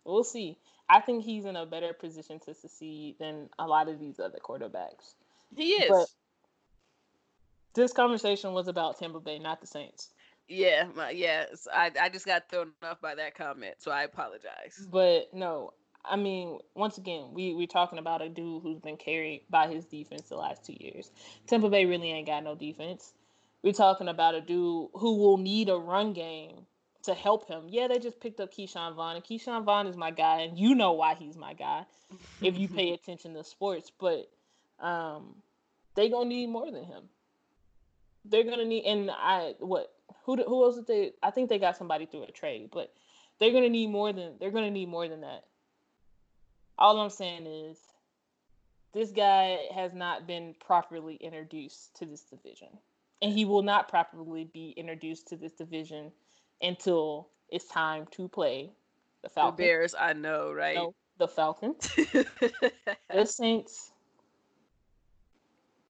We'll 0.05 0.25
see. 0.25 0.59
I 0.89 1.01
think 1.01 1.25
he's 1.25 1.45
in 1.45 1.57
a 1.57 1.65
better 1.65 1.93
position 1.93 2.39
to 2.41 2.53
succeed 2.55 3.17
than 3.19 3.49
a 3.59 3.67
lot 3.67 3.89
of 3.89 3.99
these 3.99 4.19
other 4.21 4.39
quarterbacks. 4.45 5.15
he 5.57 5.71
is. 5.75 5.89
but- 5.89 6.09
This 7.75 7.93
conversation 7.93 8.53
was 8.53 8.69
about 8.69 8.99
Tampa 8.99 9.21
Bay, 9.21 9.39
not 9.39 9.61
the 9.61 9.67
Saints. 9.67 10.11
yeah, 10.49 10.87
my, 10.95 11.11
yeah. 11.11 11.47
s- 11.53 11.69
I 11.73 11.91
I 11.99 12.09
just 12.11 12.27
got 12.27 12.51
thrown 12.51 12.73
off 12.83 13.01
by 13.01 13.15
that 13.15 13.35
comment, 13.35 13.77
so 13.79 13.91
I 13.91 14.03
apologize. 14.03 14.87
But 14.91 15.33
no, 15.33 15.73
I 16.05 16.17
mean, 16.17 16.59
once 16.75 16.99
again, 16.99 17.29
we 17.33 17.55
we're 17.55 17.67
talking 17.67 17.99
about 17.99 18.23
a 18.23 18.29
dude 18.29 18.63
who's 18.63 18.81
been 18.81 18.97
carried 18.97 19.43
by 19.49 19.69
his 19.69 19.85
defense 19.85 20.23
the 20.23 20.37
last 20.37 20.65
two 20.65 20.77
years. 20.79 21.11
Tampa 21.47 21.69
Bay 21.69 21.87
really 21.87 22.11
ain't 22.11 22.27
got 22.27 22.43
no 22.43 22.55
defense. 22.55 23.13
We're 23.63 23.73
talking 23.73 24.09
about 24.09 24.35
a 24.35 24.41
dude 24.41 24.89
who 24.95 25.17
will 25.19 25.39
need 25.39 25.69
a 25.69 25.77
run 25.77 26.13
game 26.13 26.67
to 27.05 27.15
help 27.15 27.47
him. 27.47 27.65
Yeah, 27.69 27.89
they 27.89 27.99
just 27.99 28.21
picked 28.21 28.41
up 28.41 28.53
Ke'Shawn 28.53 28.95
Vaughn, 28.95 29.17
and 29.17 29.25
Ke'Shawn 29.25 29.65
Vaughn 29.65 29.87
is 29.87 29.97
my 29.97 30.11
guy, 30.11 30.41
and 30.41 30.59
you 30.59 30.75
know 30.75 30.93
why 30.93 31.15
he's 31.15 31.37
my 31.37 31.55
guy 31.55 31.85
if 32.41 32.59
you 32.59 32.69
pay 32.69 32.93
attention 32.95 33.35
to 33.35 33.45
sports. 33.45 33.91
But 33.99 34.29
um, 34.81 35.37
they 35.95 36.09
gonna 36.09 36.29
need 36.29 36.49
more 36.49 36.71
than 36.71 36.85
him. 36.85 37.05
They're 38.25 38.45
gonna 38.45 38.65
need, 38.65 38.85
and 38.85 39.11
I 39.11 39.55
what 39.59 39.93
who 40.25 40.37
who 40.37 40.65
else 40.65 40.77
did 40.77 40.87
they? 40.87 41.13
I 41.23 41.31
think 41.31 41.49
they 41.49 41.59
got 41.59 41.77
somebody 41.77 42.07
through 42.07 42.25
a 42.25 42.33
trade, 42.33 42.71
but 42.73 42.93
they're 43.39 43.53
gonna 43.53 43.69
need 43.69 43.89
more 43.89 44.13
than 44.13 44.35
they're 44.41 44.51
gonna 44.51 44.71
need 44.71 44.89
more 44.89 45.09
than 45.09 45.21
that. 45.23 45.45
All 46.83 46.99
I'm 46.99 47.11
saying 47.11 47.47
is, 47.47 47.79
this 48.93 49.13
guy 49.13 49.57
has 49.73 49.95
not 49.95 50.27
been 50.27 50.57
properly 50.59 51.15
introduced 51.15 51.95
to 52.01 52.07
this 52.07 52.23
division, 52.23 52.71
and 53.23 53.33
he 53.33 53.45
will 53.45 53.63
not 53.63 53.89
properly 53.89 54.51
be 54.53 54.75
introduced 54.77 55.29
to 55.29 55.37
this 55.37 55.53
division 55.53 56.11
until 56.61 57.29
it's 57.51 57.67
time 57.67 58.09
to 58.11 58.27
play 58.27 58.73
the 59.23 59.29
the 59.29 59.33
Falcons. 59.33 59.57
Bears, 59.59 59.95
I 59.97 60.13
know, 60.13 60.53
right? 60.53 60.75
No, 60.75 60.93
the 61.19 61.29
Falcons, 61.29 61.89
the 61.95 63.27
Saints, 63.27 63.93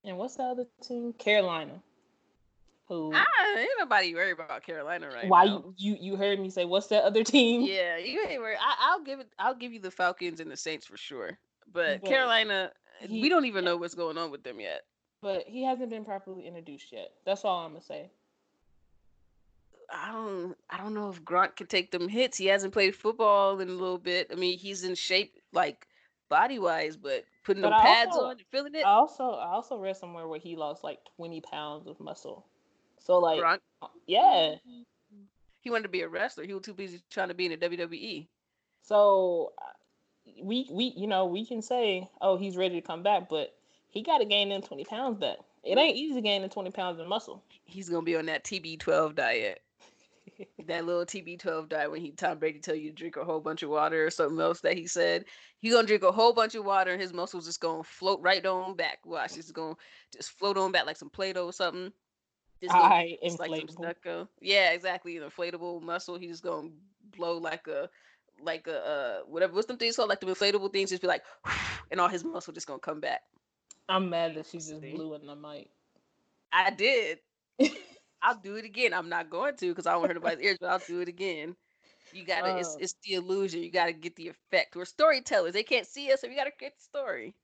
and 0.05 0.15
what's 0.19 0.35
the 0.35 0.43
other 0.43 0.65
team? 0.83 1.11
Carolina. 1.13 1.81
Who? 2.89 3.11
ah, 3.15 3.25
ain't 3.57 3.69
nobody 3.79 4.13
worried 4.13 4.33
about 4.33 4.61
Carolina 4.63 5.07
right 5.07 5.27
why 5.29 5.45
now. 5.45 5.73
you, 5.77 5.95
you 5.99 6.15
heard 6.17 6.39
me 6.39 6.49
say 6.49 6.65
what's 6.65 6.87
that 6.87 7.03
other 7.05 7.23
team? 7.23 7.61
Yeah, 7.61 7.97
you 7.97 8.25
ain't 8.27 8.41
worried. 8.41 8.57
I, 8.59 8.75
I'll 8.91 9.01
give 9.03 9.19
it. 9.21 9.27
I'll 9.39 9.55
give 9.55 9.71
you 9.71 9.79
the 9.79 9.89
Falcons 9.91 10.39
and 10.41 10.51
the 10.51 10.57
Saints 10.57 10.85
for 10.85 10.97
sure. 10.97 11.37
But 11.71 12.01
But 12.01 12.09
Carolina, 12.09 12.71
he- 12.99 13.21
we 13.21 13.29
don't 13.29 13.45
even 13.45 13.63
know 13.63 13.77
what's 13.77 13.95
going 13.95 14.17
on 14.17 14.31
with 14.31 14.43
them 14.43 14.59
yet. 14.59 14.81
But 15.21 15.45
he 15.47 15.63
hasn't 15.63 15.89
been 15.89 16.03
properly 16.03 16.45
introduced 16.45 16.91
yet. 16.91 17.11
That's 17.25 17.45
all 17.45 17.59
I'm 17.65 17.71
gonna 17.71 17.81
say. 17.81 18.09
I 19.89 20.11
don't. 20.11 20.55
I 20.69 20.77
don't 20.77 20.93
know 20.93 21.09
if 21.09 21.23
Gronk 21.23 21.55
can 21.55 21.67
take 21.67 21.91
them 21.91 22.07
hits. 22.09 22.37
He 22.37 22.47
hasn't 22.47 22.73
played 22.73 22.95
football 22.95 23.59
in 23.59 23.69
a 23.69 23.73
little 23.73 23.97
bit. 23.97 24.27
I 24.31 24.35
mean, 24.35 24.57
he's 24.57 24.83
in 24.83 24.95
shape, 24.95 25.35
like 25.53 25.87
body 26.29 26.59
wise, 26.59 26.97
but 26.97 27.23
putting 27.45 27.61
But 27.61 27.69
them 27.69 27.79
I 27.79 27.83
pads 27.85 28.11
also- 28.11 28.25
on 28.25 28.31
and 28.31 28.41
feeling 28.51 28.75
it. 28.75 28.85
I 28.85 28.89
also 28.89 29.23
I 29.31 29.51
also 29.53 29.77
read 29.77 29.95
somewhere 29.95 30.27
where 30.27 30.39
he 30.39 30.55
lost 30.55 30.83
like 30.83 30.99
20 31.15 31.41
pounds 31.41 31.87
of 31.87 31.99
muscle. 31.99 32.45
So 33.03 33.19
like 33.19 33.39
Gronk, 33.39 33.59
yeah. 34.07 34.55
he 35.59 35.69
wanted 35.69 35.83
to 35.83 35.89
be 35.89 36.01
a 36.01 36.07
wrestler. 36.07 36.45
He 36.45 36.53
was 36.53 36.63
too 36.63 36.73
busy 36.73 37.01
trying 37.09 37.27
to 37.27 37.33
be 37.33 37.45
in 37.45 37.51
the. 37.51 37.57
WWE. 37.57 38.27
So 38.81 39.53
uh, 39.57 39.65
we 40.41 40.67
we 40.71 40.93
you 40.95 41.07
know 41.07 41.25
we 41.25 41.45
can 41.45 41.61
say 41.61 42.09
oh 42.21 42.37
he's 42.37 42.57
ready 42.57 42.79
to 42.79 42.85
come 42.85 43.03
back, 43.03 43.29
but 43.29 43.55
he 43.89 44.01
got 44.01 44.19
to 44.19 44.25
gain 44.25 44.49
them 44.49 44.61
20 44.61 44.85
pounds 44.85 45.19
back. 45.19 45.37
It 45.63 45.77
ain't 45.77 45.95
easy 45.95 46.19
gaining 46.21 46.49
20 46.49 46.71
pounds 46.71 46.99
of 46.99 47.07
muscle. 47.07 47.41
He's 47.65 47.89
gonna 47.89 48.03
be 48.03 48.17
on 48.17 48.25
that 48.25 48.43
TB12 48.43 49.15
diet. 49.15 49.61
that 50.67 50.85
little 50.85 51.05
TB12 51.05 51.69
diet 51.69 51.91
when 51.91 52.01
he 52.01 52.11
Tom 52.11 52.39
Brady 52.39 52.59
tell 52.59 52.75
you 52.75 52.89
to 52.89 52.95
drink 52.95 53.17
a 53.17 53.23
whole 53.23 53.39
bunch 53.39 53.63
of 53.63 53.69
water 53.69 54.05
or 54.05 54.09
something 54.09 54.39
else 54.39 54.61
that 54.61 54.77
he 54.77 54.87
said. 54.87 55.25
He 55.59 55.69
gonna 55.69 55.87
drink 55.87 56.03
a 56.03 56.11
whole 56.11 56.33
bunch 56.33 56.55
of 56.55 56.65
water 56.65 56.91
and 56.91 57.01
his 57.01 57.13
muscles 57.13 57.45
just 57.45 57.61
gonna 57.61 57.83
float 57.83 58.19
right 58.21 58.45
on 58.45 58.75
back. 58.75 58.99
Watch, 59.05 59.37
it's 59.37 59.51
gonna 59.51 59.75
just 60.11 60.31
float 60.31 60.57
on 60.57 60.71
back 60.71 60.85
like 60.85 60.97
some 60.97 61.09
Play-Doh 61.09 61.45
or 61.45 61.53
something. 61.53 61.91
Just 62.63 62.75
I 62.75 63.17
just 63.23 63.39
like 63.39 63.55
some 63.55 63.67
inflatable. 63.67 63.71
stucco. 63.77 64.29
Yeah, 64.41 64.71
exactly. 64.71 65.17
An 65.17 65.23
inflatable 65.23 65.81
muscle. 65.81 66.17
He's 66.17 66.31
just 66.31 66.43
gonna 66.43 66.69
blow 67.17 67.37
like 67.37 67.67
a 67.67 67.89
like 68.41 68.67
a 68.67 68.85
uh 68.85 69.19
whatever 69.27 69.53
what's 69.53 69.67
them 69.67 69.77
things 69.77 69.95
called? 69.97 70.09
Like 70.09 70.21
the 70.21 70.27
inflatable 70.27 70.71
things, 70.71 70.89
just 70.89 71.01
be 71.01 71.07
like 71.07 71.23
and 71.91 71.99
all 71.99 72.07
his 72.07 72.23
muscle 72.23 72.53
just 72.53 72.67
gonna 72.67 72.79
come 72.79 73.01
back. 73.01 73.21
I'm 73.89 74.09
mad 74.09 74.35
that 74.35 74.45
she 74.47 74.57
just 74.57 74.79
See? 74.81 74.91
blew 74.93 75.13
in 75.15 75.25
the 75.25 75.35
mic. 75.35 75.69
I 76.53 76.71
did. 76.71 77.19
I'll 78.21 78.35
do 78.41 78.55
it 78.55 78.65
again. 78.65 78.93
I'm 78.93 79.09
not 79.09 79.29
going 79.29 79.57
to 79.57 79.69
because 79.69 79.85
I 79.85 79.91
don't 79.91 80.01
want 80.01 80.11
to 80.11 80.13
hurt 80.13 80.23
nobody's 80.23 80.45
ears, 80.45 80.57
but 80.61 80.69
I'll 80.69 80.79
do 80.79 81.01
it 81.01 81.09
again. 81.09 81.55
You 82.13 82.25
gotta 82.25 82.57
it's 82.57 82.75
Oh. 82.75 82.77
it's 82.79 82.95
the 83.03 83.15
illusion. 83.15 83.61
You 83.63 83.71
gotta 83.71 83.93
get 83.93 84.15
the 84.15 84.29
effect. 84.29 84.75
We're 84.75 84.85
storytellers. 84.85 85.53
They 85.53 85.63
can't 85.63 85.87
see 85.87 86.11
us, 86.11 86.21
so 86.21 86.27
you 86.27 86.35
gotta 86.35 86.53
get 86.57 86.77
the 86.77 86.83
story. 86.83 87.35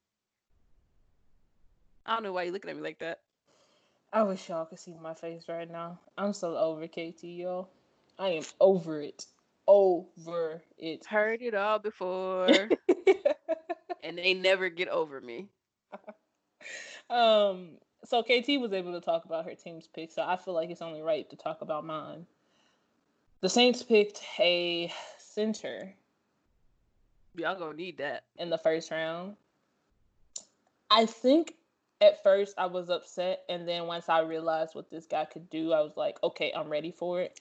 I 2.06 2.14
don't 2.14 2.24
know 2.24 2.34
why 2.34 2.44
you're 2.44 2.54
looking 2.54 2.70
at 2.70 2.78
me 2.78 2.82
like 2.82 3.00
that. 3.00 3.20
I 4.12 4.24
wish 4.24 4.50
y'all 4.50 4.66
could 4.66 4.80
see 4.80 4.96
my 5.02 5.14
face 5.14 5.44
right 5.48 5.70
now. 5.70 6.00
I'm 6.18 6.34
so 6.34 6.58
over 6.58 6.88
KT, 6.88 7.24
y'all. 7.24 7.70
I 8.18 8.30
am 8.30 8.44
over 8.60 9.02
it. 9.02 9.26
Over 9.68 10.62
it. 10.78 11.06
Heard 11.06 11.42
it 11.42 11.54
all 11.54 11.80
before. 11.80 12.48
and 14.04 14.18
they 14.18 14.34
never 14.34 14.70
get 14.70 14.88
over 14.88 15.22
me. 15.22 15.48
um, 17.10 17.78
so 18.04 18.24
KT 18.24 18.60
was 18.60 18.74
able 18.74 18.94
to 18.94 19.02
talk 19.02 19.26
about 19.26 19.46
her 19.46 19.56
team's 19.56 19.88
pick, 19.88 20.12
so 20.12 20.24
I 20.24 20.38
feel 20.38 20.54
like 20.56 20.70
it's 20.72 20.82
only 20.82 21.02
right 21.02 21.30
to 21.30 21.36
talk 21.36 21.62
about 21.62 21.86
mine. 21.86 22.26
The 23.42 23.50
Saints 23.50 23.84
picked 23.84 24.24
a 24.40 24.92
center 25.20 25.94
Y'all 27.36 27.58
gonna 27.58 27.76
need 27.76 27.98
that. 28.00 28.24
in 28.38 28.50
the 28.50 28.58
first 28.58 28.92
round. 28.92 29.36
I 30.90 31.06
think 31.06 31.54
at 32.02 32.24
first 32.24 32.56
I 32.58 32.66
was 32.68 32.90
upset, 32.90 33.44
and 33.50 33.68
then 33.68 33.88
once 33.88 34.10
I 34.10 34.22
realized 34.22 34.76
what 34.76 34.90
this 34.90 35.06
guy 35.06 35.26
could 35.26 35.50
do, 35.50 35.74
I 35.74 35.82
was 35.82 35.98
like, 35.98 36.18
okay, 36.24 36.52
I'm 36.56 36.70
ready 36.70 36.92
for 36.92 37.22
it. 37.22 37.40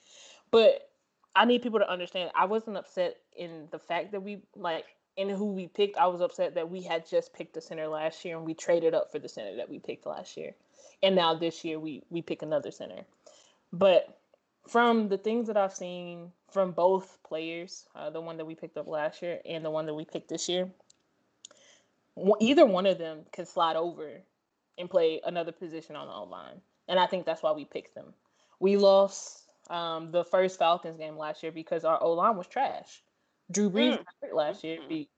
But 0.51 0.91
I 1.37 1.45
need 1.45 1.63
people 1.63 1.79
to 1.79 1.91
understand 1.91 2.31
I 2.35 2.47
wasn't 2.47 2.77
upset 2.77 3.19
in 3.37 3.69
the 3.71 3.79
fact 3.79 4.13
that 4.13 4.23
we 4.23 4.43
like 4.57 4.87
in 5.17 5.29
who 5.29 5.53
we 5.53 5.69
picked. 5.69 5.97
I 5.97 6.07
was 6.07 6.21
upset 6.21 6.55
that 6.55 6.71
we 6.71 6.83
had 6.83 7.09
just 7.09 7.33
picked 7.33 7.57
a 7.57 7.61
center 7.61 7.87
last 7.87 8.25
year 8.25 8.37
and 8.37 8.47
we 8.47 8.55
traded 8.55 8.95
up 8.95 9.13
for 9.13 9.19
the 9.19 9.29
center 9.29 9.57
that 9.57 9.69
we 9.69 9.79
picked 9.79 10.07
last 10.07 10.37
year. 10.37 10.55
And 11.03 11.15
now 11.15 11.35
this 11.35 11.65
year 11.65 11.79
we 11.79 12.03
we 12.11 12.23
pick 12.23 12.43
another 12.43 12.71
center. 12.71 13.03
But 13.73 14.19
from 14.67 15.09
the 15.09 15.19
things 15.19 15.47
that 15.47 15.57
I've 15.57 15.75
seen 15.75 16.33
from 16.51 16.73
both 16.73 17.19
players, 17.23 17.87
uh, 17.95 18.11
the 18.11 18.21
one 18.21 18.37
that 18.39 18.47
we 18.47 18.55
picked 18.55 18.77
up 18.77 18.89
last 18.89 19.23
year 19.23 19.41
and 19.45 19.65
the 19.65 19.71
one 19.71 19.87
that 19.87 19.95
we 19.95 20.05
picked 20.05 20.29
this 20.29 20.49
year, 20.49 20.69
either 22.41 22.67
one 22.67 22.87
of 22.87 22.99
them 22.99 23.21
can 23.33 23.47
slide 23.47 23.77
over 23.77 24.23
and 24.79 24.89
play 24.89 25.21
another 25.25 25.53
position 25.53 25.97
on 25.97 26.07
the 26.07 26.13
O 26.13 26.25
line. 26.25 26.61
And 26.89 26.99
I 26.99 27.07
think 27.07 27.27
that's 27.27 27.43
why 27.43 27.53
we 27.53 27.65
picked 27.65 27.95
them. 27.95 28.15
We 28.61 28.77
lost 28.77 29.45
um, 29.71 30.11
the 30.11 30.25
first 30.25 30.59
Falcons 30.59 30.97
game 30.97 31.17
last 31.17 31.43
year 31.43 31.53
because 31.53 31.85
our 31.85 32.03
O 32.03 32.13
line 32.13 32.37
was 32.37 32.47
trash. 32.47 33.03
Drew 33.51 33.71
Brees 33.71 33.93
Mm. 33.93 33.97
got 33.97 34.07
hurt 34.23 34.35
last 34.35 34.65
year 34.65 34.79
be, 34.89 35.09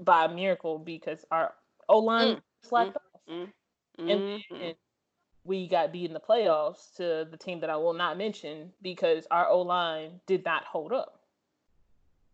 by 0.00 0.24
a 0.24 0.28
miracle 0.28 0.78
because 0.78 1.24
our 1.30 1.54
O 1.88 1.98
line 1.98 2.40
slacked 2.62 2.96
off. 2.96 3.20
And 3.28 3.48
Mhm. 4.20 4.42
then 4.60 4.74
we 5.44 5.68
got 5.68 5.92
beat 5.92 6.06
in 6.06 6.12
the 6.12 6.20
playoffs 6.20 6.94
to 6.96 7.26
the 7.30 7.36
team 7.36 7.60
that 7.60 7.70
I 7.70 7.76
will 7.76 7.92
not 7.92 8.16
mention 8.18 8.72
because 8.82 9.26
our 9.30 9.48
O 9.48 9.62
line 9.62 10.20
did 10.26 10.44
not 10.44 10.64
hold 10.64 10.92
up. 10.92 11.20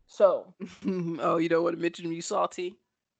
So, 0.07 0.55
oh, 1.20 1.39
you 1.39 1.49
don't 1.49 1.64
want 1.64 1.76
to 1.76 1.83
mention 1.83 2.09
me 2.09 2.20
salty? 2.20 2.76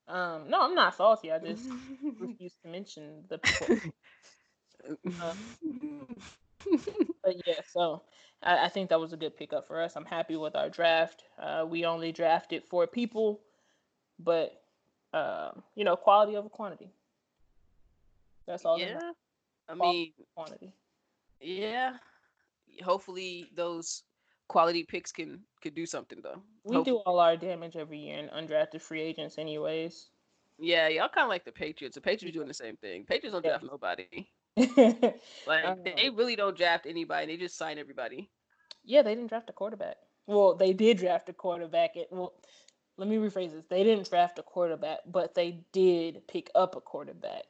Um, 0.09 0.49
no, 0.49 0.63
I'm 0.63 0.75
not 0.75 0.95
salty. 0.97 1.31
I 1.33 1.39
just 1.39 1.69
refuse 2.21 2.55
to 2.63 2.69
mention 2.69 3.25
the 3.29 3.39
people. 3.39 3.79
Uh, 5.21 5.35
But 7.23 7.37
yeah, 7.47 7.61
so 7.71 8.03
I, 8.43 8.67
I 8.67 8.69
think 8.69 8.91
that 8.91 9.01
was 9.01 9.13
a 9.13 9.17
good 9.17 9.37
pickup 9.37 9.67
for 9.67 9.81
us. 9.81 9.97
I'm 9.97 10.05
happy 10.05 10.37
with 10.37 10.57
our 10.57 10.69
draft. 10.69 11.25
Uh, 11.41 11.65
we 11.69 11.85
only 11.85 12.13
drafted 12.13 12.65
four 12.65 12.87
people, 12.87 13.41
but 14.19 14.53
um, 15.15 15.63
you 15.75 15.85
know, 15.85 15.97
quality 15.97 16.37
over 16.37 16.49
quantity. 16.49 16.91
That's 18.47 18.65
all. 18.65 18.79
yeah. 18.79 18.99
I 19.69 19.75
mean, 19.75 20.13
quantity. 20.35 20.73
yeah. 21.41 21.93
Hopefully 22.83 23.47
those 23.55 24.03
quality 24.49 24.85
picks 24.85 25.13
can 25.13 25.41
could 25.63 25.75
do 25.75 25.87
something 25.87 26.19
though. 26.23 26.43
We 26.65 26.77
Hope- 26.77 26.85
do 26.85 26.97
all 26.99 27.19
our 27.19 27.37
damage 27.37 27.77
every 27.77 27.99
year 27.99 28.19
in 28.19 28.29
undrafted 28.29 28.81
free 28.83 29.01
agents, 29.01 29.39
anyways. 29.39 30.11
Yeah, 30.59 30.89
y'all 30.89 31.09
kind 31.09 31.25
of 31.25 31.29
like 31.31 31.45
the 31.45 31.53
Patriots. 31.53 31.95
The 31.95 32.01
Patriots 32.01 32.37
doing 32.37 32.49
the 32.49 32.55
same 32.55 32.77
thing. 32.77 33.05
Patriots 33.05 33.33
don't 33.33 33.45
Yeah. 33.45 33.59
draft 33.59 33.65
nobody. 33.65 34.29
Like 35.47 35.85
they 35.85 36.09
um. 36.09 36.17
really 36.17 36.37
don't 36.37 36.57
draft 36.57 36.87
anybody. 36.87 37.27
They 37.27 37.37
just 37.37 37.57
sign 37.57 37.79
everybody. 37.79 38.31
Yeah, 38.85 39.03
they 39.03 39.15
didn't 39.15 39.29
draft 39.31 39.49
a 39.51 39.53
quarterback. 39.53 39.97
Well, 40.27 40.55
they 40.55 40.73
did 40.73 40.99
draft 40.99 41.29
a 41.29 41.33
quarterback. 41.33 41.97
At, 41.97 42.07
well, 42.11 42.35
let 42.97 43.09
me 43.09 43.17
rephrase 43.17 43.53
this. 43.53 43.65
They 43.69 43.83
didn't 43.83 44.09
draft 44.09 44.39
a 44.39 44.43
quarterback, 44.43 44.99
but 45.07 45.35
they 45.35 45.61
did 45.73 46.27
pick 46.29 46.51
up 46.55 46.77
a 46.77 46.81
quarterback. 46.81 47.45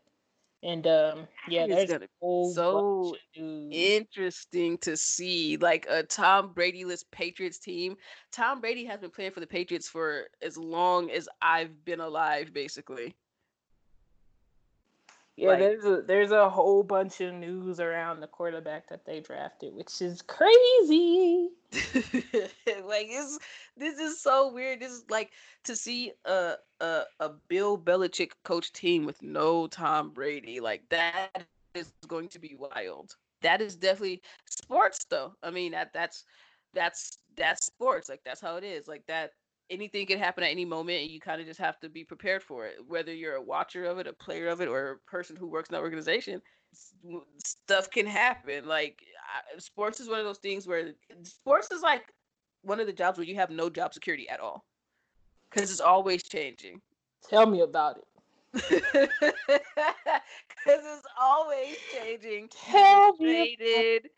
And 0.64 0.86
um, 0.86 1.26
yeah, 1.48 1.64
is 1.64 1.90
gonna 1.90 2.06
whole 2.20 2.52
so 2.52 3.10
bunch 3.10 3.16
of 3.16 3.42
dudes. 3.42 3.76
Interesting 3.76 4.78
to 4.78 4.96
see 4.96 5.56
like 5.56 5.86
a 5.90 6.04
Tom 6.04 6.52
Brady-less 6.52 7.04
Patriots 7.10 7.58
team. 7.58 7.96
Tom 8.30 8.60
Brady 8.60 8.84
has 8.84 9.00
been 9.00 9.10
playing 9.10 9.32
for 9.32 9.40
the 9.40 9.46
Patriots 9.46 9.88
for 9.88 10.28
as 10.40 10.56
long 10.56 11.10
as 11.10 11.28
I've 11.40 11.84
been 11.84 12.00
alive, 12.00 12.52
basically. 12.52 13.16
Yeah, 15.36 15.48
Like- 15.48 15.58
there's 15.60 15.84
a 15.84 16.02
there's 16.02 16.30
a 16.30 16.50
whole 16.50 16.82
bunch 16.82 17.20
of 17.22 17.32
news 17.34 17.80
around 17.80 18.20
the 18.20 18.26
quarterback 18.26 18.88
that 18.88 19.06
they 19.06 19.20
drafted, 19.20 19.74
which 19.74 20.02
is 20.02 20.20
crazy. 20.22 21.48
like 21.72 23.06
it's 23.08 23.38
this 23.76 23.98
is 23.98 24.20
so 24.20 24.52
weird. 24.52 24.80
This 24.80 24.92
is 24.92 25.04
like 25.08 25.30
to 25.64 25.74
see 25.74 26.12
a 26.26 26.54
a 26.80 27.02
a 27.20 27.30
Bill 27.48 27.78
Belichick 27.78 28.32
coach 28.44 28.72
team 28.72 29.04
with 29.06 29.22
no 29.22 29.66
Tom 29.68 30.10
Brady. 30.10 30.60
Like 30.60 30.86
that 30.90 31.46
is 31.74 31.92
going 32.08 32.28
to 32.28 32.38
be 32.38 32.54
wild. 32.58 33.16
That 33.40 33.60
is 33.62 33.74
definitely 33.74 34.22
sports 34.44 35.04
though. 35.08 35.34
I 35.42 35.50
mean 35.50 35.72
that 35.72 35.92
that's 35.94 36.24
that's 36.74 37.18
that's 37.36 37.66
sports. 37.66 38.08
Like 38.10 38.20
that's 38.24 38.40
how 38.40 38.56
it 38.56 38.64
is. 38.64 38.86
Like 38.86 39.06
that 39.06 39.32
anything 39.72 40.06
can 40.06 40.18
happen 40.18 40.44
at 40.44 40.50
any 40.50 40.64
moment 40.64 41.02
and 41.02 41.10
you 41.10 41.20
kind 41.20 41.40
of 41.40 41.46
just 41.46 41.60
have 41.60 41.80
to 41.80 41.88
be 41.88 42.04
prepared 42.04 42.42
for 42.42 42.66
it. 42.66 42.76
Whether 42.86 43.14
you're 43.14 43.36
a 43.36 43.42
watcher 43.42 43.84
of 43.84 43.98
it, 43.98 44.06
a 44.06 44.12
player 44.12 44.48
of 44.48 44.60
it, 44.60 44.68
or 44.68 44.90
a 44.90 45.10
person 45.10 45.34
who 45.36 45.46
works 45.46 45.70
in 45.70 45.74
that 45.74 45.82
organization, 45.82 46.42
stuff 47.44 47.90
can 47.90 48.06
happen. 48.06 48.66
Like 48.66 49.02
I, 49.18 49.58
sports 49.58 50.00
is 50.00 50.08
one 50.08 50.18
of 50.18 50.24
those 50.24 50.38
things 50.38 50.66
where 50.66 50.92
sports 51.22 51.70
is 51.70 51.82
like 51.82 52.12
one 52.62 52.80
of 52.80 52.86
the 52.86 52.92
jobs 52.92 53.18
where 53.18 53.26
you 53.26 53.34
have 53.36 53.50
no 53.50 53.68
job 53.68 53.94
security 53.94 54.28
at 54.28 54.40
all 54.40 54.64
because 55.50 55.70
it's 55.70 55.80
always 55.80 56.22
changing. 56.22 56.80
Tell 57.28 57.46
me 57.46 57.60
about 57.60 57.98
it. 57.98 58.04
Because 60.64 60.84
it's 60.84 61.06
always 61.20 61.76
changing. 61.92 62.48
Tell 62.48 63.16
you 63.18 63.26
me. 63.26 63.56
traded. 63.56 64.10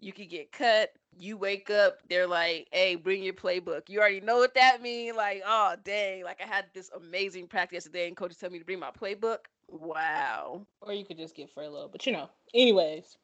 You 0.00 0.12
could 0.12 0.28
get 0.28 0.50
cut. 0.50 0.90
You 1.18 1.36
wake 1.36 1.70
up. 1.70 1.98
They're 2.08 2.26
like, 2.26 2.68
"Hey, 2.72 2.94
bring 2.94 3.22
your 3.22 3.34
playbook." 3.34 3.88
You 3.88 4.00
already 4.00 4.20
know 4.20 4.36
what 4.36 4.54
that 4.54 4.82
means. 4.82 5.16
Like, 5.16 5.42
oh 5.46 5.76
dang! 5.84 6.24
Like 6.24 6.40
I 6.42 6.46
had 6.46 6.66
this 6.74 6.90
amazing 6.94 7.46
practice 7.48 7.84
yesterday, 7.84 8.08
and 8.08 8.16
coaches 8.16 8.36
tell 8.38 8.50
me 8.50 8.58
to 8.58 8.64
bring 8.64 8.80
my 8.80 8.90
playbook. 8.90 9.38
Wow. 9.68 10.66
Or 10.80 10.92
you 10.92 11.04
could 11.04 11.18
just 11.18 11.34
get 11.34 11.50
furloughed. 11.50 11.92
But 11.92 12.06
you 12.06 12.12
know, 12.12 12.28
anyways. 12.54 13.16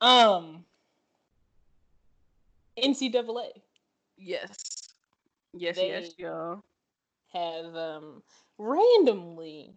Um 0.00 0.64
NCAA 2.76 3.50
Yes. 4.16 4.56
Yes. 5.52 5.76
They- 5.76 5.88
yes, 5.88 6.14
y'all. 6.18 6.60
have 7.32 7.74
um 7.76 8.22
randomly 8.58 9.74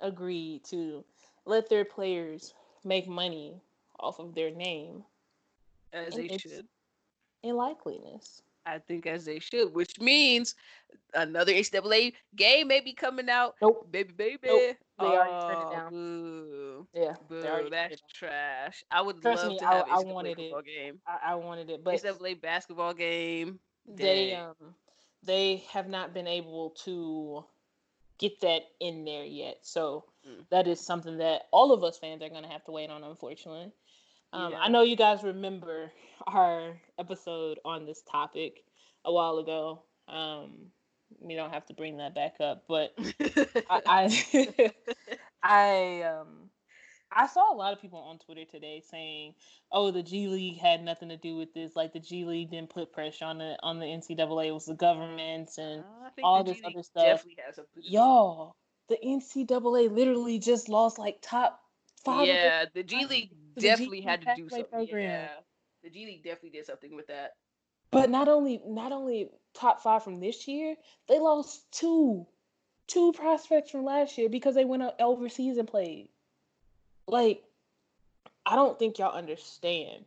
agreed 0.00 0.64
to 0.64 1.04
let 1.44 1.68
their 1.68 1.84
players 1.84 2.54
make 2.84 3.08
money 3.08 3.60
off 3.98 4.20
of 4.20 4.34
their 4.34 4.50
name 4.50 5.04
As 5.92 6.14
and 6.14 6.28
they 6.28 6.28
should. 6.28 6.66
and 7.42 7.56
likeliness. 7.56 8.42
I 8.66 8.78
think 8.78 9.06
as 9.06 9.24
they 9.24 9.38
should, 9.38 9.72
which 9.74 9.98
means 10.00 10.54
another 11.14 11.52
NCAA 11.52 12.14
game 12.36 12.68
may 12.68 12.80
be 12.80 12.92
coming 12.94 13.28
out. 13.28 13.54
Nope. 13.60 13.88
Baby, 13.90 14.12
baby. 14.12 14.38
Nope, 14.48 14.62
they 14.98 15.16
already 15.16 15.36
turned 15.36 15.62
it 15.62 15.68
Oh, 15.68 15.70
down. 15.70 15.90
Boo. 15.90 16.86
Yeah. 16.92 17.14
Boo. 17.28 17.68
That's 17.70 18.00
trash. 18.12 18.84
I 18.90 19.00
would 19.02 19.22
Trust 19.22 19.44
love 19.44 19.48
me, 19.48 19.58
to 19.58 19.66
have 19.66 19.86
I 19.88 19.98
NCAA 19.98 20.14
wanted 20.14 20.38
it. 20.38 20.52
game. 20.64 21.00
I, 21.06 21.32
I 21.32 21.34
wanted 21.36 21.70
it, 21.70 21.82
but 21.84 21.94
NCAA 21.94 22.34
basketball 22.34 22.94
game. 22.94 23.60
they 23.86 24.34
um 24.34 24.74
they 25.22 25.56
have 25.72 25.88
not 25.88 26.12
been 26.14 26.26
able 26.26 26.70
to 26.84 27.44
get 28.18 28.40
that 28.40 28.62
in 28.80 29.04
there 29.04 29.24
yet. 29.24 29.58
So 29.62 30.04
Mm. 30.26 30.44
that 30.50 30.66
is 30.66 30.80
something 30.80 31.18
that 31.18 31.42
all 31.52 31.72
of 31.72 31.82
us 31.84 31.98
fans 31.98 32.22
are 32.22 32.28
gonna 32.28 32.48
have 32.48 32.64
to 32.64 32.72
wait 32.72 32.90
on, 32.90 33.02
unfortunately. 33.04 33.72
Um, 34.32 34.52
Yeah. 34.52 34.58
I 34.58 34.68
know 34.68 34.82
you 34.82 34.96
guys 34.96 35.22
remember 35.22 35.92
our 36.26 36.76
episode 36.98 37.58
on 37.64 37.86
this 37.86 38.02
topic 38.02 38.64
a 39.04 39.12
while 39.12 39.38
ago. 39.38 39.82
Um, 40.08 40.70
we 41.20 41.34
don't 41.34 41.52
have 41.52 41.66
to 41.66 41.74
bring 41.74 41.96
that 41.98 42.14
back 42.14 42.36
up, 42.40 42.64
but 42.68 42.92
I 43.70 43.80
I, 43.86 44.72
I 45.42 46.02
um 46.02 46.50
I 47.10 47.26
saw 47.26 47.52
a 47.52 47.56
lot 47.56 47.72
of 47.72 47.80
people 47.80 48.00
on 48.00 48.18
Twitter 48.18 48.44
today 48.44 48.82
saying, 48.90 49.34
"Oh, 49.72 49.90
the 49.90 50.02
G 50.02 50.28
League 50.28 50.58
had 50.58 50.84
nothing 50.84 51.08
to 51.08 51.16
do 51.16 51.36
with 51.36 51.54
this. 51.54 51.74
Like 51.74 51.94
the 51.94 52.00
G 52.00 52.24
League 52.24 52.50
didn't 52.50 52.68
put 52.70 52.92
pressure 52.92 53.24
on 53.24 53.38
the 53.38 53.56
on 53.62 53.78
the 53.78 53.86
NCAA. 53.86 54.48
It 54.48 54.52
was 54.52 54.66
the 54.66 54.74
government 54.74 55.50
and 55.56 55.80
Uh, 55.80 56.10
all 56.22 56.44
this 56.44 56.60
other 56.64 56.82
stuff." 56.82 57.04
Definitely 57.04 57.38
has 57.46 57.56
something. 57.56 57.82
Y'all, 57.82 58.56
the 58.88 58.98
NCAA 59.02 59.90
literally 59.90 60.38
just 60.38 60.68
lost 60.68 60.98
like 60.98 61.18
top 61.22 61.60
five. 62.04 62.26
Yeah, 62.26 62.66
the 62.74 62.82
G 62.82 63.06
League 63.06 63.32
definitely 63.60 64.00
had 64.00 64.22
to 64.22 64.34
do 64.36 64.48
something. 64.48 64.66
program. 64.66 65.02
Yeah, 65.02 65.28
the 65.82 65.90
G 65.90 66.06
League 66.06 66.24
definitely 66.24 66.50
did 66.50 66.66
something 66.66 66.94
with 66.94 67.06
that. 67.08 67.32
But 67.90 68.10
not 68.10 68.28
only 68.28 68.60
not 68.66 68.92
only 68.92 69.30
top 69.54 69.82
five 69.82 70.04
from 70.04 70.20
this 70.20 70.46
year, 70.46 70.76
they 71.08 71.18
lost 71.18 71.70
two, 71.72 72.26
two 72.86 73.12
prospects 73.12 73.70
from 73.70 73.84
last 73.84 74.18
year 74.18 74.28
because 74.28 74.54
they 74.54 74.64
went 74.64 74.82
overseas 75.00 75.56
and 75.56 75.66
played. 75.66 76.08
Like, 77.06 77.42
I 78.44 78.56
don't 78.56 78.78
think 78.78 78.98
y'all 78.98 79.16
understand 79.16 80.04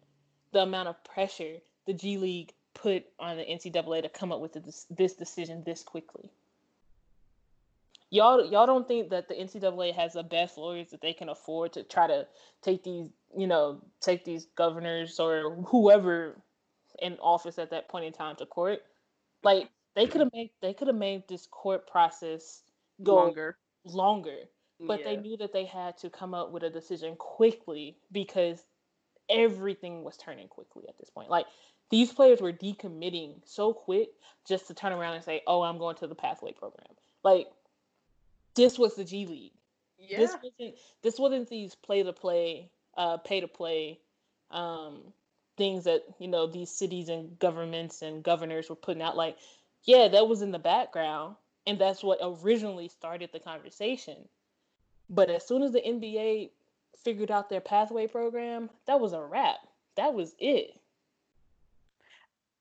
the 0.52 0.62
amount 0.62 0.90
of 0.90 1.04
pressure 1.04 1.58
the 1.86 1.94
G 1.94 2.18
League 2.18 2.54
put 2.74 3.06
on 3.20 3.38
the 3.38 3.44
NCAA 3.44 4.04
to 4.04 4.10
come 4.10 4.32
up 4.32 4.40
with 4.40 4.54
this, 4.54 4.86
this 4.90 5.14
decision 5.14 5.64
this 5.66 5.84
quickly. 5.84 6.32
Y'all, 8.12 8.46
y'all 8.52 8.68
don't 8.68 8.88
think 8.88 9.10
that 9.10 9.30
the 9.30 9.34
NCAA 9.34 9.96
has 9.96 10.14
the 10.14 10.24
best 10.24 10.58
lawyers 10.58 10.92
that 10.92 11.02
they 11.02 11.14
can 11.14 11.30
afford 11.30 11.74
to 11.74 11.84
try 11.84 12.08
to 12.08 12.28
take 12.62 12.84
these, 12.84 13.08
you 13.38 13.48
know, 13.48 13.82
take 14.02 14.26
these 14.26 14.48
governors 14.58 15.18
or 15.18 15.64
whoever 15.68 16.36
in 17.00 17.18
office 17.22 17.58
at 17.58 17.72
that 17.72 17.88
point 17.88 18.06
in 18.06 18.12
time 18.12 18.36
to 18.36 18.46
court. 18.46 18.80
Like 19.44 19.70
they 19.96 20.08
could 20.08 20.20
have 20.20 20.30
made 20.34 20.52
they 20.62 20.74
could 20.74 20.88
have 20.88 20.98
made 20.98 21.24
this 21.28 21.48
court 21.50 21.88
process 21.88 22.62
go 23.02 23.16
longer, 23.16 23.58
Longer. 23.86 24.38
but 24.80 25.04
they 25.06 25.16
knew 25.16 25.38
that 25.38 25.54
they 25.54 25.66
had 25.66 25.98
to 26.00 26.10
come 26.10 26.34
up 26.34 26.52
with 26.52 26.64
a 26.64 26.70
decision 26.70 27.16
quickly 27.16 27.98
because 28.12 28.62
everything 29.30 30.04
was 30.04 30.18
turning 30.18 30.50
quickly 30.50 30.84
at 30.88 30.98
this 31.00 31.10
point. 31.10 31.30
Like 31.30 31.46
these 31.90 32.12
players 32.12 32.42
were 32.42 32.54
decommitting 32.54 33.36
so 33.46 33.74
quick 33.74 34.10
just 34.48 34.68
to 34.68 34.74
turn 34.74 34.92
around 34.92 35.16
and 35.16 35.24
say, 35.24 35.42
"Oh, 35.48 35.62
I'm 35.62 35.78
going 35.78 35.96
to 35.98 36.08
the 36.08 36.16
pathway 36.16 36.52
program." 36.52 36.94
Like 37.24 37.48
this 38.56 38.78
was 38.78 38.96
the 38.96 39.04
G 39.04 39.26
League. 39.26 39.54
Yeah. 39.98 40.18
this 40.20 40.36
wasn't 40.44 40.76
this 41.04 41.20
wasn't 41.20 41.50
these 41.50 41.76
play 41.76 42.04
to 42.04 42.14
play 42.14 42.70
uh 42.98 43.18
pay 43.18 43.40
to 43.40 43.48
play 43.48 44.00
um 44.50 45.14
things 45.58 45.84
that 45.84 46.04
you 46.20 46.28
know 46.28 46.48
these 46.48 46.70
cities 46.72 47.08
and 47.10 47.38
governments 47.38 48.02
and 48.02 48.24
governors 48.24 48.70
were 48.70 48.76
putting 48.76 49.02
out. 49.02 49.16
Like 49.16 49.38
yeah 49.84 50.08
that 50.08 50.28
was 50.28 50.42
in 50.42 50.52
the 50.52 50.60
background 50.60 51.36
and 51.68 51.80
that's 51.80 52.04
what 52.04 52.20
originally 52.22 52.88
started 52.88 53.30
the 53.32 53.40
conversation. 53.40 54.28
But 55.10 55.30
as 55.30 55.48
soon 55.48 55.62
as 55.62 55.72
the 55.72 55.82
nba 55.82 56.50
figured 57.04 57.32
out 57.32 57.50
their 57.50 57.62
pathway 57.62 58.08
program 58.08 58.70
that 58.88 59.00
was 59.00 59.14
a 59.14 59.22
wrap. 59.22 59.60
That 59.98 60.14
was 60.14 60.34
it. 60.40 60.80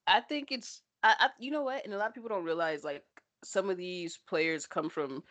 I 0.07 0.20
think 0.20 0.51
it's 0.51 0.82
I, 1.03 1.14
I 1.18 1.28
you 1.38 1.51
know 1.51 1.62
what, 1.62 1.84
and 1.84 1.95
a 1.95 1.99
lot 1.99 2.09
of 2.09 2.14
people 2.14 2.28
don't 2.28 2.45
realize 2.45 2.84
like 2.84 3.05
some 3.43 3.70
of 3.70 3.76
these 3.76 4.18
players 4.28 4.66
come 4.66 4.91
from 4.91 5.22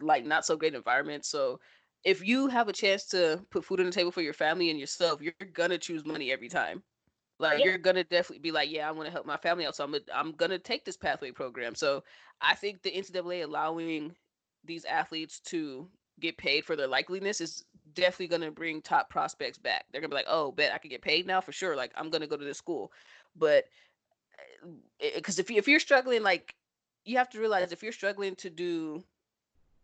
like 0.00 0.24
not 0.24 0.44
so 0.44 0.56
great 0.56 0.74
environment. 0.74 1.24
So 1.24 1.60
if 2.04 2.26
you 2.26 2.48
have 2.48 2.68
a 2.68 2.72
chance 2.72 3.06
to 3.08 3.44
put 3.50 3.64
food 3.64 3.80
on 3.80 3.86
the 3.86 3.92
table 3.92 4.10
for 4.12 4.22
your 4.22 4.34
family 4.34 4.70
and 4.70 4.78
yourself, 4.78 5.20
you're 5.22 5.34
gonna 5.52 5.78
choose 5.78 6.04
money 6.04 6.30
every 6.32 6.48
time. 6.48 6.82
Like 7.38 7.58
Yeah. 7.58 7.64
you're 7.64 7.78
gonna 7.78 8.04
definitely 8.04 8.40
be 8.40 8.52
like, 8.52 8.70
yeah, 8.70 8.88
I 8.88 8.92
want 8.92 9.06
to 9.06 9.12
help 9.12 9.26
my 9.26 9.36
family 9.36 9.66
out, 9.66 9.74
so 9.76 9.84
I'm 9.84 9.92
gonna, 9.92 10.04
I'm 10.14 10.32
gonna 10.32 10.58
take 10.58 10.84
this 10.84 10.96
pathway 10.96 11.32
program. 11.32 11.74
So 11.74 12.04
I 12.40 12.54
think 12.54 12.82
the 12.82 12.90
NCAA 12.94 13.42
allowing 13.42 14.16
these 14.64 14.84
athletes 14.84 15.40
to 15.40 15.88
get 16.20 16.36
paid 16.38 16.64
for 16.64 16.76
their 16.76 16.88
likeliness 16.88 17.40
is 17.40 17.64
definitely 17.94 18.28
gonna 18.28 18.50
bring 18.50 18.80
top 18.82 19.10
prospects 19.10 19.58
back. 19.58 19.86
They're 19.90 20.00
gonna 20.00 20.10
be 20.10 20.16
like, 20.16 20.26
oh, 20.28 20.52
bet 20.52 20.72
I 20.72 20.78
can 20.78 20.90
get 20.90 21.02
paid 21.02 21.26
now 21.26 21.40
for 21.40 21.52
sure. 21.52 21.76
Like 21.76 21.92
I'm 21.96 22.10
gonna 22.10 22.26
go 22.26 22.36
to 22.36 22.44
this 22.44 22.58
school, 22.58 22.92
but 23.36 23.64
eh, 25.00 25.06
eh, 25.08 25.10
because 25.16 25.38
if 25.38 25.50
you 25.50 25.56
if 25.56 25.68
you're 25.68 25.80
struggling, 25.80 26.22
like 26.22 26.54
you 27.04 27.18
have 27.18 27.30
to 27.30 27.40
realize 27.40 27.72
if 27.72 27.82
you're 27.82 27.92
struggling 27.92 28.34
to 28.36 28.50
do 28.50 29.02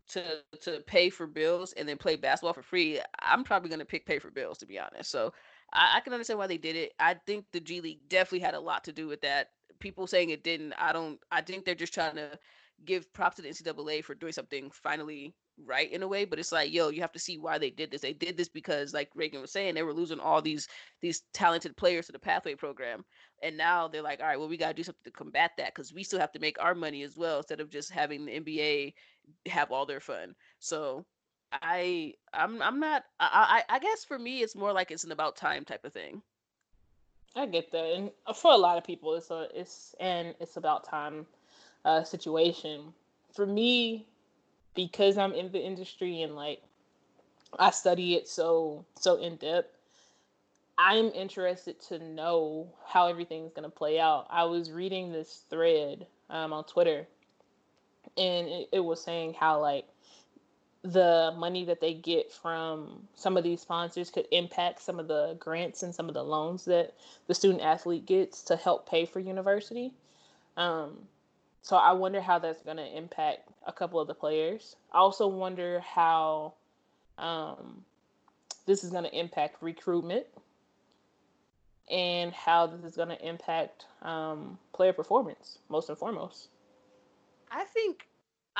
to 0.09 0.43
to 0.61 0.81
pay 0.87 1.09
for 1.09 1.27
bills 1.27 1.73
and 1.73 1.87
then 1.87 1.97
play 1.97 2.15
basketball 2.15 2.53
for 2.53 2.61
free, 2.61 2.99
I'm 3.21 3.43
probably 3.43 3.69
gonna 3.69 3.85
pick 3.85 4.05
pay 4.05 4.19
for 4.19 4.31
bills 4.31 4.57
to 4.59 4.65
be 4.65 4.79
honest. 4.79 5.11
So 5.11 5.33
I, 5.73 5.97
I 5.97 5.99
can 6.01 6.13
understand 6.13 6.39
why 6.39 6.47
they 6.47 6.57
did 6.57 6.75
it. 6.75 6.93
I 6.99 7.15
think 7.25 7.45
the 7.51 7.59
G 7.59 7.81
League 7.81 8.07
definitely 8.09 8.39
had 8.39 8.55
a 8.55 8.59
lot 8.59 8.83
to 8.85 8.93
do 8.93 9.07
with 9.07 9.21
that. 9.21 9.49
People 9.79 10.07
saying 10.07 10.29
it 10.29 10.43
didn't, 10.43 10.73
I 10.73 10.91
don't. 10.91 11.19
I 11.31 11.41
think 11.41 11.65
they're 11.65 11.75
just 11.75 11.93
trying 11.93 12.15
to 12.15 12.37
give 12.85 13.11
props 13.13 13.37
to 13.37 13.41
the 13.41 13.49
NCAA 13.49 14.03
for 14.03 14.15
doing 14.15 14.33
something 14.33 14.71
finally 14.71 15.35
right 15.65 15.91
in 15.91 16.03
a 16.03 16.07
way. 16.07 16.25
But 16.25 16.39
it's 16.39 16.51
like, 16.51 16.71
yo, 16.71 16.89
you 16.89 17.01
have 17.01 17.11
to 17.13 17.19
see 17.19 17.37
why 17.37 17.57
they 17.57 17.69
did 17.69 17.91
this. 17.91 18.01
They 18.01 18.13
did 18.13 18.37
this 18.37 18.49
because, 18.49 18.93
like 18.93 19.09
Reagan 19.15 19.41
was 19.41 19.51
saying, 19.51 19.75
they 19.75 19.83
were 19.83 19.93
losing 19.93 20.19
all 20.19 20.41
these 20.41 20.67
these 21.01 21.23
talented 21.33 21.75
players 21.77 22.07
to 22.07 22.11
the 22.11 22.19
pathway 22.19 22.55
program, 22.55 23.03
and 23.43 23.57
now 23.57 23.87
they're 23.87 24.01
like, 24.01 24.21
all 24.21 24.27
right, 24.27 24.39
well, 24.39 24.49
we 24.49 24.57
got 24.57 24.69
to 24.69 24.73
do 24.73 24.83
something 24.83 25.03
to 25.05 25.11
combat 25.11 25.51
that 25.57 25.73
because 25.73 25.93
we 25.93 26.03
still 26.03 26.19
have 26.19 26.31
to 26.33 26.39
make 26.39 26.61
our 26.61 26.75
money 26.75 27.03
as 27.03 27.17
well 27.17 27.37
instead 27.37 27.59
of 27.59 27.69
just 27.69 27.91
having 27.91 28.25
the 28.25 28.39
NBA 28.39 28.93
have 29.45 29.71
all 29.71 29.85
their 29.85 29.99
fun. 29.99 30.35
So 30.59 31.05
I 31.51 32.13
I'm 32.33 32.61
I'm 32.61 32.79
not 32.79 33.03
I 33.19 33.63
I, 33.69 33.75
I 33.75 33.79
guess 33.79 34.05
for 34.05 34.19
me 34.19 34.41
it's 34.41 34.55
more 34.55 34.73
like 34.73 34.91
it's 34.91 35.03
an 35.03 35.11
about 35.11 35.35
time 35.35 35.65
type 35.65 35.85
of 35.85 35.93
thing. 35.93 36.21
I 37.35 37.45
get 37.45 37.71
that, 37.71 37.93
and 37.93 38.11
uh, 38.25 38.33
for 38.33 38.51
a 38.51 38.57
lot 38.57 38.77
of 38.77 38.83
people, 38.83 39.13
it's 39.15 39.29
a 39.29 39.47
it's 39.53 39.95
and 39.99 40.35
it's 40.39 40.57
about 40.57 40.83
time 40.83 41.25
uh, 41.85 42.03
situation. 42.03 42.93
For 43.33 43.45
me, 43.45 44.07
because 44.75 45.17
I'm 45.17 45.33
in 45.33 45.51
the 45.51 45.63
industry 45.63 46.21
and 46.23 46.35
like 46.35 46.61
I 47.57 47.71
study 47.71 48.15
it 48.15 48.27
so 48.27 48.85
so 48.99 49.15
in 49.17 49.35
depth, 49.37 49.77
I'm 50.77 51.11
interested 51.11 51.79
to 51.89 51.99
know 51.99 52.67
how 52.85 53.07
everything's 53.07 53.53
gonna 53.53 53.69
play 53.69 53.99
out. 53.99 54.27
I 54.29 54.43
was 54.45 54.71
reading 54.71 55.11
this 55.11 55.43
thread 55.49 56.07
um, 56.29 56.51
on 56.51 56.63
Twitter, 56.63 57.07
and 58.19 58.47
it, 58.47 58.69
it 58.73 58.79
was 58.81 59.01
saying 59.01 59.33
how 59.33 59.59
like 59.59 59.85
the 60.83 61.33
money 61.37 61.65
that 61.65 61.81
they 61.81 61.93
get 61.93 62.31
from 62.31 63.07
some 63.15 63.35
of 63.35 63.43
these 63.43 63.61
sponsors 63.61 64.09
could 64.09 64.27
impact 64.31 64.81
some 64.81 64.99
of 64.99 65.07
the 65.07 65.35
grants 65.39 65.83
and 65.83 65.93
some 65.93 66.07
of 66.07 66.13
the 66.13 66.23
loans 66.23 66.65
that 66.65 66.93
the 67.27 67.33
student 67.33 67.61
athlete 67.61 68.05
gets 68.05 68.43
to 68.43 68.55
help 68.55 68.89
pay 68.89 69.05
for 69.05 69.19
university. 69.19 69.93
Um, 70.55 70.97
so 71.61 71.75
I 71.75 71.91
wonder 71.91 72.21
how 72.21 72.39
that's 72.39 72.61
going 72.61 72.77
to 72.77 72.97
impact 72.97 73.49
a 73.67 73.73
couple 73.73 73.99
of 73.99 74.07
the 74.07 74.13
players. 74.13 74.75
I 74.93 74.99
also 74.99 75.27
wonder 75.27 75.81
how 75.81 76.53
um, 77.17 77.83
this 78.65 78.83
is 78.83 78.91
going 78.91 79.03
to 79.03 79.17
impact 79.17 79.61
recruitment 79.61 80.25
and 81.89 82.31
how 82.31 82.67
this 82.67 82.83
is 82.85 82.95
going 82.95 83.09
to 83.09 83.27
impact 83.27 83.85
um, 84.01 84.57
player 84.73 84.93
performance, 84.93 85.59
most 85.69 85.89
and 85.89 85.97
foremost. 85.97 86.47
I 87.51 87.65
think 87.65 88.08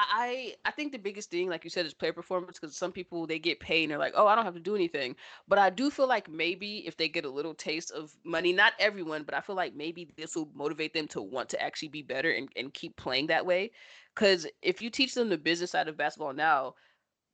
I 0.09 0.55
I 0.65 0.71
think 0.71 0.91
the 0.91 0.99
biggest 0.99 1.31
thing, 1.31 1.49
like 1.49 1.63
you 1.63 1.69
said, 1.69 1.85
is 1.85 1.93
player 1.93 2.13
performance 2.13 2.59
because 2.59 2.75
some 2.75 2.91
people 2.91 3.25
they 3.27 3.39
get 3.39 3.59
paid 3.59 3.83
and 3.83 3.91
they're 3.91 3.99
like, 3.99 4.13
oh, 4.15 4.27
I 4.27 4.35
don't 4.35 4.45
have 4.45 4.53
to 4.53 4.59
do 4.59 4.75
anything. 4.75 5.15
But 5.47 5.59
I 5.59 5.69
do 5.69 5.89
feel 5.89 6.07
like 6.07 6.29
maybe 6.29 6.85
if 6.87 6.97
they 6.97 7.09
get 7.09 7.25
a 7.25 7.29
little 7.29 7.53
taste 7.53 7.91
of 7.91 8.15
money, 8.23 8.53
not 8.53 8.73
everyone, 8.79 9.23
but 9.23 9.33
I 9.35 9.41
feel 9.41 9.55
like 9.55 9.75
maybe 9.75 10.11
this 10.17 10.35
will 10.35 10.49
motivate 10.53 10.93
them 10.93 11.07
to 11.09 11.21
want 11.21 11.49
to 11.49 11.61
actually 11.61 11.89
be 11.89 12.01
better 12.01 12.31
and, 12.31 12.49
and 12.55 12.73
keep 12.73 12.95
playing 12.97 13.27
that 13.27 13.45
way. 13.45 13.71
Because 14.15 14.47
if 14.61 14.81
you 14.81 14.89
teach 14.89 15.13
them 15.15 15.29
the 15.29 15.37
business 15.37 15.71
side 15.71 15.87
of 15.87 15.97
basketball 15.97 16.33
now, 16.33 16.75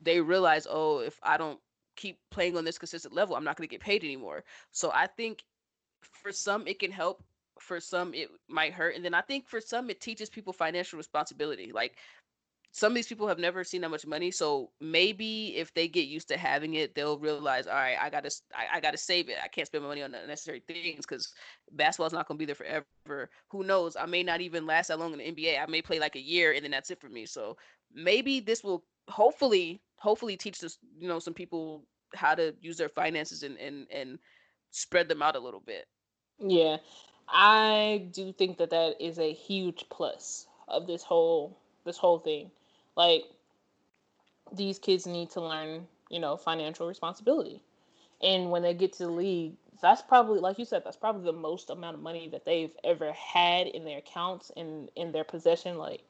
they 0.01 0.21
realize, 0.21 0.67
oh, 0.69 0.99
if 0.99 1.19
I 1.23 1.37
don't 1.37 1.59
keep 1.95 2.19
playing 2.31 2.57
on 2.57 2.65
this 2.65 2.77
consistent 2.77 3.13
level, 3.13 3.35
I'm 3.35 3.43
not 3.43 3.57
going 3.57 3.67
to 3.67 3.71
get 3.71 3.81
paid 3.81 4.03
anymore. 4.03 4.43
So 4.71 4.91
I 4.93 5.07
think 5.07 5.43
for 6.01 6.31
some 6.31 6.67
it 6.67 6.79
can 6.79 6.91
help 6.91 7.23
for 7.59 7.79
some 7.79 8.13
it 8.13 8.29
might 8.47 8.73
hurt 8.73 8.95
and 8.95 9.05
then 9.05 9.13
i 9.13 9.21
think 9.21 9.47
for 9.47 9.61
some 9.61 9.89
it 9.89 10.01
teaches 10.01 10.29
people 10.29 10.51
financial 10.53 10.97
responsibility 10.97 11.71
like 11.71 11.97
some 12.75 12.91
of 12.91 12.95
these 12.95 13.07
people 13.07 13.25
have 13.25 13.39
never 13.39 13.63
seen 13.63 13.79
that 13.81 13.89
much 13.89 14.05
money 14.05 14.29
so 14.29 14.69
maybe 14.81 15.55
if 15.55 15.73
they 15.73 15.87
get 15.87 16.07
used 16.07 16.27
to 16.27 16.35
having 16.35 16.73
it 16.73 16.93
they'll 16.93 17.17
realize 17.17 17.67
all 17.67 17.73
right 17.73 17.95
i 18.01 18.09
gotta 18.09 18.29
i, 18.53 18.77
I 18.77 18.79
gotta 18.81 18.97
save 18.97 19.29
it. 19.29 19.37
I 19.41 19.47
can't 19.47 19.65
spend 19.65 19.83
my 19.83 19.87
money 19.87 20.03
on 20.03 20.13
unnecessary 20.13 20.61
things 20.67 21.05
because 21.05 21.33
basketball's 21.71 22.13
not 22.13 22.27
gonna 22.27 22.37
be 22.37 22.45
there 22.45 22.55
forever. 22.55 23.29
Who 23.49 23.63
knows? 23.63 23.95
I 23.95 24.05
may 24.05 24.23
not 24.23 24.41
even 24.41 24.65
last 24.65 24.87
that 24.87 24.99
long 24.99 25.13
in 25.13 25.19
the 25.19 25.31
nba 25.31 25.61
i 25.61 25.65
may 25.67 25.81
play 25.81 25.99
like 25.99 26.15
a 26.15 26.21
year 26.21 26.51
and 26.53 26.63
then 26.63 26.71
that's 26.71 26.91
it 26.91 26.99
for 26.99 27.09
me. 27.09 27.25
So 27.25 27.57
maybe 27.93 28.39
this 28.39 28.63
will 28.63 28.83
hopefully 29.07 29.81
hopefully 29.97 30.35
teach 30.35 30.59
this 30.59 30.77
you 30.99 31.07
know 31.07 31.19
some 31.19 31.33
people 31.33 31.85
how 32.13 32.35
to 32.35 32.53
use 32.61 32.77
their 32.77 32.89
finances 32.89 33.43
and 33.43 33.57
and 33.57 33.87
and 33.91 34.19
spread 34.71 35.07
them 35.07 35.21
out 35.21 35.35
a 35.35 35.39
little 35.39 35.61
bit. 35.61 35.85
Yeah, 36.39 36.77
I 37.29 38.09
do 38.11 38.33
think 38.33 38.57
that 38.57 38.71
that 38.71 38.95
is 38.99 39.19
a 39.19 39.31
huge 39.31 39.85
plus 39.89 40.47
of 40.67 40.87
this 40.87 41.03
whole 41.03 41.57
this 41.85 41.97
whole 41.97 42.19
thing. 42.19 42.51
Like 42.95 43.25
these 44.51 44.79
kids 44.79 45.05
need 45.05 45.29
to 45.31 45.41
learn, 45.41 45.87
you 46.09 46.19
know, 46.19 46.37
financial 46.37 46.87
responsibility. 46.87 47.61
And 48.21 48.51
when 48.51 48.61
they 48.61 48.73
get 48.73 48.93
to 48.93 49.03
the 49.03 49.11
league, 49.11 49.53
that's 49.81 50.01
probably 50.01 50.39
like 50.39 50.57
you 50.57 50.65
said, 50.65 50.83
that's 50.85 50.97
probably 50.97 51.25
the 51.25 51.37
most 51.37 51.69
amount 51.69 51.95
of 51.95 52.01
money 52.01 52.29
that 52.29 52.45
they've 52.45 52.71
ever 52.83 53.11
had 53.11 53.67
in 53.67 53.83
their 53.83 53.99
accounts 53.99 54.51
and 54.55 54.89
in 54.95 55.11
their 55.11 55.23
possession. 55.23 55.77
Like 55.77 56.03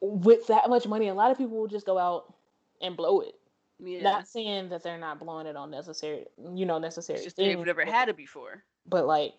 with 0.00 0.46
that 0.48 0.68
much 0.68 0.86
money, 0.86 1.08
a 1.08 1.14
lot 1.14 1.30
of 1.30 1.38
people 1.38 1.56
will 1.56 1.68
just 1.68 1.86
go 1.86 1.98
out 1.98 2.34
and 2.80 2.96
blow 2.96 3.20
it. 3.20 3.34
Yeah. 3.78 4.02
Not 4.02 4.26
saying 4.26 4.70
that 4.70 4.82
they're 4.82 4.98
not 4.98 5.18
blowing 5.20 5.46
it 5.46 5.56
on 5.56 5.70
necessary, 5.70 6.24
you 6.54 6.64
know, 6.64 6.78
necessary 6.78 7.18
it's 7.18 7.24
just 7.24 7.36
they've 7.36 7.58
never 7.58 7.84
but- 7.84 7.92
had 7.92 8.08
it 8.08 8.16
before. 8.16 8.62
But 8.88 9.06
like, 9.06 9.34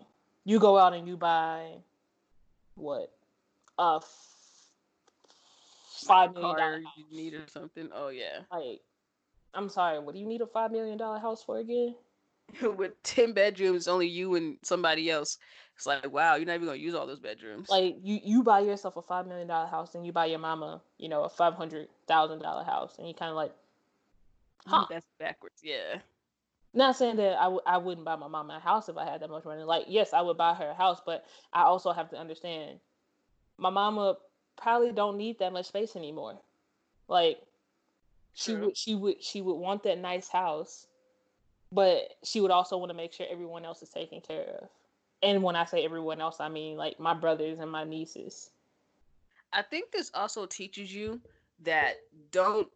you 0.45 0.59
go 0.59 0.77
out 0.77 0.93
and 0.93 1.07
you 1.07 1.17
buy 1.17 1.71
what 2.75 3.11
a 3.79 4.01
five 6.05 6.33
million 6.33 6.55
Car 6.55 6.79
you 6.95 7.05
need 7.11 7.33
or 7.33 7.45
something. 7.47 7.89
Oh 7.93 8.09
yeah. 8.09 8.39
Like, 8.51 8.81
I'm 9.53 9.69
sorry, 9.69 9.99
what 9.99 10.13
do 10.13 10.19
you 10.19 10.27
need 10.27 10.41
a 10.41 10.47
five 10.47 10.71
million 10.71 10.97
dollar 10.97 11.19
house 11.19 11.43
for 11.43 11.57
again? 11.57 11.95
With 12.77 13.01
ten 13.03 13.33
bedrooms, 13.33 13.87
only 13.87 14.07
you 14.07 14.35
and 14.35 14.57
somebody 14.63 15.09
else. 15.09 15.37
It's 15.75 15.85
like, 15.85 16.11
wow, 16.11 16.35
you're 16.35 16.45
not 16.45 16.55
even 16.55 16.67
gonna 16.67 16.77
use 16.77 16.95
all 16.95 17.05
those 17.05 17.19
bedrooms. 17.19 17.69
Like, 17.69 17.97
you 18.01 18.19
you 18.23 18.43
buy 18.43 18.61
yourself 18.61 18.95
a 18.97 19.01
five 19.01 19.27
million 19.27 19.47
dollar 19.47 19.67
house, 19.67 19.95
and 19.95 20.05
you 20.05 20.11
buy 20.11 20.25
your 20.25 20.39
mama, 20.39 20.81
you 20.97 21.09
know, 21.09 21.23
a 21.23 21.29
five 21.29 21.53
hundred 21.53 21.87
thousand 22.07 22.39
dollar 22.39 22.63
house, 22.63 22.95
and 22.97 23.07
you 23.07 23.13
kind 23.13 23.29
of 23.29 23.35
like, 23.35 23.51
huh? 24.65 24.85
That's 24.89 25.05
backwards. 25.19 25.59
Yeah. 25.63 25.99
Not 26.73 26.95
saying 26.95 27.15
that 27.17 27.37
I 27.39 27.43
w- 27.43 27.61
I 27.65 27.77
wouldn't 27.77 28.05
buy 28.05 28.15
my 28.15 28.27
mama 28.27 28.57
a 28.57 28.59
house 28.59 28.89
if 28.89 28.97
I 28.97 29.05
had 29.05 29.21
that 29.21 29.29
much 29.29 29.45
money. 29.45 29.63
Like, 29.63 29.85
yes, 29.87 30.13
I 30.13 30.21
would 30.21 30.37
buy 30.37 30.53
her 30.53 30.69
a 30.69 30.73
house, 30.73 31.01
but 31.05 31.25
I 31.53 31.63
also 31.63 31.91
have 31.91 32.09
to 32.11 32.17
understand 32.17 32.79
my 33.57 33.69
mama 33.69 34.17
probably 34.57 34.91
don't 34.91 35.17
need 35.17 35.39
that 35.39 35.53
much 35.53 35.67
space 35.67 35.95
anymore. 35.95 36.39
Like, 37.07 37.39
she 38.33 38.55
True. 38.55 38.61
would 38.61 38.77
she 38.77 38.95
would 38.95 39.23
she 39.23 39.41
would 39.41 39.55
want 39.55 39.83
that 39.83 39.97
nice 39.99 40.29
house, 40.29 40.87
but 41.71 42.15
she 42.23 42.41
would 42.41 42.51
also 42.51 42.77
want 42.77 42.89
to 42.91 42.97
make 42.97 43.13
sure 43.13 43.25
everyone 43.29 43.65
else 43.65 43.81
is 43.81 43.89
taken 43.89 44.21
care 44.21 44.43
of. 44.61 44.69
And 45.23 45.43
when 45.43 45.55
I 45.55 45.65
say 45.65 45.83
everyone 45.85 46.21
else, 46.21 46.39
I 46.39 46.49
mean 46.49 46.77
like 46.77 46.99
my 46.99 47.13
brothers 47.13 47.59
and 47.59 47.71
my 47.71 47.83
nieces. 47.83 48.51
I 49.53 49.61
think 49.61 49.91
this 49.91 50.11
also 50.13 50.45
teaches 50.45 50.93
you 50.93 51.21
that 51.63 51.95
don't 52.31 52.67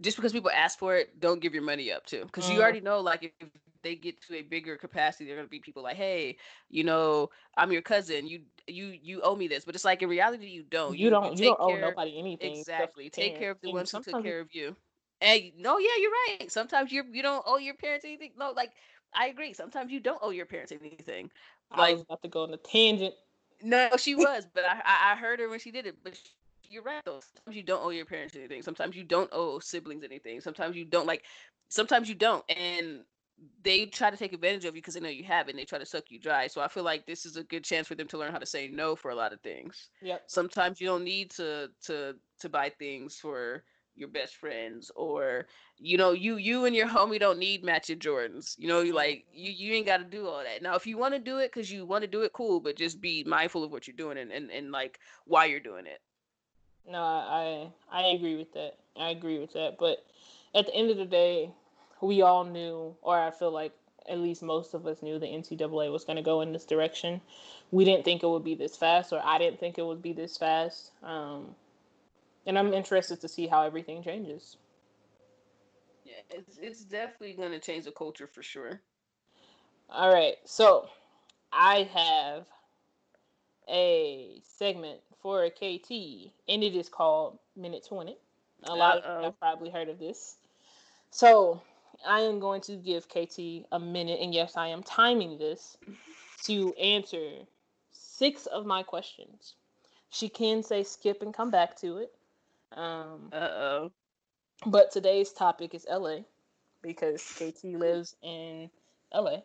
just 0.00 0.16
because 0.16 0.32
people 0.32 0.50
ask 0.50 0.78
for 0.78 0.96
it, 0.96 1.20
don't 1.20 1.40
give 1.40 1.54
your 1.54 1.62
money 1.62 1.92
up 1.92 2.06
too. 2.06 2.24
Because 2.24 2.50
you 2.50 2.60
Mm. 2.60 2.62
already 2.62 2.80
know, 2.80 3.00
like, 3.00 3.22
if 3.22 3.48
they 3.84 3.96
get 3.96 4.22
to 4.22 4.36
a 4.36 4.42
bigger 4.42 4.76
capacity, 4.78 5.26
they're 5.26 5.36
gonna 5.36 5.48
be 5.48 5.60
people 5.60 5.84
like, 5.84 5.96
"Hey, 5.96 6.38
you 6.70 6.84
know, 6.84 7.30
I'm 7.56 7.72
your 7.72 7.82
cousin. 7.82 8.26
You 8.28 8.42
you 8.68 8.86
you 9.02 9.22
owe 9.22 9.36
me 9.36 9.48
this." 9.48 9.64
But 9.66 9.76
it's 9.76 9.84
like 9.86 10.02
in 10.02 10.10
reality, 10.10 10.48
you 10.48 10.64
don't. 10.64 10.98
You, 10.98 11.10
don't 11.10 11.36
you 11.38 11.44
don't 11.44 11.60
owe 11.60 11.76
nobody 11.76 12.18
anything. 12.18 12.66
Exactly. 12.66 13.10
Take 13.10 13.36
care 13.36 13.52
of 13.52 13.60
the 13.62 13.70
ones 13.70 13.92
who 13.92 14.00
took 14.00 14.18
care 14.20 14.40
of 14.40 14.48
you. 14.54 14.76
And 15.22 15.52
no, 15.58 15.78
yeah, 15.78 15.96
you're 16.00 16.12
right. 16.28 16.50
Sometimes 16.52 16.92
you 16.92 17.04
you 17.12 17.22
don't 17.22 17.44
owe 17.46 17.58
your 17.58 17.74
parents 17.74 18.04
anything. 18.04 18.32
No, 18.38 18.52
like 18.52 18.72
I 19.14 19.28
agree. 19.28 19.54
Sometimes 19.54 19.92
you 19.92 20.00
don't 20.00 20.20
owe 20.22 20.30
your 20.30 20.46
parents 20.46 20.72
anything. 20.72 21.30
I 21.72 21.88
Like 21.88 21.90
was 21.90 22.02
about 22.02 22.22
to 22.22 22.28
go 22.28 22.44
on 22.44 22.54
a 22.54 22.58
tangent. 22.58 23.14
no, 23.62 23.88
she 23.98 24.14
was, 24.14 24.46
but 24.54 24.64
I, 24.64 24.80
I 24.84 25.12
I 25.12 25.16
heard 25.16 25.40
her 25.40 25.48
when 25.48 25.60
she 25.60 25.70
did 25.70 25.86
it. 25.86 25.96
But 26.02 26.16
sh- 26.16 26.30
you're 26.68 26.82
right 26.82 27.02
though. 27.04 27.20
Sometimes 27.20 27.56
you 27.56 27.62
don't 27.62 27.84
owe 27.84 27.90
your 27.90 28.06
parents 28.06 28.34
anything. 28.36 28.62
Sometimes 28.62 28.96
you 28.96 29.04
don't 29.04 29.30
owe 29.32 29.58
siblings 29.60 30.04
anything. 30.04 30.40
Sometimes 30.40 30.76
you 30.76 30.84
don't 30.84 31.06
like. 31.06 31.24
Sometimes 31.68 32.08
you 32.08 32.14
don't, 32.14 32.44
and 32.50 33.04
they 33.62 33.86
try 33.86 34.10
to 34.10 34.16
take 34.16 34.32
advantage 34.32 34.64
of 34.64 34.74
you 34.74 34.82
because 34.82 34.94
they 34.94 35.00
know 35.00 35.08
you 35.08 35.24
have 35.24 35.48
it. 35.48 35.52
and 35.52 35.58
They 35.58 35.64
try 35.64 35.78
to 35.78 35.86
suck 35.86 36.04
you 36.10 36.18
dry. 36.18 36.46
So 36.46 36.60
I 36.60 36.68
feel 36.68 36.82
like 36.82 37.06
this 37.06 37.26
is 37.26 37.36
a 37.36 37.44
good 37.44 37.64
chance 37.64 37.88
for 37.88 37.94
them 37.94 38.08
to 38.08 38.18
learn 38.18 38.32
how 38.32 38.38
to 38.38 38.46
say 38.46 38.68
no 38.68 38.96
for 38.96 39.10
a 39.10 39.14
lot 39.14 39.32
of 39.32 39.40
things. 39.40 39.90
Yep. 40.02 40.22
Sometimes 40.26 40.80
you 40.80 40.86
don't 40.86 41.04
need 41.04 41.30
to 41.32 41.68
to 41.86 42.14
to 42.40 42.48
buy 42.48 42.70
things 42.70 43.16
for 43.16 43.64
your 43.96 44.08
best 44.08 44.36
friends 44.36 44.90
or 44.96 45.46
you 45.78 45.96
know 45.96 46.12
you 46.12 46.36
you 46.36 46.64
and 46.64 46.74
your 46.74 46.88
homie 46.88 47.20
don't 47.20 47.38
need 47.38 47.62
matching 47.62 47.98
jordans 47.98 48.54
you 48.58 48.66
know 48.66 48.80
you 48.80 48.88
mm-hmm. 48.88 48.96
like 48.96 49.24
you, 49.32 49.52
you 49.52 49.72
ain't 49.72 49.86
got 49.86 49.98
to 49.98 50.04
do 50.04 50.26
all 50.26 50.42
that 50.42 50.62
now 50.62 50.74
if 50.74 50.84
you 50.84 50.98
want 50.98 51.14
to 51.14 51.20
do 51.20 51.38
it 51.38 51.52
because 51.52 51.70
you 51.70 51.86
want 51.86 52.02
to 52.02 52.08
do 52.08 52.22
it 52.22 52.32
cool 52.32 52.58
but 52.58 52.76
just 52.76 53.00
be 53.00 53.22
mindful 53.22 53.62
of 53.62 53.70
what 53.70 53.86
you're 53.86 53.96
doing 53.96 54.18
and, 54.18 54.32
and 54.32 54.50
and 54.50 54.72
like 54.72 54.98
why 55.26 55.44
you're 55.44 55.60
doing 55.60 55.86
it 55.86 56.00
No, 56.86 56.98
I 56.98 57.70
I 57.90 58.00
I 58.00 58.06
agree 58.14 58.36
with 58.36 58.52
that. 58.54 58.78
I 58.96 59.10
agree 59.10 59.38
with 59.38 59.52
that. 59.54 59.76
But 59.78 60.04
at 60.54 60.66
the 60.66 60.74
end 60.74 60.90
of 60.90 60.96
the 60.96 61.06
day, 61.06 61.50
we 62.04 62.22
all 62.22 62.44
knew, 62.44 62.94
or 63.02 63.18
I 63.18 63.30
feel 63.30 63.50
like 63.50 63.72
at 64.08 64.18
least 64.18 64.42
most 64.42 64.74
of 64.74 64.86
us 64.86 65.02
knew 65.02 65.18
the 65.18 65.26
NCAA 65.26 65.90
was 65.90 66.04
going 66.04 66.16
to 66.16 66.22
go 66.22 66.42
in 66.42 66.52
this 66.52 66.64
direction. 66.64 67.20
We 67.70 67.84
didn't 67.84 68.04
think 68.04 68.22
it 68.22 68.28
would 68.28 68.44
be 68.44 68.54
this 68.54 68.76
fast, 68.76 69.12
or 69.12 69.20
I 69.24 69.38
didn't 69.38 69.58
think 69.58 69.78
it 69.78 69.86
would 69.86 70.02
be 70.02 70.12
this 70.12 70.36
fast. 70.36 70.92
Um, 71.02 71.54
and 72.46 72.58
I'm 72.58 72.74
interested 72.74 73.20
to 73.22 73.28
see 73.28 73.46
how 73.46 73.62
everything 73.62 74.02
changes. 74.02 74.56
yeah 76.04 76.12
it's, 76.30 76.58
it's 76.58 76.84
definitely 76.84 77.32
going 77.32 77.52
to 77.52 77.58
change 77.58 77.84
the 77.84 77.92
culture 77.92 78.26
for 78.26 78.42
sure 78.42 78.80
All 79.88 80.12
right, 80.12 80.36
so 80.44 80.88
I 81.52 81.88
have 81.94 82.44
a 83.68 84.40
segment 84.42 85.00
for 85.22 85.44
a 85.44 85.50
KT, 85.50 86.32
and 86.48 86.62
it 86.62 86.74
is 86.74 86.88
called 86.88 87.38
Minute 87.56 87.86
20. 87.88 88.18
A 88.64 88.74
lot 88.74 88.98
of 88.98 89.20
you 89.20 89.24
have 89.24 89.40
probably 89.40 89.70
heard 89.70 89.88
of 89.88 89.98
this. 89.98 90.36
So 91.10 91.62
I 92.06 92.20
am 92.20 92.40
going 92.40 92.60
to 92.62 92.76
give 92.76 93.08
KT 93.08 93.66
a 93.72 93.80
minute, 93.80 94.20
and 94.20 94.34
yes, 94.34 94.56
I 94.56 94.68
am 94.68 94.82
timing 94.82 95.38
this 95.38 95.76
to 96.44 96.72
answer 96.74 97.30
six 97.92 98.46
of 98.46 98.66
my 98.66 98.82
questions. 98.82 99.54
She 100.10 100.28
can 100.28 100.62
say 100.62 100.84
skip 100.84 101.22
and 101.22 101.34
come 101.34 101.50
back 101.50 101.76
to 101.80 101.98
it. 101.98 102.12
Um, 102.76 103.30
uh-oh 103.32 103.90
but 104.66 104.90
today's 104.90 105.32
topic 105.32 105.74
is 105.74 105.86
LA 105.90 106.18
because 106.82 107.22
KT 107.36 107.64
lives 107.64 108.16
in 108.22 108.70
LA. 109.12 109.38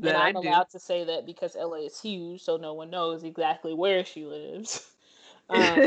That 0.00 0.14
and 0.14 0.16
I'm 0.18 0.36
allowed 0.36 0.68
to 0.70 0.78
say 0.78 1.04
that 1.04 1.24
because 1.24 1.56
LA 1.56 1.86
is 1.86 2.00
huge, 2.00 2.42
so 2.42 2.58
no 2.58 2.74
one 2.74 2.90
knows 2.90 3.24
exactly 3.24 3.72
where 3.74 4.04
she 4.04 4.24
lives. 4.24 4.90
Um, 5.48 5.78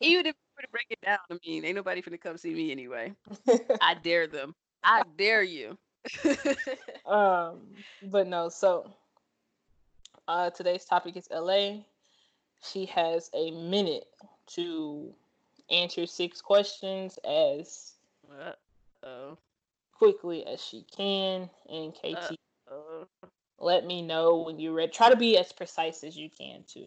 even 0.00 0.26
if 0.26 0.36
to 0.60 0.68
break 0.70 0.86
it 0.90 0.98
down 1.04 1.18
i 1.30 1.38
mean 1.46 1.64
ain't 1.64 1.76
nobody 1.76 2.02
finna 2.02 2.20
come 2.20 2.36
see 2.36 2.54
me 2.54 2.70
anyway 2.70 3.12
i 3.80 3.94
dare 3.94 4.26
them 4.26 4.54
i 4.84 5.02
dare 5.16 5.42
you 5.42 5.76
um, 7.06 7.60
but 8.02 8.26
no, 8.26 8.48
so 8.48 8.90
uh, 10.28 10.50
today's 10.50 10.84
topic 10.84 11.16
is 11.16 11.28
LA. 11.30 11.78
She 12.62 12.86
has 12.86 13.30
a 13.34 13.50
minute 13.50 14.06
to 14.54 15.12
answer 15.70 16.06
six 16.06 16.40
questions 16.40 17.18
as 17.24 17.94
uh-oh 18.30 19.38
quickly 19.92 20.46
as 20.46 20.62
she 20.62 20.84
can. 20.96 21.48
And 21.68 21.94
KT, 21.94 22.36
uh 22.70 23.04
let 23.58 23.86
me 23.86 24.02
know 24.02 24.38
when 24.38 24.58
you're 24.58 24.72
ready. 24.72 24.90
Try 24.90 25.08
to 25.10 25.16
be 25.16 25.38
as 25.38 25.52
precise 25.52 26.02
as 26.02 26.16
you 26.16 26.28
can, 26.28 26.64
too. 26.66 26.86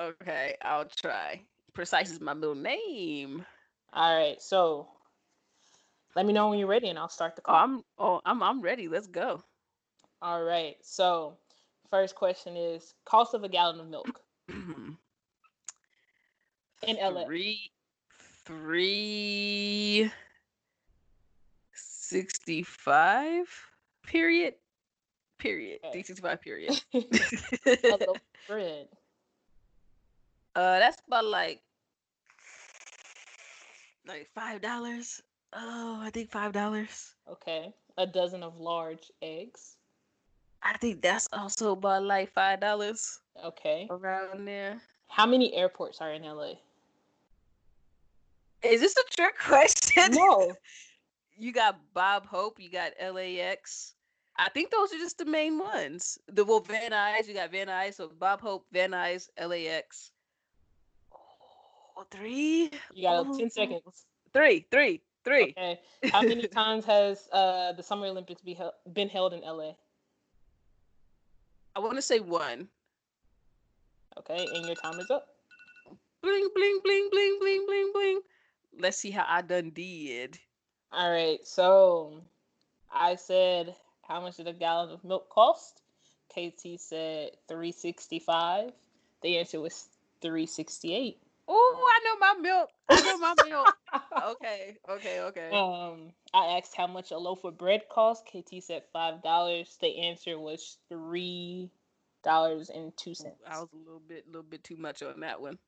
Okay, 0.00 0.56
I'll 0.62 0.86
try. 0.86 1.40
Precise 1.78 2.10
is 2.10 2.20
my 2.20 2.34
middle 2.34 2.56
name. 2.56 3.46
All 3.92 4.12
right, 4.12 4.42
so 4.42 4.88
let 6.16 6.26
me 6.26 6.32
know 6.32 6.48
when 6.50 6.58
you're 6.58 6.66
ready, 6.66 6.88
and 6.88 6.98
I'll 6.98 7.08
start 7.08 7.36
the 7.36 7.42
Oh, 7.42 7.52
call. 7.52 7.54
I'm 7.54 7.84
oh 7.98 8.20
I'm 8.26 8.42
I'm 8.42 8.60
ready. 8.60 8.88
Let's 8.88 9.06
go. 9.06 9.40
All 10.20 10.42
right, 10.42 10.74
so 10.82 11.38
first 11.88 12.16
question 12.16 12.56
is 12.56 12.94
cost 13.04 13.32
of 13.32 13.44
a 13.44 13.48
gallon 13.48 13.78
of 13.78 13.86
milk 13.86 14.20
in 14.48 14.96
LA. 17.00 17.24
Three 17.26 17.70
three 18.44 20.10
sixty 21.72 22.64
five 22.64 23.46
period. 24.02 24.54
Period. 25.38 25.78
Okay. 25.84 25.92
Three 25.92 26.02
sixty 26.02 26.22
five 26.22 26.40
period. 26.42 26.82
of 26.92 28.02
bread. 28.48 28.88
uh 30.56 30.80
that's 30.80 31.00
about 31.06 31.24
like 31.24 31.60
like 34.08 34.28
five 34.34 34.60
dollars. 34.60 35.22
Oh, 35.52 36.00
I 36.02 36.10
think 36.10 36.30
five 36.30 36.52
dollars. 36.52 37.14
Okay, 37.30 37.72
a 37.96 38.06
dozen 38.06 38.42
of 38.42 38.58
large 38.58 39.10
eggs. 39.22 39.76
I 40.62 40.76
think 40.78 41.02
that's 41.02 41.28
also 41.32 41.72
about 41.72 42.02
like 42.02 42.32
five 42.32 42.60
dollars 42.60 43.20
Okay, 43.44 43.86
around 43.90 44.46
there. 44.46 44.80
how 45.08 45.26
many 45.26 45.54
airports 45.54 46.00
are 46.00 46.12
in 46.12 46.22
LA? 46.22 46.54
Is 48.62 48.80
this 48.80 48.96
a 48.96 49.04
trick 49.16 49.38
question? 49.38 50.12
No, 50.12 50.52
you 51.38 51.52
got 51.52 51.78
Bob 51.94 52.26
Hope, 52.26 52.58
you 52.58 52.70
got 52.70 52.92
LAX. 53.00 53.94
I 54.40 54.48
think 54.50 54.70
those 54.70 54.92
are 54.92 54.98
just 54.98 55.18
the 55.18 55.24
main 55.24 55.58
ones. 55.58 56.18
The 56.28 56.44
well, 56.44 56.60
Van 56.60 56.90
Nuys, 56.92 57.26
you 57.28 57.34
got 57.34 57.50
Van 57.50 57.66
Nuys, 57.68 57.94
so 57.94 58.08
Bob 58.18 58.40
Hope, 58.40 58.66
Van 58.72 58.90
Nuys, 58.92 59.28
LAX. 59.40 60.12
Oh, 61.98 62.06
three, 62.12 62.70
you 62.94 63.02
got 63.02 63.26
Oh, 63.26 63.36
ten 63.36 63.50
seconds. 63.50 64.06
three, 64.32 64.64
three, 64.70 65.02
three. 65.24 65.50
Okay, 65.58 65.80
how 66.12 66.22
many 66.22 66.46
times 66.60 66.84
has 66.84 67.28
uh 67.32 67.72
the 67.72 67.82
Summer 67.82 68.06
Olympics 68.06 68.40
be 68.40 68.54
hel- 68.54 68.74
been 68.92 69.08
held 69.08 69.34
in 69.34 69.40
LA? 69.40 69.72
I 71.74 71.80
want 71.80 71.96
to 71.96 72.02
say 72.02 72.20
one. 72.20 72.68
Okay, 74.16 74.46
and 74.54 74.64
your 74.64 74.76
time 74.76 75.00
is 75.00 75.10
up. 75.10 75.26
Bling, 76.22 76.48
bling, 76.54 76.80
bling, 76.84 77.08
bling, 77.10 77.38
bling, 77.40 77.66
bling, 77.66 77.90
bling. 77.92 78.20
Let's 78.78 78.98
see 78.98 79.10
how 79.10 79.24
I 79.26 79.42
done 79.42 79.70
did. 79.70 80.38
All 80.92 81.10
right, 81.10 81.44
so 81.44 82.22
I 82.94 83.16
said 83.16 83.74
how 84.06 84.20
much 84.20 84.36
did 84.36 84.46
a 84.46 84.52
gallon 84.52 84.90
of 84.90 85.02
milk 85.02 85.28
cost? 85.30 85.82
KT 86.30 86.78
said 86.78 87.30
three 87.48 87.72
sixty 87.72 88.20
five. 88.20 88.70
The 89.22 89.38
answer 89.38 89.60
was 89.60 89.88
three 90.22 90.46
sixty 90.46 90.94
eight. 90.94 91.18
Oh, 91.48 91.90
I 91.90 92.00
know 92.04 92.18
my 92.18 92.34
milk. 92.40 92.70
I 92.90 93.00
know 93.00 93.18
my 93.18 93.34
milk. 93.48 93.74
okay, 94.36 94.76
okay, 94.88 95.20
okay. 95.20 95.50
Um, 95.56 96.12
I 96.34 96.58
asked 96.58 96.76
how 96.76 96.86
much 96.86 97.10
a 97.10 97.18
loaf 97.18 97.44
of 97.44 97.56
bread 97.56 97.82
cost. 97.90 98.26
KT 98.26 98.62
said 98.62 98.82
five 98.92 99.22
dollars. 99.22 99.76
The 99.80 100.00
answer 100.00 100.38
was 100.38 100.76
three 100.88 101.70
dollars 102.22 102.70
and 102.70 102.94
two 102.96 103.14
cents. 103.14 103.36
I 103.46 103.60
was 103.60 103.68
a 103.72 103.76
little 103.76 104.02
bit, 104.06 104.24
a 104.26 104.28
little 104.28 104.42
bit 104.42 104.62
too 104.62 104.76
much 104.76 105.02
on 105.02 105.20
that 105.20 105.40
one. 105.40 105.58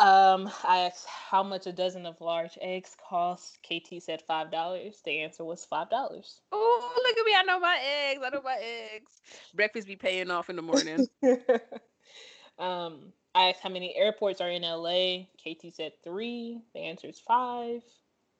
Um, 0.00 0.50
I 0.64 0.80
asked 0.80 1.06
how 1.06 1.44
much 1.44 1.66
a 1.66 1.72
dozen 1.72 2.04
of 2.04 2.20
large 2.20 2.58
eggs 2.60 2.96
cost. 3.08 3.58
KT 3.62 4.02
said 4.02 4.22
five 4.26 4.50
dollars. 4.50 5.00
The 5.04 5.20
answer 5.20 5.44
was 5.44 5.64
five 5.64 5.88
dollars. 5.88 6.40
Oh, 6.50 6.92
look 6.96 7.16
at 7.16 7.24
me! 7.24 7.32
I 7.36 7.42
know 7.44 7.60
my 7.60 7.78
eggs. 7.80 8.20
I 8.24 8.30
know 8.30 8.42
my 8.42 8.58
eggs. 8.60 9.20
Breakfast 9.54 9.86
be 9.86 9.96
paying 9.96 10.30
off 10.30 10.50
in 10.50 10.56
the 10.56 10.62
morning. 10.62 11.06
um, 12.58 13.12
I 13.34 13.48
asked 13.48 13.60
how 13.62 13.68
many 13.68 13.94
airports 13.96 14.40
are 14.40 14.50
in 14.50 14.62
LA. 14.62 15.24
KT 15.42 15.74
said 15.74 15.92
three. 16.04 16.60
The 16.74 16.80
answer 16.80 17.08
is 17.08 17.20
five. 17.20 17.82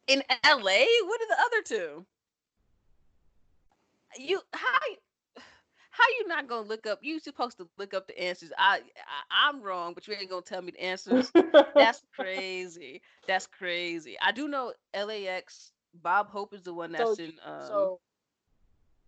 in 0.07 0.23
LA, 0.45 0.85
what 1.07 1.21
are 1.21 1.29
the 1.29 1.41
other 1.41 1.63
two? 1.65 2.07
You 4.17 4.41
how 4.53 4.79
how 5.91 6.05
you 6.19 6.29
not 6.29 6.49
gonna 6.49 6.67
look 6.67 6.87
up? 6.87 7.01
You 7.03 7.19
supposed 7.19 7.57
to 7.59 7.69
look 7.79 7.95
up 7.95 8.07
the 8.07 8.21
answers. 8.21 8.51
I, 8.59 8.79
I 8.79 9.49
I'm 9.49 9.63
wrong, 9.63 9.95
but 9.95 10.07
you 10.07 10.15
ain't 10.15 10.31
gonna 10.31 10.43
tell 10.43 10.63
me 10.63 10.73
the 10.73 10.83
answers. 10.83 11.33
That's 11.75 12.03
crazy. 12.15 13.03
That's 13.27 13.47
crazy. 13.47 14.17
I 14.21 14.33
do 14.33 14.49
know 14.49 14.73
LAX. 14.95 15.73
Bob 16.03 16.29
Hope 16.29 16.53
is 16.53 16.63
the 16.63 16.75
one 16.75 16.91
that's 16.91 17.17
so, 17.17 17.23
in. 17.23 17.33
Um, 17.47 17.67
so, 17.67 18.01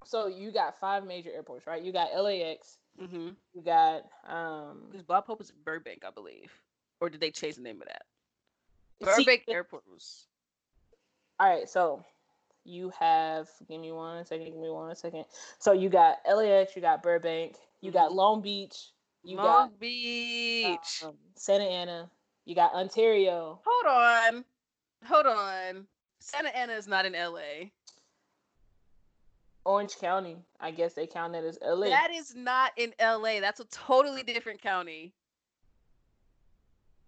so 0.04 0.26
you 0.28 0.52
got 0.52 0.78
five 0.78 1.04
major 1.04 1.30
airports, 1.34 1.66
right? 1.66 1.82
You 1.82 1.92
got 1.92 2.14
LAX. 2.14 2.78
Mhm. 3.00 3.36
You 3.54 3.62
got 3.62 4.02
um. 4.28 4.82
Because 4.90 5.02
Bob 5.02 5.26
Hope 5.26 5.40
is 5.40 5.50
Burbank, 5.50 6.02
I 6.06 6.10
believe, 6.10 6.52
or 7.00 7.08
did 7.10 7.20
they 7.20 7.30
change 7.30 7.56
the 7.56 7.62
name 7.62 7.80
of 7.82 7.88
that? 7.88 8.02
Burbank 9.00 9.44
the- 9.46 9.52
Airport 9.52 9.84
was. 9.90 10.26
All 11.38 11.48
right, 11.48 11.68
so 11.68 12.02
you 12.64 12.90
have. 12.98 13.48
Give 13.68 13.80
me 13.80 13.92
one 13.92 14.24
second. 14.24 14.46
Give 14.46 14.54
me 14.56 14.70
one 14.70 14.94
second. 14.96 15.24
So 15.58 15.72
you 15.72 15.88
got 15.88 16.18
LAX. 16.26 16.74
You 16.74 16.82
got 16.82 17.02
Burbank. 17.02 17.56
You 17.80 17.90
got 17.92 18.12
Long 18.12 18.40
Beach. 18.40 18.90
You 19.22 19.36
Mm-hmm. 19.36 19.44
Long 19.46 19.68
got 19.70 19.80
Beach. 19.80 21.02
um, 21.04 21.14
Santa 21.34 21.64
Ana. 21.64 22.10
You 22.44 22.54
got 22.54 22.72
Ontario. 22.74 23.60
Hold 23.66 23.86
on. 23.86 24.44
Hold 25.04 25.26
on. 25.26 25.86
Santa 26.20 26.56
Ana 26.56 26.72
is 26.74 26.86
not 26.88 27.04
in 27.04 27.12
LA. 27.12 27.70
Orange 29.66 29.98
County. 29.98 30.36
I 30.60 30.70
guess 30.70 30.94
they 30.94 31.06
count 31.06 31.32
that 31.34 31.44
as 31.44 31.58
LA. 31.60 31.88
That 31.88 32.10
is 32.12 32.34
not 32.34 32.72
in 32.76 32.94
LA. 33.00 33.40
That's 33.40 33.60
a 33.60 33.64
totally 33.66 34.22
different 34.22 34.62
county. 34.62 35.12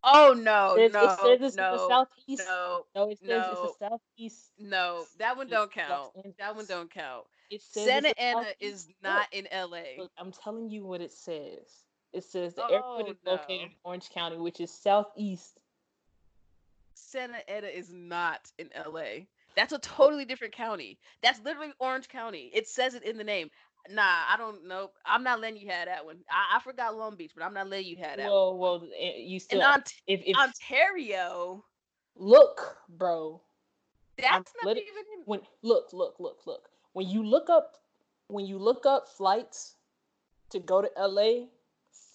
Oh 0.05 0.35
no, 0.37 0.77
It, 0.77 0.93
no, 0.93 1.05
it 1.05 1.19
says 1.19 1.39
it's 1.41 1.57
in 1.57 1.63
the 1.63 1.77
no, 1.77 1.89
southeast. 1.89 2.43
no, 2.47 2.85
No, 2.95 3.11
it 3.11 3.19
says 3.19 3.29
no. 3.29 3.51
it's 3.51 3.79
the 3.79 3.89
southeast. 3.89 4.51
no. 4.59 5.05
That 5.19 5.37
one 5.37 5.49
don't 5.49 5.73
count. 5.73 6.13
That 6.39 6.55
one 6.55 6.67
don't 6.67 6.91
count. 6.91 7.25
It 7.51 7.63
says 7.63 7.85
Santa 7.85 8.21
Ana 8.21 8.47
is 8.61 8.89
not 9.03 9.27
in 9.33 9.49
LA. 9.53 9.99
Look, 9.99 10.13
I'm 10.19 10.33
telling 10.33 10.69
you 10.71 10.85
what 10.85 11.01
it 11.01 11.11
says. 11.11 11.85
It 12.13 12.25
says 12.25 12.55
the 12.55 12.63
oh, 12.65 12.75
airport 12.75 13.07
Oh, 13.07 13.11
is 13.11 13.17
located 13.25 13.61
in 13.63 13.71
Orange 13.85 14.11
County, 14.11 14.37
which 14.37 14.61
is 14.61 14.71
southeast. 14.71 15.59
Santa 16.95 17.49
Ana 17.51 17.67
is 17.67 17.93
not 17.93 18.51
in 18.59 18.71
LA. 18.77 19.25
That's 19.59 19.73
a 19.73 19.79
totally 19.81 20.25
different 20.25 20.55
county. 20.55 21.01
That's 21.21 21.41
literally 21.45 21.73
Orange 21.81 22.09
County. 22.09 22.49
It 22.55 22.69
says 22.69 22.95
it 22.95 23.03
in 23.03 23.19
the 23.19 23.25
name. 23.25 23.51
Nah, 23.91 24.03
I 24.33 24.37
don't 24.39 24.69
know. 24.69 24.93
I'm 25.05 25.25
not 25.25 25.41
letting 25.41 25.61
you 25.61 25.69
have 25.69 25.87
that 25.87 26.05
one. 26.05 26.19
I, 26.31 26.59
I 26.59 26.61
forgot 26.61 26.97
Long 26.97 27.17
Beach, 27.17 27.33
but 27.37 27.45
I'm 27.45 27.55
not 27.55 27.69
letting 27.69 27.89
you 27.89 27.97
have 27.97 28.19
that 28.19 28.31
one. 28.31 28.31
Well, 28.31 28.57
well, 28.57 28.89
eh, 28.97 29.15
you 29.17 29.41
still. 29.41 29.61
Ont- 29.63 29.93
if, 30.07 30.21
if 30.25 30.37
Ontario, 30.37 31.65
look, 32.15 32.77
bro, 32.89 33.43
that's 34.17 34.53
not 34.63 34.77
lit- 34.77 34.77
even 34.77 35.25
when 35.25 35.41
look, 35.63 35.93
look, 35.93 36.21
look, 36.21 36.47
look. 36.47 36.69
When 36.93 37.09
you 37.09 37.25
look 37.25 37.51
up, 37.51 37.79
when 38.29 38.47
you 38.47 38.59
look 38.59 38.87
up 38.87 39.09
flights 39.09 39.75
to 40.51 40.61
go 40.61 40.83
to 40.83 40.91
LA, 40.97 41.47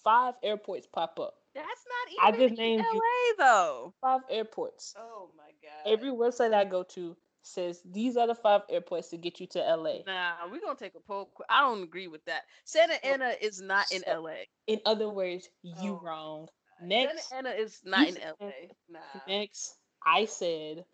five 0.02 0.32
airports 0.42 0.86
pop 0.86 1.20
up. 1.20 1.34
That's 1.54 1.66
not 1.66 2.32
even 2.32 2.42
I 2.42 2.48
just 2.48 2.58
named 2.58 2.86
you- 2.90 3.02
LA 3.38 3.44
though. 3.44 3.94
Five 4.00 4.22
airports. 4.30 4.94
Oh 4.96 5.28
my 5.36 5.50
god. 5.62 5.92
Every 5.92 6.10
website 6.10 6.54
I 6.54 6.64
go 6.64 6.82
to 6.84 7.14
says 7.46 7.80
these 7.84 8.16
are 8.16 8.26
the 8.26 8.34
five 8.34 8.62
airports 8.70 9.08
to 9.10 9.16
get 9.16 9.40
you 9.40 9.46
to 9.48 9.58
LA. 9.58 9.98
Nah, 10.06 10.32
we're 10.50 10.60
gonna 10.60 10.78
take 10.78 10.94
a 10.94 11.00
poll. 11.00 11.30
I 11.48 11.60
don't 11.60 11.82
agree 11.82 12.08
with 12.08 12.24
that. 12.24 12.42
Santa 12.64 13.04
Ana 13.06 13.34
is 13.40 13.60
not 13.60 13.90
in 13.92 14.02
so- 14.02 14.22
LA. 14.22 14.46
In 14.66 14.80
other 14.86 15.08
words, 15.08 15.48
you 15.62 15.92
Oh, 15.94 16.00
wrong. 16.02 16.48
Next, 16.82 17.28
Santa 17.28 17.50
Ana 17.50 17.56
is 17.60 17.80
not 17.84 18.08
in 18.08 18.16
LA. 18.16 18.50
Nah. 18.88 19.00
next, 19.28 19.76
I 20.04 20.24
said, 20.24 20.84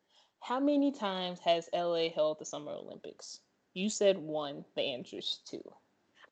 how 0.41 0.61
many 0.61 0.93
times 0.93 1.39
has 1.41 1.69
LA 1.73 2.09
held 2.11 2.39
the 2.39 2.45
Summer 2.45 2.73
Olympics? 2.73 3.41
You 3.75 3.89
said 3.89 4.19
one. 4.19 4.65
The 4.75 4.83
answer's 4.83 5.41
two. 5.47 5.63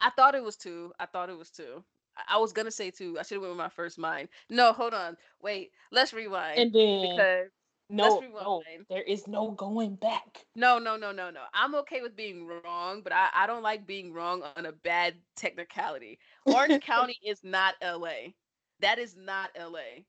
I 0.01 0.11
thought 0.11 0.35
it 0.35 0.43
was 0.43 0.57
two. 0.57 0.93
I 0.99 1.07
thought 1.07 1.31
it 1.31 1.39
was 1.39 1.51
two. 1.51 1.85
I, 2.17 2.35
I 2.35 2.39
was 2.39 2.53
gonna 2.53 2.71
say 2.71 2.91
two. 2.91 3.19
I 3.19 3.23
should 3.23 3.37
have 3.37 3.43
went 3.43 3.53
with 3.53 3.59
my 3.59 3.69
first 3.69 3.99
mind. 3.99 4.29
No, 4.51 4.73
hold 4.73 4.95
on. 4.95 5.17
Wait. 5.41 5.71
Let's 5.93 6.13
rewind. 6.13 6.59
And 6.59 6.73
then 6.73 7.03
because 7.09 7.51
no, 7.91 8.21
no, 8.21 8.63
there 8.91 9.03
is 9.03 9.27
no 9.27 9.51
going 9.51 9.97
back. 9.97 10.45
no, 10.55 10.79
no, 10.79 10.97
no, 10.97 11.13
no, 11.13 11.31
no. 11.31 11.41
I'm 11.55 11.75
okay 11.77 12.03
with 12.03 12.17
being 12.17 12.47
wrong, 12.47 13.01
but 13.03 13.13
I, 13.13 13.29
I 13.35 13.47
don't 13.47 13.63
like 13.63 13.87
being 13.87 14.13
wrong 14.13 14.43
on 14.57 14.67
a 14.67 14.73
bad 14.73 15.15
technicality. 15.37 16.19
Orange 16.45 16.83
County 16.85 17.19
is 17.25 17.41
not 17.43 17.75
LA. 17.83 18.33
That 18.81 18.99
is 18.99 19.17
not 19.17 19.51
LA. 19.59 20.05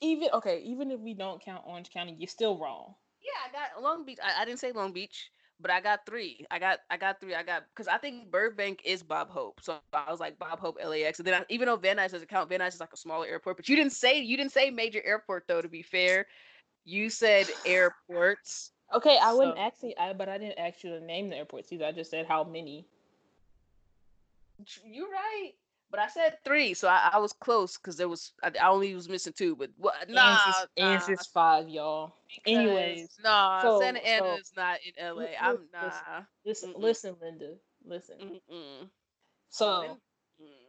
Even 0.00 0.28
okay, 0.32 0.62
even 0.64 0.90
if 0.90 1.00
we 1.00 1.14
don't 1.14 1.42
count 1.42 1.62
Orange 1.66 1.90
County, 1.90 2.16
you're 2.18 2.28
still 2.28 2.58
wrong. 2.58 2.94
Yeah, 3.20 3.48
I 3.48 3.52
got 3.52 3.82
Long 3.82 4.06
Beach. 4.06 4.18
I, 4.22 4.42
I 4.42 4.44
didn't 4.46 4.60
say 4.60 4.72
Long 4.72 4.92
Beach, 4.92 5.30
but 5.60 5.70
I 5.70 5.80
got 5.80 6.06
three. 6.06 6.46
I 6.50 6.58
got 6.58 6.78
I 6.88 6.96
got 6.96 7.20
three. 7.20 7.34
I 7.34 7.42
got 7.42 7.64
because 7.74 7.86
I 7.86 7.98
think 7.98 8.30
Burbank 8.30 8.80
is 8.84 9.02
Bob 9.02 9.28
Hope. 9.28 9.60
So 9.62 9.78
I 9.92 10.10
was 10.10 10.20
like 10.20 10.38
Bob 10.38 10.58
Hope 10.58 10.78
LAX. 10.82 11.18
And 11.18 11.26
then 11.26 11.34
I, 11.34 11.44
even 11.50 11.66
though 11.66 11.76
Van 11.76 11.98
Nuys 11.98 12.12
doesn't 12.12 12.28
count, 12.28 12.48
Van 12.48 12.60
Nuys 12.60 12.68
is 12.68 12.80
like 12.80 12.94
a 12.94 12.96
smaller 12.96 13.26
airport. 13.26 13.58
But 13.58 13.68
you 13.68 13.76
didn't 13.76 13.92
say 13.92 14.20
you 14.20 14.36
didn't 14.36 14.52
say 14.52 14.70
major 14.70 15.02
airport 15.04 15.44
though. 15.46 15.60
To 15.60 15.68
be 15.68 15.82
fair, 15.82 16.26
you 16.90 17.08
said 17.08 17.46
airports. 17.64 18.72
Okay, 18.92 19.16
I 19.22 19.32
wouldn't 19.32 19.58
actually, 19.58 19.96
I 19.96 20.12
but 20.12 20.28
I 20.28 20.38
didn't 20.38 20.58
ask 20.58 20.82
you 20.82 20.90
to 20.90 21.00
name 21.00 21.30
the 21.30 21.36
airports 21.36 21.72
either. 21.72 21.84
I 21.86 21.92
just 21.92 22.10
said 22.10 22.26
how 22.26 22.42
many. 22.42 22.84
You're 24.84 25.08
right. 25.08 25.52
But 25.92 26.00
I 26.00 26.08
said 26.08 26.38
three, 26.44 26.74
so 26.74 26.86
I, 26.88 27.10
I 27.14 27.18
was 27.18 27.32
close 27.32 27.76
because 27.76 27.96
there 27.96 28.08
was 28.08 28.32
I, 28.44 28.52
I 28.60 28.68
only 28.68 28.94
was 28.94 29.08
missing 29.08 29.32
two. 29.36 29.56
But 29.56 29.70
what? 29.76 29.94
Nah, 30.08 30.38
answers, 30.76 31.28
nah, 31.34 31.40
five, 31.40 31.68
y'all. 31.68 32.14
because- 32.28 32.58
anyways, 32.58 33.08
nah. 33.24 33.60
so- 33.62 33.80
Santa 33.80 34.04
Ana 34.06 34.18
so- 34.26 34.36
is 34.36 34.52
not 34.56 34.78
in 34.84 35.04
LA. 35.04 35.12
Look, 35.22 35.30
I'm 35.40 35.58
nah. 35.72 35.82
listen. 35.84 36.26
Listen, 36.44 36.70
Mm-mm. 36.74 36.80
listen, 36.82 37.16
Linda, 37.20 37.54
listen. 37.84 38.16
Mm-mm. 38.20 38.88
So, 39.50 39.96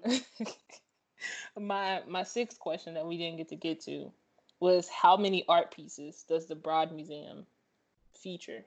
Mm. 0.05 0.23
my 1.59 2.01
my 2.07 2.23
sixth 2.23 2.59
question 2.59 2.95
that 2.95 3.05
we 3.05 3.17
didn't 3.17 3.37
get 3.37 3.49
to 3.49 3.55
get 3.55 3.79
to 3.85 4.11
was 4.61 4.87
how 4.87 5.17
many 5.17 5.43
art 5.49 5.71
pieces 5.71 6.23
does 6.29 6.45
the 6.45 6.55
Broad 6.55 6.93
Museum 6.93 7.45
feature? 8.13 8.63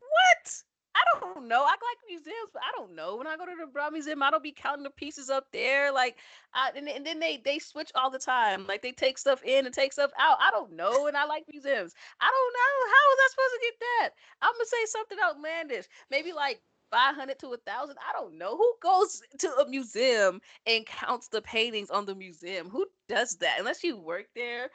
What? 0.00 0.62
I 0.96 1.00
don't 1.18 1.48
know. 1.48 1.62
I 1.62 1.70
like 1.70 1.98
museums, 2.08 2.50
but 2.52 2.62
I 2.62 2.70
don't 2.76 2.94
know. 2.94 3.16
When 3.16 3.26
I 3.26 3.36
go 3.36 3.44
to 3.44 3.52
the 3.58 3.66
Broad 3.66 3.92
Museum, 3.92 4.22
I 4.22 4.30
don't 4.30 4.42
be 4.42 4.52
counting 4.52 4.84
the 4.84 4.90
pieces 4.90 5.28
up 5.28 5.48
there. 5.52 5.92
Like, 5.92 6.16
I, 6.54 6.70
and, 6.76 6.88
and 6.88 7.04
then 7.04 7.18
they 7.18 7.42
they 7.44 7.58
switch 7.58 7.90
all 7.94 8.10
the 8.10 8.18
time. 8.18 8.66
Like 8.66 8.80
they 8.80 8.92
take 8.92 9.18
stuff 9.18 9.42
in 9.44 9.66
and 9.66 9.74
take 9.74 9.92
stuff 9.92 10.12
out. 10.18 10.38
I 10.40 10.50
don't 10.50 10.72
know, 10.72 11.06
and 11.06 11.16
I 11.16 11.24
like 11.26 11.44
museums. 11.52 11.94
I 12.20 12.30
don't 12.30 12.54
know. 12.54 12.74
How 12.94 13.04
was 13.10 13.18
I 13.20 13.28
supposed 13.30 13.54
to 13.54 13.66
get 13.66 13.74
that? 13.80 14.10
I'm 14.42 14.52
gonna 14.54 14.66
say 14.66 14.86
something 14.86 15.18
outlandish. 15.22 15.86
Maybe 16.10 16.32
like. 16.32 16.60
500 16.90 17.40
to 17.40 17.48
a 17.48 17.56
thousand. 17.56 17.96
I 17.98 18.12
don't 18.12 18.38
know 18.38 18.56
who 18.56 18.72
goes 18.80 19.20
to 19.38 19.48
a 19.56 19.68
museum 19.68 20.40
and 20.64 20.86
counts 20.86 21.26
the 21.26 21.42
paintings 21.42 21.90
on 21.90 22.06
the 22.06 22.14
museum. 22.14 22.68
Who 22.70 22.86
does 23.08 23.36
that? 23.38 23.56
Unless 23.58 23.82
you 23.82 23.96
work 23.96 24.26
there, 24.36 24.70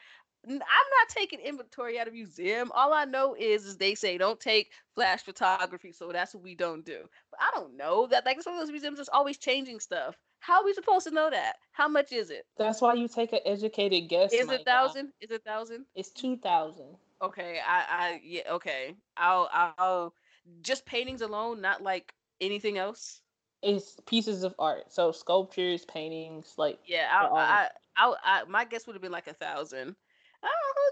I'm 0.47 0.57
not 0.57 1.09
taking 1.09 1.39
inventory 1.39 1.99
at 1.99 2.07
a 2.07 2.11
museum. 2.11 2.71
All 2.73 2.93
I 2.93 3.05
know 3.05 3.35
is, 3.37 3.65
is 3.65 3.77
they 3.77 3.95
say 3.95 4.17
don't 4.17 4.39
take 4.39 4.71
flash 4.95 5.21
photography, 5.21 5.91
so 5.91 6.11
that's 6.11 6.33
what 6.33 6.43
we 6.43 6.55
don't 6.55 6.85
do. 6.85 6.99
But 7.31 7.39
I 7.41 7.51
don't 7.53 7.75
know 7.75 8.07
that. 8.07 8.25
Like 8.25 8.41
some 8.41 8.53
of 8.53 8.59
those 8.59 8.71
museums 8.71 8.99
is 8.99 9.09
always 9.09 9.37
changing 9.37 9.79
stuff. 9.79 10.15
How 10.39 10.61
are 10.61 10.65
we 10.65 10.73
supposed 10.73 11.05
to 11.07 11.13
know 11.13 11.29
that? 11.29 11.57
How 11.73 11.89
much 11.89 12.13
is 12.13 12.29
it? 12.29 12.45
That's 12.57 12.81
why 12.81 12.93
you 12.93 13.09
take 13.09 13.33
an 13.33 13.39
educated 13.45 14.07
guess. 14.07 14.31
Is 14.31 14.41
it 14.41 14.47
guy. 14.47 14.53
Uh, 14.55 14.63
thousand? 14.63 15.09
Is 15.19 15.31
it 15.31 15.43
thousand? 15.43 15.85
It's 15.95 16.09
two 16.09 16.37
thousand. 16.37 16.95
Okay, 17.21 17.59
I, 17.67 17.83
I, 17.89 18.21
yeah, 18.23 18.43
okay. 18.51 18.95
I'll, 19.17 19.49
I'll 19.77 20.13
just 20.61 20.85
paintings 20.85 21.21
alone, 21.21 21.59
not 21.59 21.83
like 21.83 22.13
anything 22.39 22.77
else. 22.77 23.19
It's 23.61 23.97
pieces 24.05 24.43
of 24.43 24.55
art, 24.57 24.93
so 24.93 25.11
sculptures, 25.11 25.83
paintings, 25.83 26.53
like 26.57 26.79
Yeah, 26.85 27.09
I, 27.11 27.25
I, 27.25 27.67
I, 27.97 28.15
I, 28.23 28.43
my 28.47 28.63
guess 28.63 28.87
would 28.87 28.93
have 28.95 29.01
been 29.01 29.11
like 29.11 29.27
a 29.27 29.33
thousand. 29.33 29.97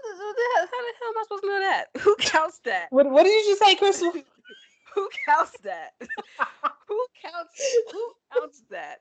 How 0.02 0.32
the 0.32 0.92
hell 1.00 1.08
am 1.08 1.18
I 1.18 1.22
supposed 1.24 1.42
to 1.42 1.48
know 1.48 1.60
that? 1.60 1.84
Who 2.00 2.16
counts 2.16 2.58
that? 2.64 2.88
what? 2.90 3.10
What 3.10 3.24
did 3.24 3.30
you 3.30 3.52
just 3.52 3.62
say, 3.62 3.74
Crystal? 3.74 4.12
Who 4.94 5.08
counts 5.26 5.58
that? 5.62 5.92
who 6.88 7.06
counts? 7.22 7.62
Who 7.92 8.12
counts 8.34 8.62
that? 8.70 9.00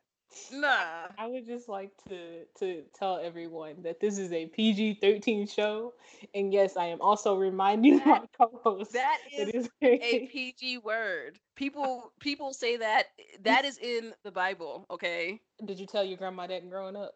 Nah. 0.51 1.07
I 1.17 1.25
would 1.25 1.45
just 1.45 1.67
like 1.69 1.91
to 2.09 2.45
to 2.59 2.83
tell 2.93 3.17
everyone 3.17 3.81
that 3.83 3.99
this 3.99 4.17
is 4.17 4.31
a 4.31 4.45
PG 4.47 4.99
thirteen 5.01 5.47
show, 5.47 5.93
and 6.35 6.53
yes, 6.53 6.77
I 6.77 6.85
am 6.87 7.01
also 7.01 7.35
reminding 7.35 8.01
my 8.05 8.21
co-host 8.37 8.93
That 8.93 9.19
it 9.31 9.55
is 9.55 9.65
is 9.65 9.69
a 9.81 10.27
PG 10.27 10.79
word. 10.79 11.39
People 11.55 12.11
people 12.19 12.53
say 12.53 12.77
that 12.77 13.07
that 13.41 13.65
is 13.65 13.77
in 13.77 14.13
the 14.23 14.31
Bible, 14.31 14.85
okay? 14.91 15.41
Did 15.65 15.79
you 15.79 15.87
tell 15.87 16.03
your 16.03 16.17
grandma 16.17 16.47
that 16.47 16.69
growing 16.69 16.95
up? 16.95 17.15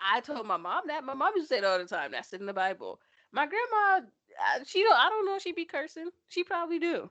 I 0.00 0.20
told 0.20 0.46
my 0.46 0.56
mom 0.56 0.84
that. 0.88 1.04
My 1.04 1.14
mom 1.14 1.32
used 1.36 1.48
to 1.48 1.54
say 1.54 1.58
it 1.58 1.64
all 1.64 1.78
the 1.78 1.86
time. 1.86 2.12
That's 2.12 2.32
in 2.32 2.46
the 2.46 2.52
Bible. 2.52 3.00
My 3.32 3.46
grandma, 3.46 4.06
uh, 4.06 4.64
she 4.66 4.82
don't. 4.82 4.96
I 4.96 5.08
don't 5.08 5.26
know. 5.26 5.36
if 5.36 5.42
She 5.42 5.52
be 5.52 5.64
cursing. 5.64 6.10
She 6.28 6.44
probably 6.44 6.78
do. 6.78 7.04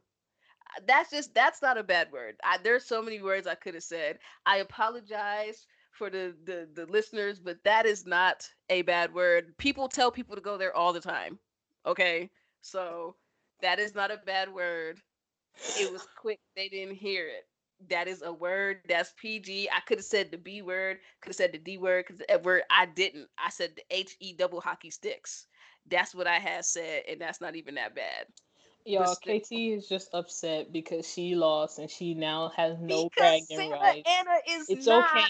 Uh, 0.78 0.82
That's 0.88 1.12
just. 1.12 1.34
That's 1.34 1.62
not 1.62 1.78
a 1.78 1.84
bad 1.84 2.12
word. 2.12 2.38
I, 2.44 2.58
there's 2.64 2.86
so 2.86 3.02
many 3.02 3.22
words 3.22 3.48
I 3.48 3.56
could 3.56 3.76
have 3.76 3.84
said. 3.84 4.20
I 4.46 4.58
apologize 4.58 5.68
for 5.92 6.10
the, 6.10 6.36
the 6.46 6.68
the 6.76 6.86
listeners, 6.88 7.40
but 7.40 7.64
that 7.66 7.86
is 7.86 8.06
not 8.06 8.50
a 8.70 8.84
bad 8.84 9.14
word. 9.14 9.58
People 9.58 9.90
tell 9.90 10.12
people 10.12 10.36
to 10.36 10.42
go 10.42 10.58
there 10.58 10.76
all 10.76 10.94
the 10.94 11.02
time. 11.02 11.40
Okay, 11.86 12.30
so 12.62 13.16
that 13.62 13.80
is 13.80 13.96
not 13.96 14.12
a 14.12 14.18
bad 14.26 14.54
word. 14.54 15.00
It 15.76 15.92
was 15.92 16.08
quick. 16.20 16.40
They 16.56 16.70
didn't 16.70 16.96
hear 16.96 17.28
it. 17.28 17.48
That 17.90 18.08
is 18.08 18.22
a 18.24 18.34
word. 18.34 18.82
That's 18.88 19.14
PG. 19.18 19.70
I 19.70 19.82
could 19.82 20.00
have 20.00 20.06
said 20.06 20.32
the 20.32 20.38
B 20.38 20.62
word. 20.62 21.00
Could 21.22 21.30
have 21.30 21.36
said 21.36 21.52
the 21.54 21.60
D 21.60 21.78
word. 21.78 22.06
Because 22.08 22.44
word 22.44 22.64
I 22.70 22.86
didn't. 22.88 23.30
I 23.38 23.50
said 23.50 23.76
the 23.76 23.84
H 23.92 24.18
E 24.20 24.34
double 24.34 24.62
hockey 24.62 24.90
sticks. 24.92 25.48
That's 25.88 26.16
what 26.16 26.28
I 26.28 26.40
had 26.40 26.66
said, 26.66 27.04
and 27.08 27.22
that's 27.22 27.42
not 27.42 27.56
even 27.56 27.76
that 27.76 27.96
bad. 27.96 28.28
Y'all, 28.86 29.16
KT 29.16 29.52
is 29.52 29.88
just 29.88 30.10
upset 30.14 30.72
because 30.74 31.08
she 31.12 31.36
lost 31.36 31.80
and 31.80 31.90
she 31.92 32.14
now 32.16 32.50
has 32.50 32.80
no 32.80 33.10
because 33.10 33.50
bragging 33.50 33.70
rights. 33.70 34.08
Anna 34.08 34.38
is 34.50 34.68
It's 34.68 34.88
okay. 34.88 35.26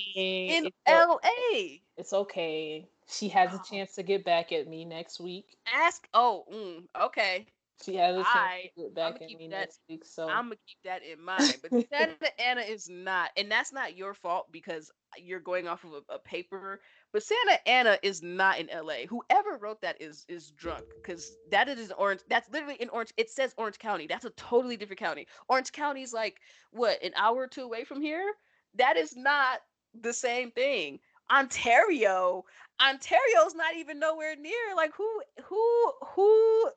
in 0.48 0.68
it's, 0.68 0.78
L.A. 0.86 1.82
it's 1.98 2.14
okay. 2.14 2.90
She 3.08 3.30
has 3.30 3.54
a 3.54 3.60
Oh. 3.60 3.64
chance 3.64 3.96
to 3.96 4.04
get 4.04 4.26
back 4.26 4.52
at 4.52 4.68
me 4.68 4.86
next 4.86 5.20
week. 5.20 5.58
Ask. 5.68 6.08
Oh, 6.14 6.46
mm, 6.52 6.88
okay. 7.06 7.48
She 7.84 7.96
has 7.96 8.16
a 8.16 8.24
chance 8.24 8.28
I- 8.28 8.72
to 8.76 8.82
get 8.82 8.96
back 8.96 9.06
I'ma 9.06 9.16
at 9.24 9.28
keep 9.28 9.40
me 9.40 9.48
that- 9.50 9.60
next 9.60 9.80
week. 9.88 10.06
So 10.06 10.28
I'm 10.28 10.46
gonna 10.46 10.56
keep 10.68 10.78
that 10.84 11.04
in 11.04 11.22
mind. 11.22 11.58
But 11.62 11.72
Santa 11.90 12.42
Ana 12.42 12.62
is 12.62 12.90
not, 12.90 13.32
and 13.38 13.52
that's 13.52 13.72
not 13.72 13.96
your 13.96 14.14
fault 14.14 14.48
because 14.52 14.92
you're 15.18 15.40
going 15.40 15.68
off 15.68 15.84
of 15.84 15.92
a, 15.94 16.16
a 16.16 16.20
paper. 16.20 16.82
But 17.14 17.24
Santa 17.24 17.68
Ana 17.68 17.98
is 18.02 18.22
not 18.24 18.60
in 18.60 18.68
LA. 18.68 19.06
Whoever 19.08 19.58
wrote 19.58 19.82
that 19.82 20.02
is 20.02 20.26
is 20.28 20.52
drunk 20.52 20.86
because 21.02 21.38
that 21.52 21.70
is 21.70 21.92
Orange. 21.98 22.22
That's 22.30 22.50
literally 22.52 22.76
in 22.76 22.90
Orange. 22.90 23.14
It 23.18 23.30
says 23.30 23.54
Orange 23.58 23.78
County. 23.80 24.08
That's 24.08 24.26
a 24.26 24.32
totally 24.32 24.76
different 24.78 25.00
county. 25.00 25.28
Orange 25.48 25.72
County 25.72 26.02
is 26.02 26.14
like 26.14 26.38
what 26.72 27.02
an 27.04 27.12
hour 27.16 27.38
or 27.38 27.48
two 27.48 27.62
away 27.64 27.84
from 27.84 28.02
here. 28.02 28.34
That 28.76 28.98
is 28.98 29.16
not 29.16 29.60
the 30.02 30.14
same 30.14 30.52
thing. 30.52 31.00
Ontario, 31.32 32.46
Ontario's 32.82 33.54
not 33.56 33.76
even 33.76 34.00
nowhere 34.00 34.36
near. 34.36 34.76
Like 34.76 34.94
who 34.96 35.22
who 35.44 35.92
who 36.16 36.70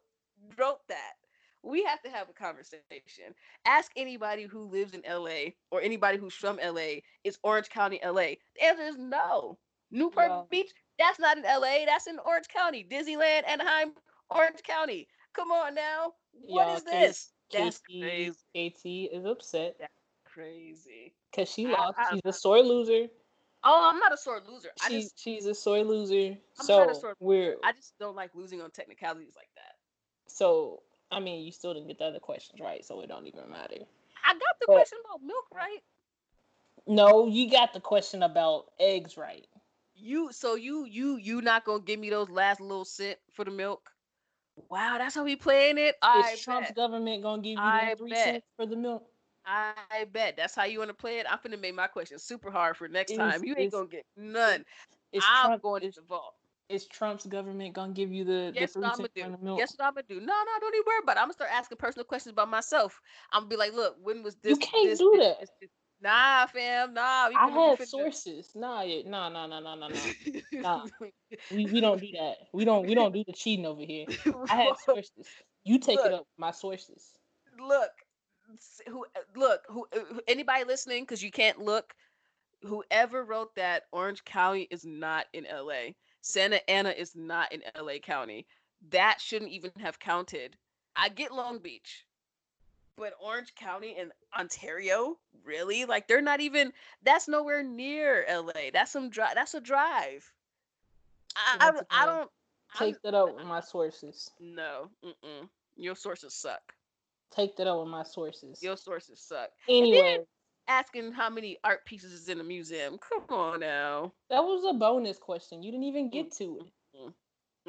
wrote 0.58 0.86
that? 0.88 1.14
We 1.62 1.82
have 1.84 2.00
to 2.02 2.10
have 2.10 2.28
a 2.28 2.32
conversation. 2.32 3.34
Ask 3.66 3.92
anybody 3.96 4.44
who 4.44 4.64
lives 4.64 4.94
in 4.94 5.02
LA 5.08 5.50
or 5.70 5.82
anybody 5.82 6.16
who's 6.16 6.34
from 6.34 6.56
LA, 6.56 7.00
is 7.24 7.38
Orange 7.42 7.68
County 7.68 8.00
LA? 8.04 8.34
The 8.56 8.64
answer 8.64 8.82
is 8.82 8.96
no. 8.96 9.58
Newport 9.90 10.28
No. 10.28 10.46
Beach, 10.50 10.70
that's 10.98 11.18
not 11.18 11.36
in 11.36 11.42
LA, 11.42 11.84
that's 11.84 12.06
in 12.06 12.18
Orange 12.24 12.48
County. 12.48 12.86
Disneyland, 12.90 13.42
Anaheim, 13.46 13.92
Orange 14.30 14.62
County. 14.62 15.06
Come 15.34 15.50
on 15.50 15.74
now. 15.74 16.14
What 16.32 16.66
Y'all, 16.68 16.76
is 16.76 16.84
this? 16.84 17.32
That's 17.52 17.80
crazy. 17.80 18.30
KT, 18.54 19.12
is 19.14 19.24
upset 19.24 19.76
Crazy. 20.24 21.12
because 21.30 21.50
she 21.52 21.66
lost. 21.66 21.98
I- 21.98 22.12
She's 22.12 22.20
a 22.24 22.32
sore 22.32 22.60
loser. 22.60 23.08
Oh, 23.62 23.90
I'm 23.92 23.98
not 23.98 24.12
a 24.12 24.16
sore 24.16 24.40
loser. 24.48 24.70
I 24.82 24.88
just 24.88 25.18
she's 25.22 25.44
a 25.44 25.54
sore 25.54 25.82
loser. 25.84 26.36
I'm 26.58 26.64
so 26.64 26.78
not 26.78 26.96
a 26.96 26.98
sore 26.98 27.14
we're 27.20 27.56
I 27.62 27.72
just 27.72 27.92
don't 27.98 28.16
like 28.16 28.30
losing 28.34 28.62
on 28.62 28.70
technicalities 28.70 29.34
like. 29.36 29.48
So 30.32 30.82
I 31.10 31.20
mean 31.20 31.44
you 31.44 31.52
still 31.52 31.74
didn't 31.74 31.88
get 31.88 31.98
the 31.98 32.04
other 32.06 32.18
questions 32.20 32.60
right, 32.60 32.84
so 32.84 33.00
it 33.00 33.08
don't 33.08 33.26
even 33.26 33.50
matter. 33.50 33.76
I 34.24 34.32
got 34.32 34.40
the 34.60 34.66
But- 34.66 34.74
question 34.74 34.98
about 35.04 35.22
milk 35.22 35.46
right. 35.54 35.78
No, 36.86 37.26
you 37.26 37.50
got 37.50 37.72
the 37.72 37.80
question 37.80 38.22
about 38.22 38.66
eggs 38.78 39.16
right. 39.16 39.46
You 39.94 40.32
so 40.32 40.54
you 40.54 40.86
you 40.86 41.16
you 41.16 41.42
not 41.42 41.64
gonna 41.64 41.82
give 41.82 42.00
me 42.00 42.10
those 42.10 42.30
last 42.30 42.60
little 42.60 42.84
cent 42.86 43.18
for 43.32 43.44
the 43.44 43.50
milk? 43.50 43.90
Wow, 44.70 44.96
that's 44.98 45.14
how 45.14 45.24
we 45.24 45.36
playing 45.36 45.78
it. 45.78 45.96
I 46.02 46.32
Is 46.32 46.40
Trump's 46.40 46.68
bet. 46.68 46.76
government 46.76 47.22
gonna 47.22 47.42
give 47.42 47.52
you 47.52 47.58
I 47.58 47.94
three 47.98 48.10
bet. 48.10 48.24
cents 48.24 48.46
for 48.56 48.66
the 48.66 48.76
milk? 48.76 49.06
I 49.46 50.06
bet 50.12 50.36
that's 50.36 50.54
how 50.54 50.64
you 50.64 50.78
want 50.78 50.90
to 50.90 50.94
play 50.94 51.18
it. 51.18 51.26
I'm 51.28 51.38
gonna 51.42 51.56
make 51.56 51.74
my 51.74 51.86
question 51.86 52.18
super 52.18 52.50
hard 52.50 52.76
for 52.76 52.88
next 52.88 53.12
Is- 53.12 53.18
time. 53.18 53.44
You 53.44 53.54
ain't 53.58 53.72
gonna 53.72 53.86
get 53.86 54.06
none. 54.16 54.64
Is 55.12 55.24
I'm 55.28 55.46
Trump 55.48 55.62
going 55.62 55.82
to 55.82 55.90
the 56.00 56.06
vault. 56.06 56.34
Is 56.70 56.86
Trump's 56.86 57.26
government 57.26 57.74
gonna 57.74 57.92
give 57.92 58.12
you 58.12 58.24
the, 58.24 58.52
Guess 58.54 58.74
the 58.74 58.80
what 58.80 58.92
I'm 58.92 58.96
gonna 58.96 59.08
do? 59.14 59.56
Guess 59.56 59.74
what 59.76 59.86
I'm 59.86 59.94
gonna 59.94 60.04
do? 60.08 60.20
No, 60.20 60.32
no, 60.32 60.44
don't 60.60 60.74
even 60.74 60.84
worry 60.86 61.00
about 61.02 61.16
it. 61.16 61.20
I'm 61.20 61.24
gonna 61.24 61.32
start 61.34 61.50
asking 61.52 61.78
personal 61.78 62.04
questions 62.04 62.32
about 62.32 62.48
myself. 62.48 63.00
I'm 63.32 63.42
gonna 63.42 63.50
be 63.50 63.56
like, 63.56 63.72
look, 63.74 63.96
when 64.02 64.22
was 64.22 64.36
this? 64.36 64.52
You 64.52 64.56
can't 64.56 64.88
this, 64.88 64.98
do 64.98 65.14
this, 65.16 65.26
that. 65.26 65.48
this? 65.60 65.70
Nah, 66.02 66.46
fam, 66.46 66.94
nah. 66.94 67.28
I 67.36 67.50
had 67.50 67.86
sources. 67.86 68.52
Nah, 68.54 68.82
yeah, 68.82 69.02
nah, 69.06 69.28
nah, 69.28 69.46
nah, 69.46 69.60
nah, 69.60 69.74
nah, 69.74 69.88
nah. 69.88 69.96
Nah. 70.62 70.84
we, 71.50 71.66
we 71.66 71.80
don't 71.80 72.00
do 72.00 72.08
that. 72.18 72.36
We 72.52 72.64
don't 72.64 72.86
we 72.86 72.94
don't 72.94 73.12
do 73.12 73.24
the 73.24 73.32
cheating 73.32 73.66
over 73.66 73.82
here. 73.82 74.06
I 74.48 74.54
had 74.56 74.78
sources. 74.84 75.26
You 75.64 75.78
take 75.78 75.96
Look. 75.96 76.06
it 76.06 76.12
up 76.14 76.26
my 76.38 76.50
sources. 76.50 77.12
look 77.58 77.90
who 78.88 79.04
look 79.36 79.62
who 79.68 79.86
uh, 79.94 80.00
who- 80.12 80.22
anybody 80.26 80.64
listening 80.64 81.02
because 81.02 81.22
you 81.22 81.30
can't 81.30 81.60
look 81.60 81.94
whoever 82.62 83.24
wrote 83.24 83.54
that 83.54 83.84
orange 83.92 84.24
county 84.24 84.66
is 84.70 84.84
not 84.84 85.26
in 85.32 85.44
la 85.50 85.72
santa 86.20 86.68
ana 86.70 86.90
is 86.90 87.14
not 87.14 87.52
in 87.52 87.62
la 87.80 87.98
county. 88.02 88.46
That 88.90 89.20
shouldn't 89.20 89.50
even 89.50 89.72
have 89.78 89.98
counted. 89.98 90.56
I 90.96 91.08
get 91.08 91.32
long 91.32 91.58
beach 91.58 92.06
but 93.00 93.14
orange 93.18 93.54
county 93.54 93.96
and 93.98 94.12
ontario 94.38 95.16
really? 95.44 95.86
Like 95.86 96.06
they're 96.06 96.20
not 96.20 96.40
even 96.40 96.72
that's 97.02 97.26
nowhere 97.26 97.62
near 97.62 98.26
la 98.28 98.52
that's 98.72 98.92
some 98.92 99.08
drive 99.10 99.34
that's 99.34 99.54
a 99.54 99.60
drive. 99.60 100.30
I 101.34 101.72
i, 101.90 102.02
I 102.02 102.06
don't 102.06 102.30
Take 102.76 102.96
I'm, 102.96 103.00
that 103.04 103.14
up 103.14 103.34
with 103.34 103.46
my 103.46 103.60
sources. 103.60 104.30
no 104.38 104.88
mm-mm. 105.04 105.48
your 105.76 105.96
sources 105.96 106.34
suck. 106.34 106.60
Take 107.34 107.56
that 107.56 107.66
up 107.66 107.80
with 107.80 107.88
my 107.88 108.02
sources. 108.02 108.62
your 108.62 108.76
sources 108.76 109.20
suck. 109.20 109.50
Anyway, 109.68 110.18
asking 110.70 111.12
how 111.12 111.28
many 111.28 111.58
art 111.64 111.84
pieces 111.84 112.12
is 112.12 112.28
in 112.28 112.40
a 112.40 112.44
museum. 112.44 112.98
Come 112.98 113.24
on 113.36 113.60
now. 113.60 114.12
that 114.30 114.40
was 114.40 114.64
a 114.64 114.78
bonus 114.78 115.18
question. 115.18 115.62
You 115.62 115.72
didn't 115.72 115.84
even 115.84 116.10
get 116.10 116.32
to 116.36 116.60
it. 116.60 117.12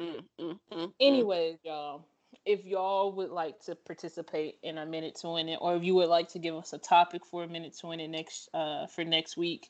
Mm. 0.00 0.92
Anyways, 1.00 1.58
y'all, 1.64 2.06
if 2.46 2.64
y'all 2.64 3.12
would 3.12 3.30
like 3.30 3.60
to 3.64 3.74
participate 3.74 4.56
in 4.62 4.78
a 4.78 4.86
minute 4.86 5.16
to 5.16 5.28
win 5.28 5.48
it, 5.48 5.58
or 5.60 5.76
if 5.76 5.82
you 5.82 5.94
would 5.96 6.08
like 6.08 6.28
to 6.30 6.38
give 6.38 6.54
us 6.54 6.72
a 6.72 6.78
topic 6.78 7.26
for 7.26 7.44
a 7.44 7.48
minute 7.48 7.76
to 7.78 7.88
win 7.88 8.00
it 8.00 8.08
next 8.08 8.48
uh 8.54 8.86
for 8.86 9.04
next 9.04 9.36
week, 9.36 9.68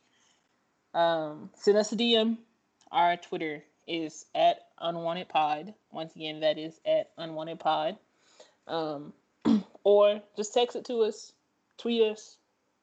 um, 0.94 1.50
send 1.56 1.76
us 1.76 1.92
a 1.92 1.96
DM. 1.96 2.38
Our 2.90 3.16
Twitter 3.16 3.64
is 3.88 4.26
at 4.34 4.58
unwanted 4.78 5.28
pod. 5.28 5.74
Once 5.90 6.14
again, 6.14 6.40
that 6.40 6.58
is 6.58 6.78
at 6.86 7.10
unwanted 7.18 7.58
pod. 7.58 7.96
Um, 8.68 9.12
or 9.84 10.22
just 10.36 10.54
text 10.54 10.76
it 10.76 10.84
to 10.84 11.00
us, 11.02 11.32
tweet 11.78 12.02
us, 12.02 12.36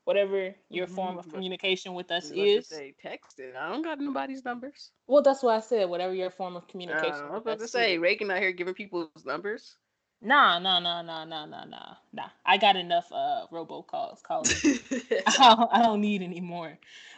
whatever 0.10 0.55
your 0.72 0.88
form 0.88 1.20
of 1.20 1.30
communication 1.30 1.93
with 1.93 2.12
us 2.12 2.32
I 2.32 2.36
was 2.36 2.51
about 2.51 2.66
is. 2.66 2.68
say 2.68 2.95
text 2.99 3.39
it. 3.39 3.55
I 3.55 3.70
don't 3.70 3.84
got 3.84 3.99
nobody's 3.99 4.43
numbers. 4.43 4.91
Well, 5.07 5.22
that's 5.22 5.43
what 5.43 5.55
I 5.55 5.60
said. 5.60 5.89
Whatever 5.89 6.16
your 6.16 6.32
form 6.32 6.55
of 6.57 6.68
Uh, 6.68 6.72
communication. 6.72 7.28
I 7.30 7.34
was 7.34 7.41
about 7.43 7.60
to 7.60 7.68
say 7.68 7.95
is. 7.95 7.99
Reagan 7.99 8.32
out 8.32 8.39
here 8.39 8.51
giving 8.53 8.74
people's 8.74 9.26
numbers. 9.26 9.78
Nah, 10.22 10.60
nah, 10.60 10.80
nah, 10.80 11.01
nah, 11.03 11.26
nah, 11.26 11.45
nah, 11.45 11.66
nah, 11.66 11.95
nah. 12.12 12.30
I 12.45 12.57
got 12.57 12.76
enough 12.76 13.12
uh 13.12 13.45
robocalls 13.51 14.24
calling. 14.24 14.64
I 15.26 15.55
don't, 15.55 15.70
I 15.72 15.84
don't 15.84 16.01
need 16.01 16.24
any 16.24 16.41
more. 16.41 16.78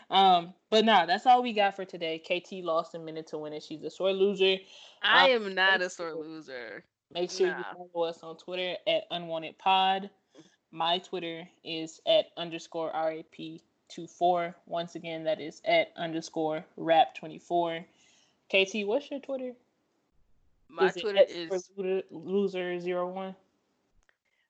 Um, 0.10 0.54
but 0.70 0.86
nah, 0.86 1.06
that's 1.06 1.26
all 1.26 1.42
we 1.44 1.54
got 1.54 1.76
for 1.76 1.86
today. 1.86 2.20
KT 2.20 2.64
lost 2.64 2.96
a 2.96 3.00
minute 3.00 3.28
to 3.28 3.38
win 3.38 3.54
it. 3.54 3.64
She's 3.64 3.84
a 3.84 3.90
sore 3.90 4.14
loser. 4.14 4.58
I 5.02 5.28
Um, 5.28 5.30
am 5.30 5.56
not 5.56 5.82
a 5.82 5.90
sore 5.90 6.14
loser. 6.14 6.84
Make 7.14 7.32
sure 7.32 7.48
you 7.48 7.64
follow 7.72 8.08
us 8.08 8.24
on 8.24 8.38
Twitter 8.38 8.76
at 8.88 9.04
unwanted 9.12 9.58
pod. 9.58 10.10
My 10.72 11.00
Twitter 11.00 11.48
is 11.64 12.00
at 12.08 12.28
underscore 12.38 12.92
RAP24. 12.94 14.54
Once 14.66 14.96
again, 14.96 15.24
that 15.26 15.42
is 15.42 15.62
at 15.66 15.92
underscore 15.98 16.66
rap24. 16.78 17.84
KT, 18.50 18.88
what's 18.88 19.12
your 19.12 19.20
Twitter? 19.20 19.52
My 20.70 20.88
Is 20.88 20.96
Twitter 20.96 21.26
is 21.28 21.70
loser 22.10 22.80
zero 22.80 23.10
one. 23.12 23.36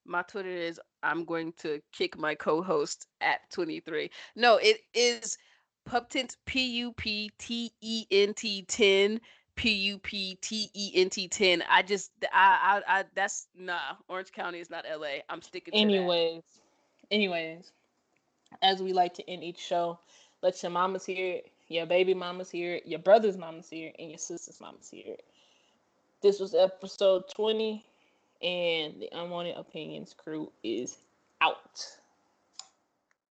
my 0.05 0.21
Twitter 0.23 0.49
is 0.49 0.79
I'm 1.03 1.25
going 1.25 1.53
to 1.59 1.81
kick 1.91 2.17
my 2.17 2.35
co-host 2.35 3.07
at 3.21 3.49
23. 3.51 4.11
No, 4.35 4.57
it 4.57 4.81
is 4.93 5.37
Puptent 5.89 6.35
P 6.45 6.63
U 6.77 6.93
P 6.93 7.31
T 7.39 7.71
E 7.81 8.05
N 8.11 8.33
T 8.35 8.63
10 8.67 9.19
P 9.61 9.73
U 9.73 9.99
P 9.99 10.39
T 10.41 10.71
E 10.73 10.91
N 10.95 11.09
T 11.11 11.27
10. 11.27 11.63
I 11.69 11.83
just 11.83 12.11
I 12.33 12.81
I, 12.87 12.99
I 12.99 13.05
that's 13.13 13.47
nah. 13.55 13.77
Orange 14.09 14.31
County 14.31 14.59
is 14.59 14.71
not 14.71 14.85
LA. 14.89 15.19
I'm 15.29 15.43
sticking 15.43 15.73
to 15.73 15.77
that. 15.77 15.81
Anyways, 15.81 16.41
anyways, 17.11 17.71
as 18.63 18.81
we 18.81 18.91
like 18.91 19.13
to 19.15 19.29
end 19.29 19.43
each 19.43 19.59
show, 19.59 19.99
Let 20.41 20.61
your 20.63 20.71
mamas 20.71 21.05
hear 21.05 21.35
it, 21.35 21.51
your 21.67 21.85
baby 21.85 22.15
mamas 22.15 22.49
hear 22.49 22.75
it, 22.75 22.87
your 22.87 22.99
brother's 22.99 23.37
mamas 23.37 23.69
hear 23.69 23.89
it, 23.89 23.95
and 23.99 24.09
your 24.09 24.17
sister's 24.17 24.59
mamas 24.59 24.89
hear 24.89 25.03
it. 25.05 25.23
This 26.23 26.39
was 26.39 26.55
episode 26.55 27.25
20, 27.35 27.85
and 28.41 28.99
the 28.99 29.09
Unwanted 29.11 29.57
Opinions 29.57 30.15
crew 30.15 30.51
is 30.63 30.97
out. 31.41 31.85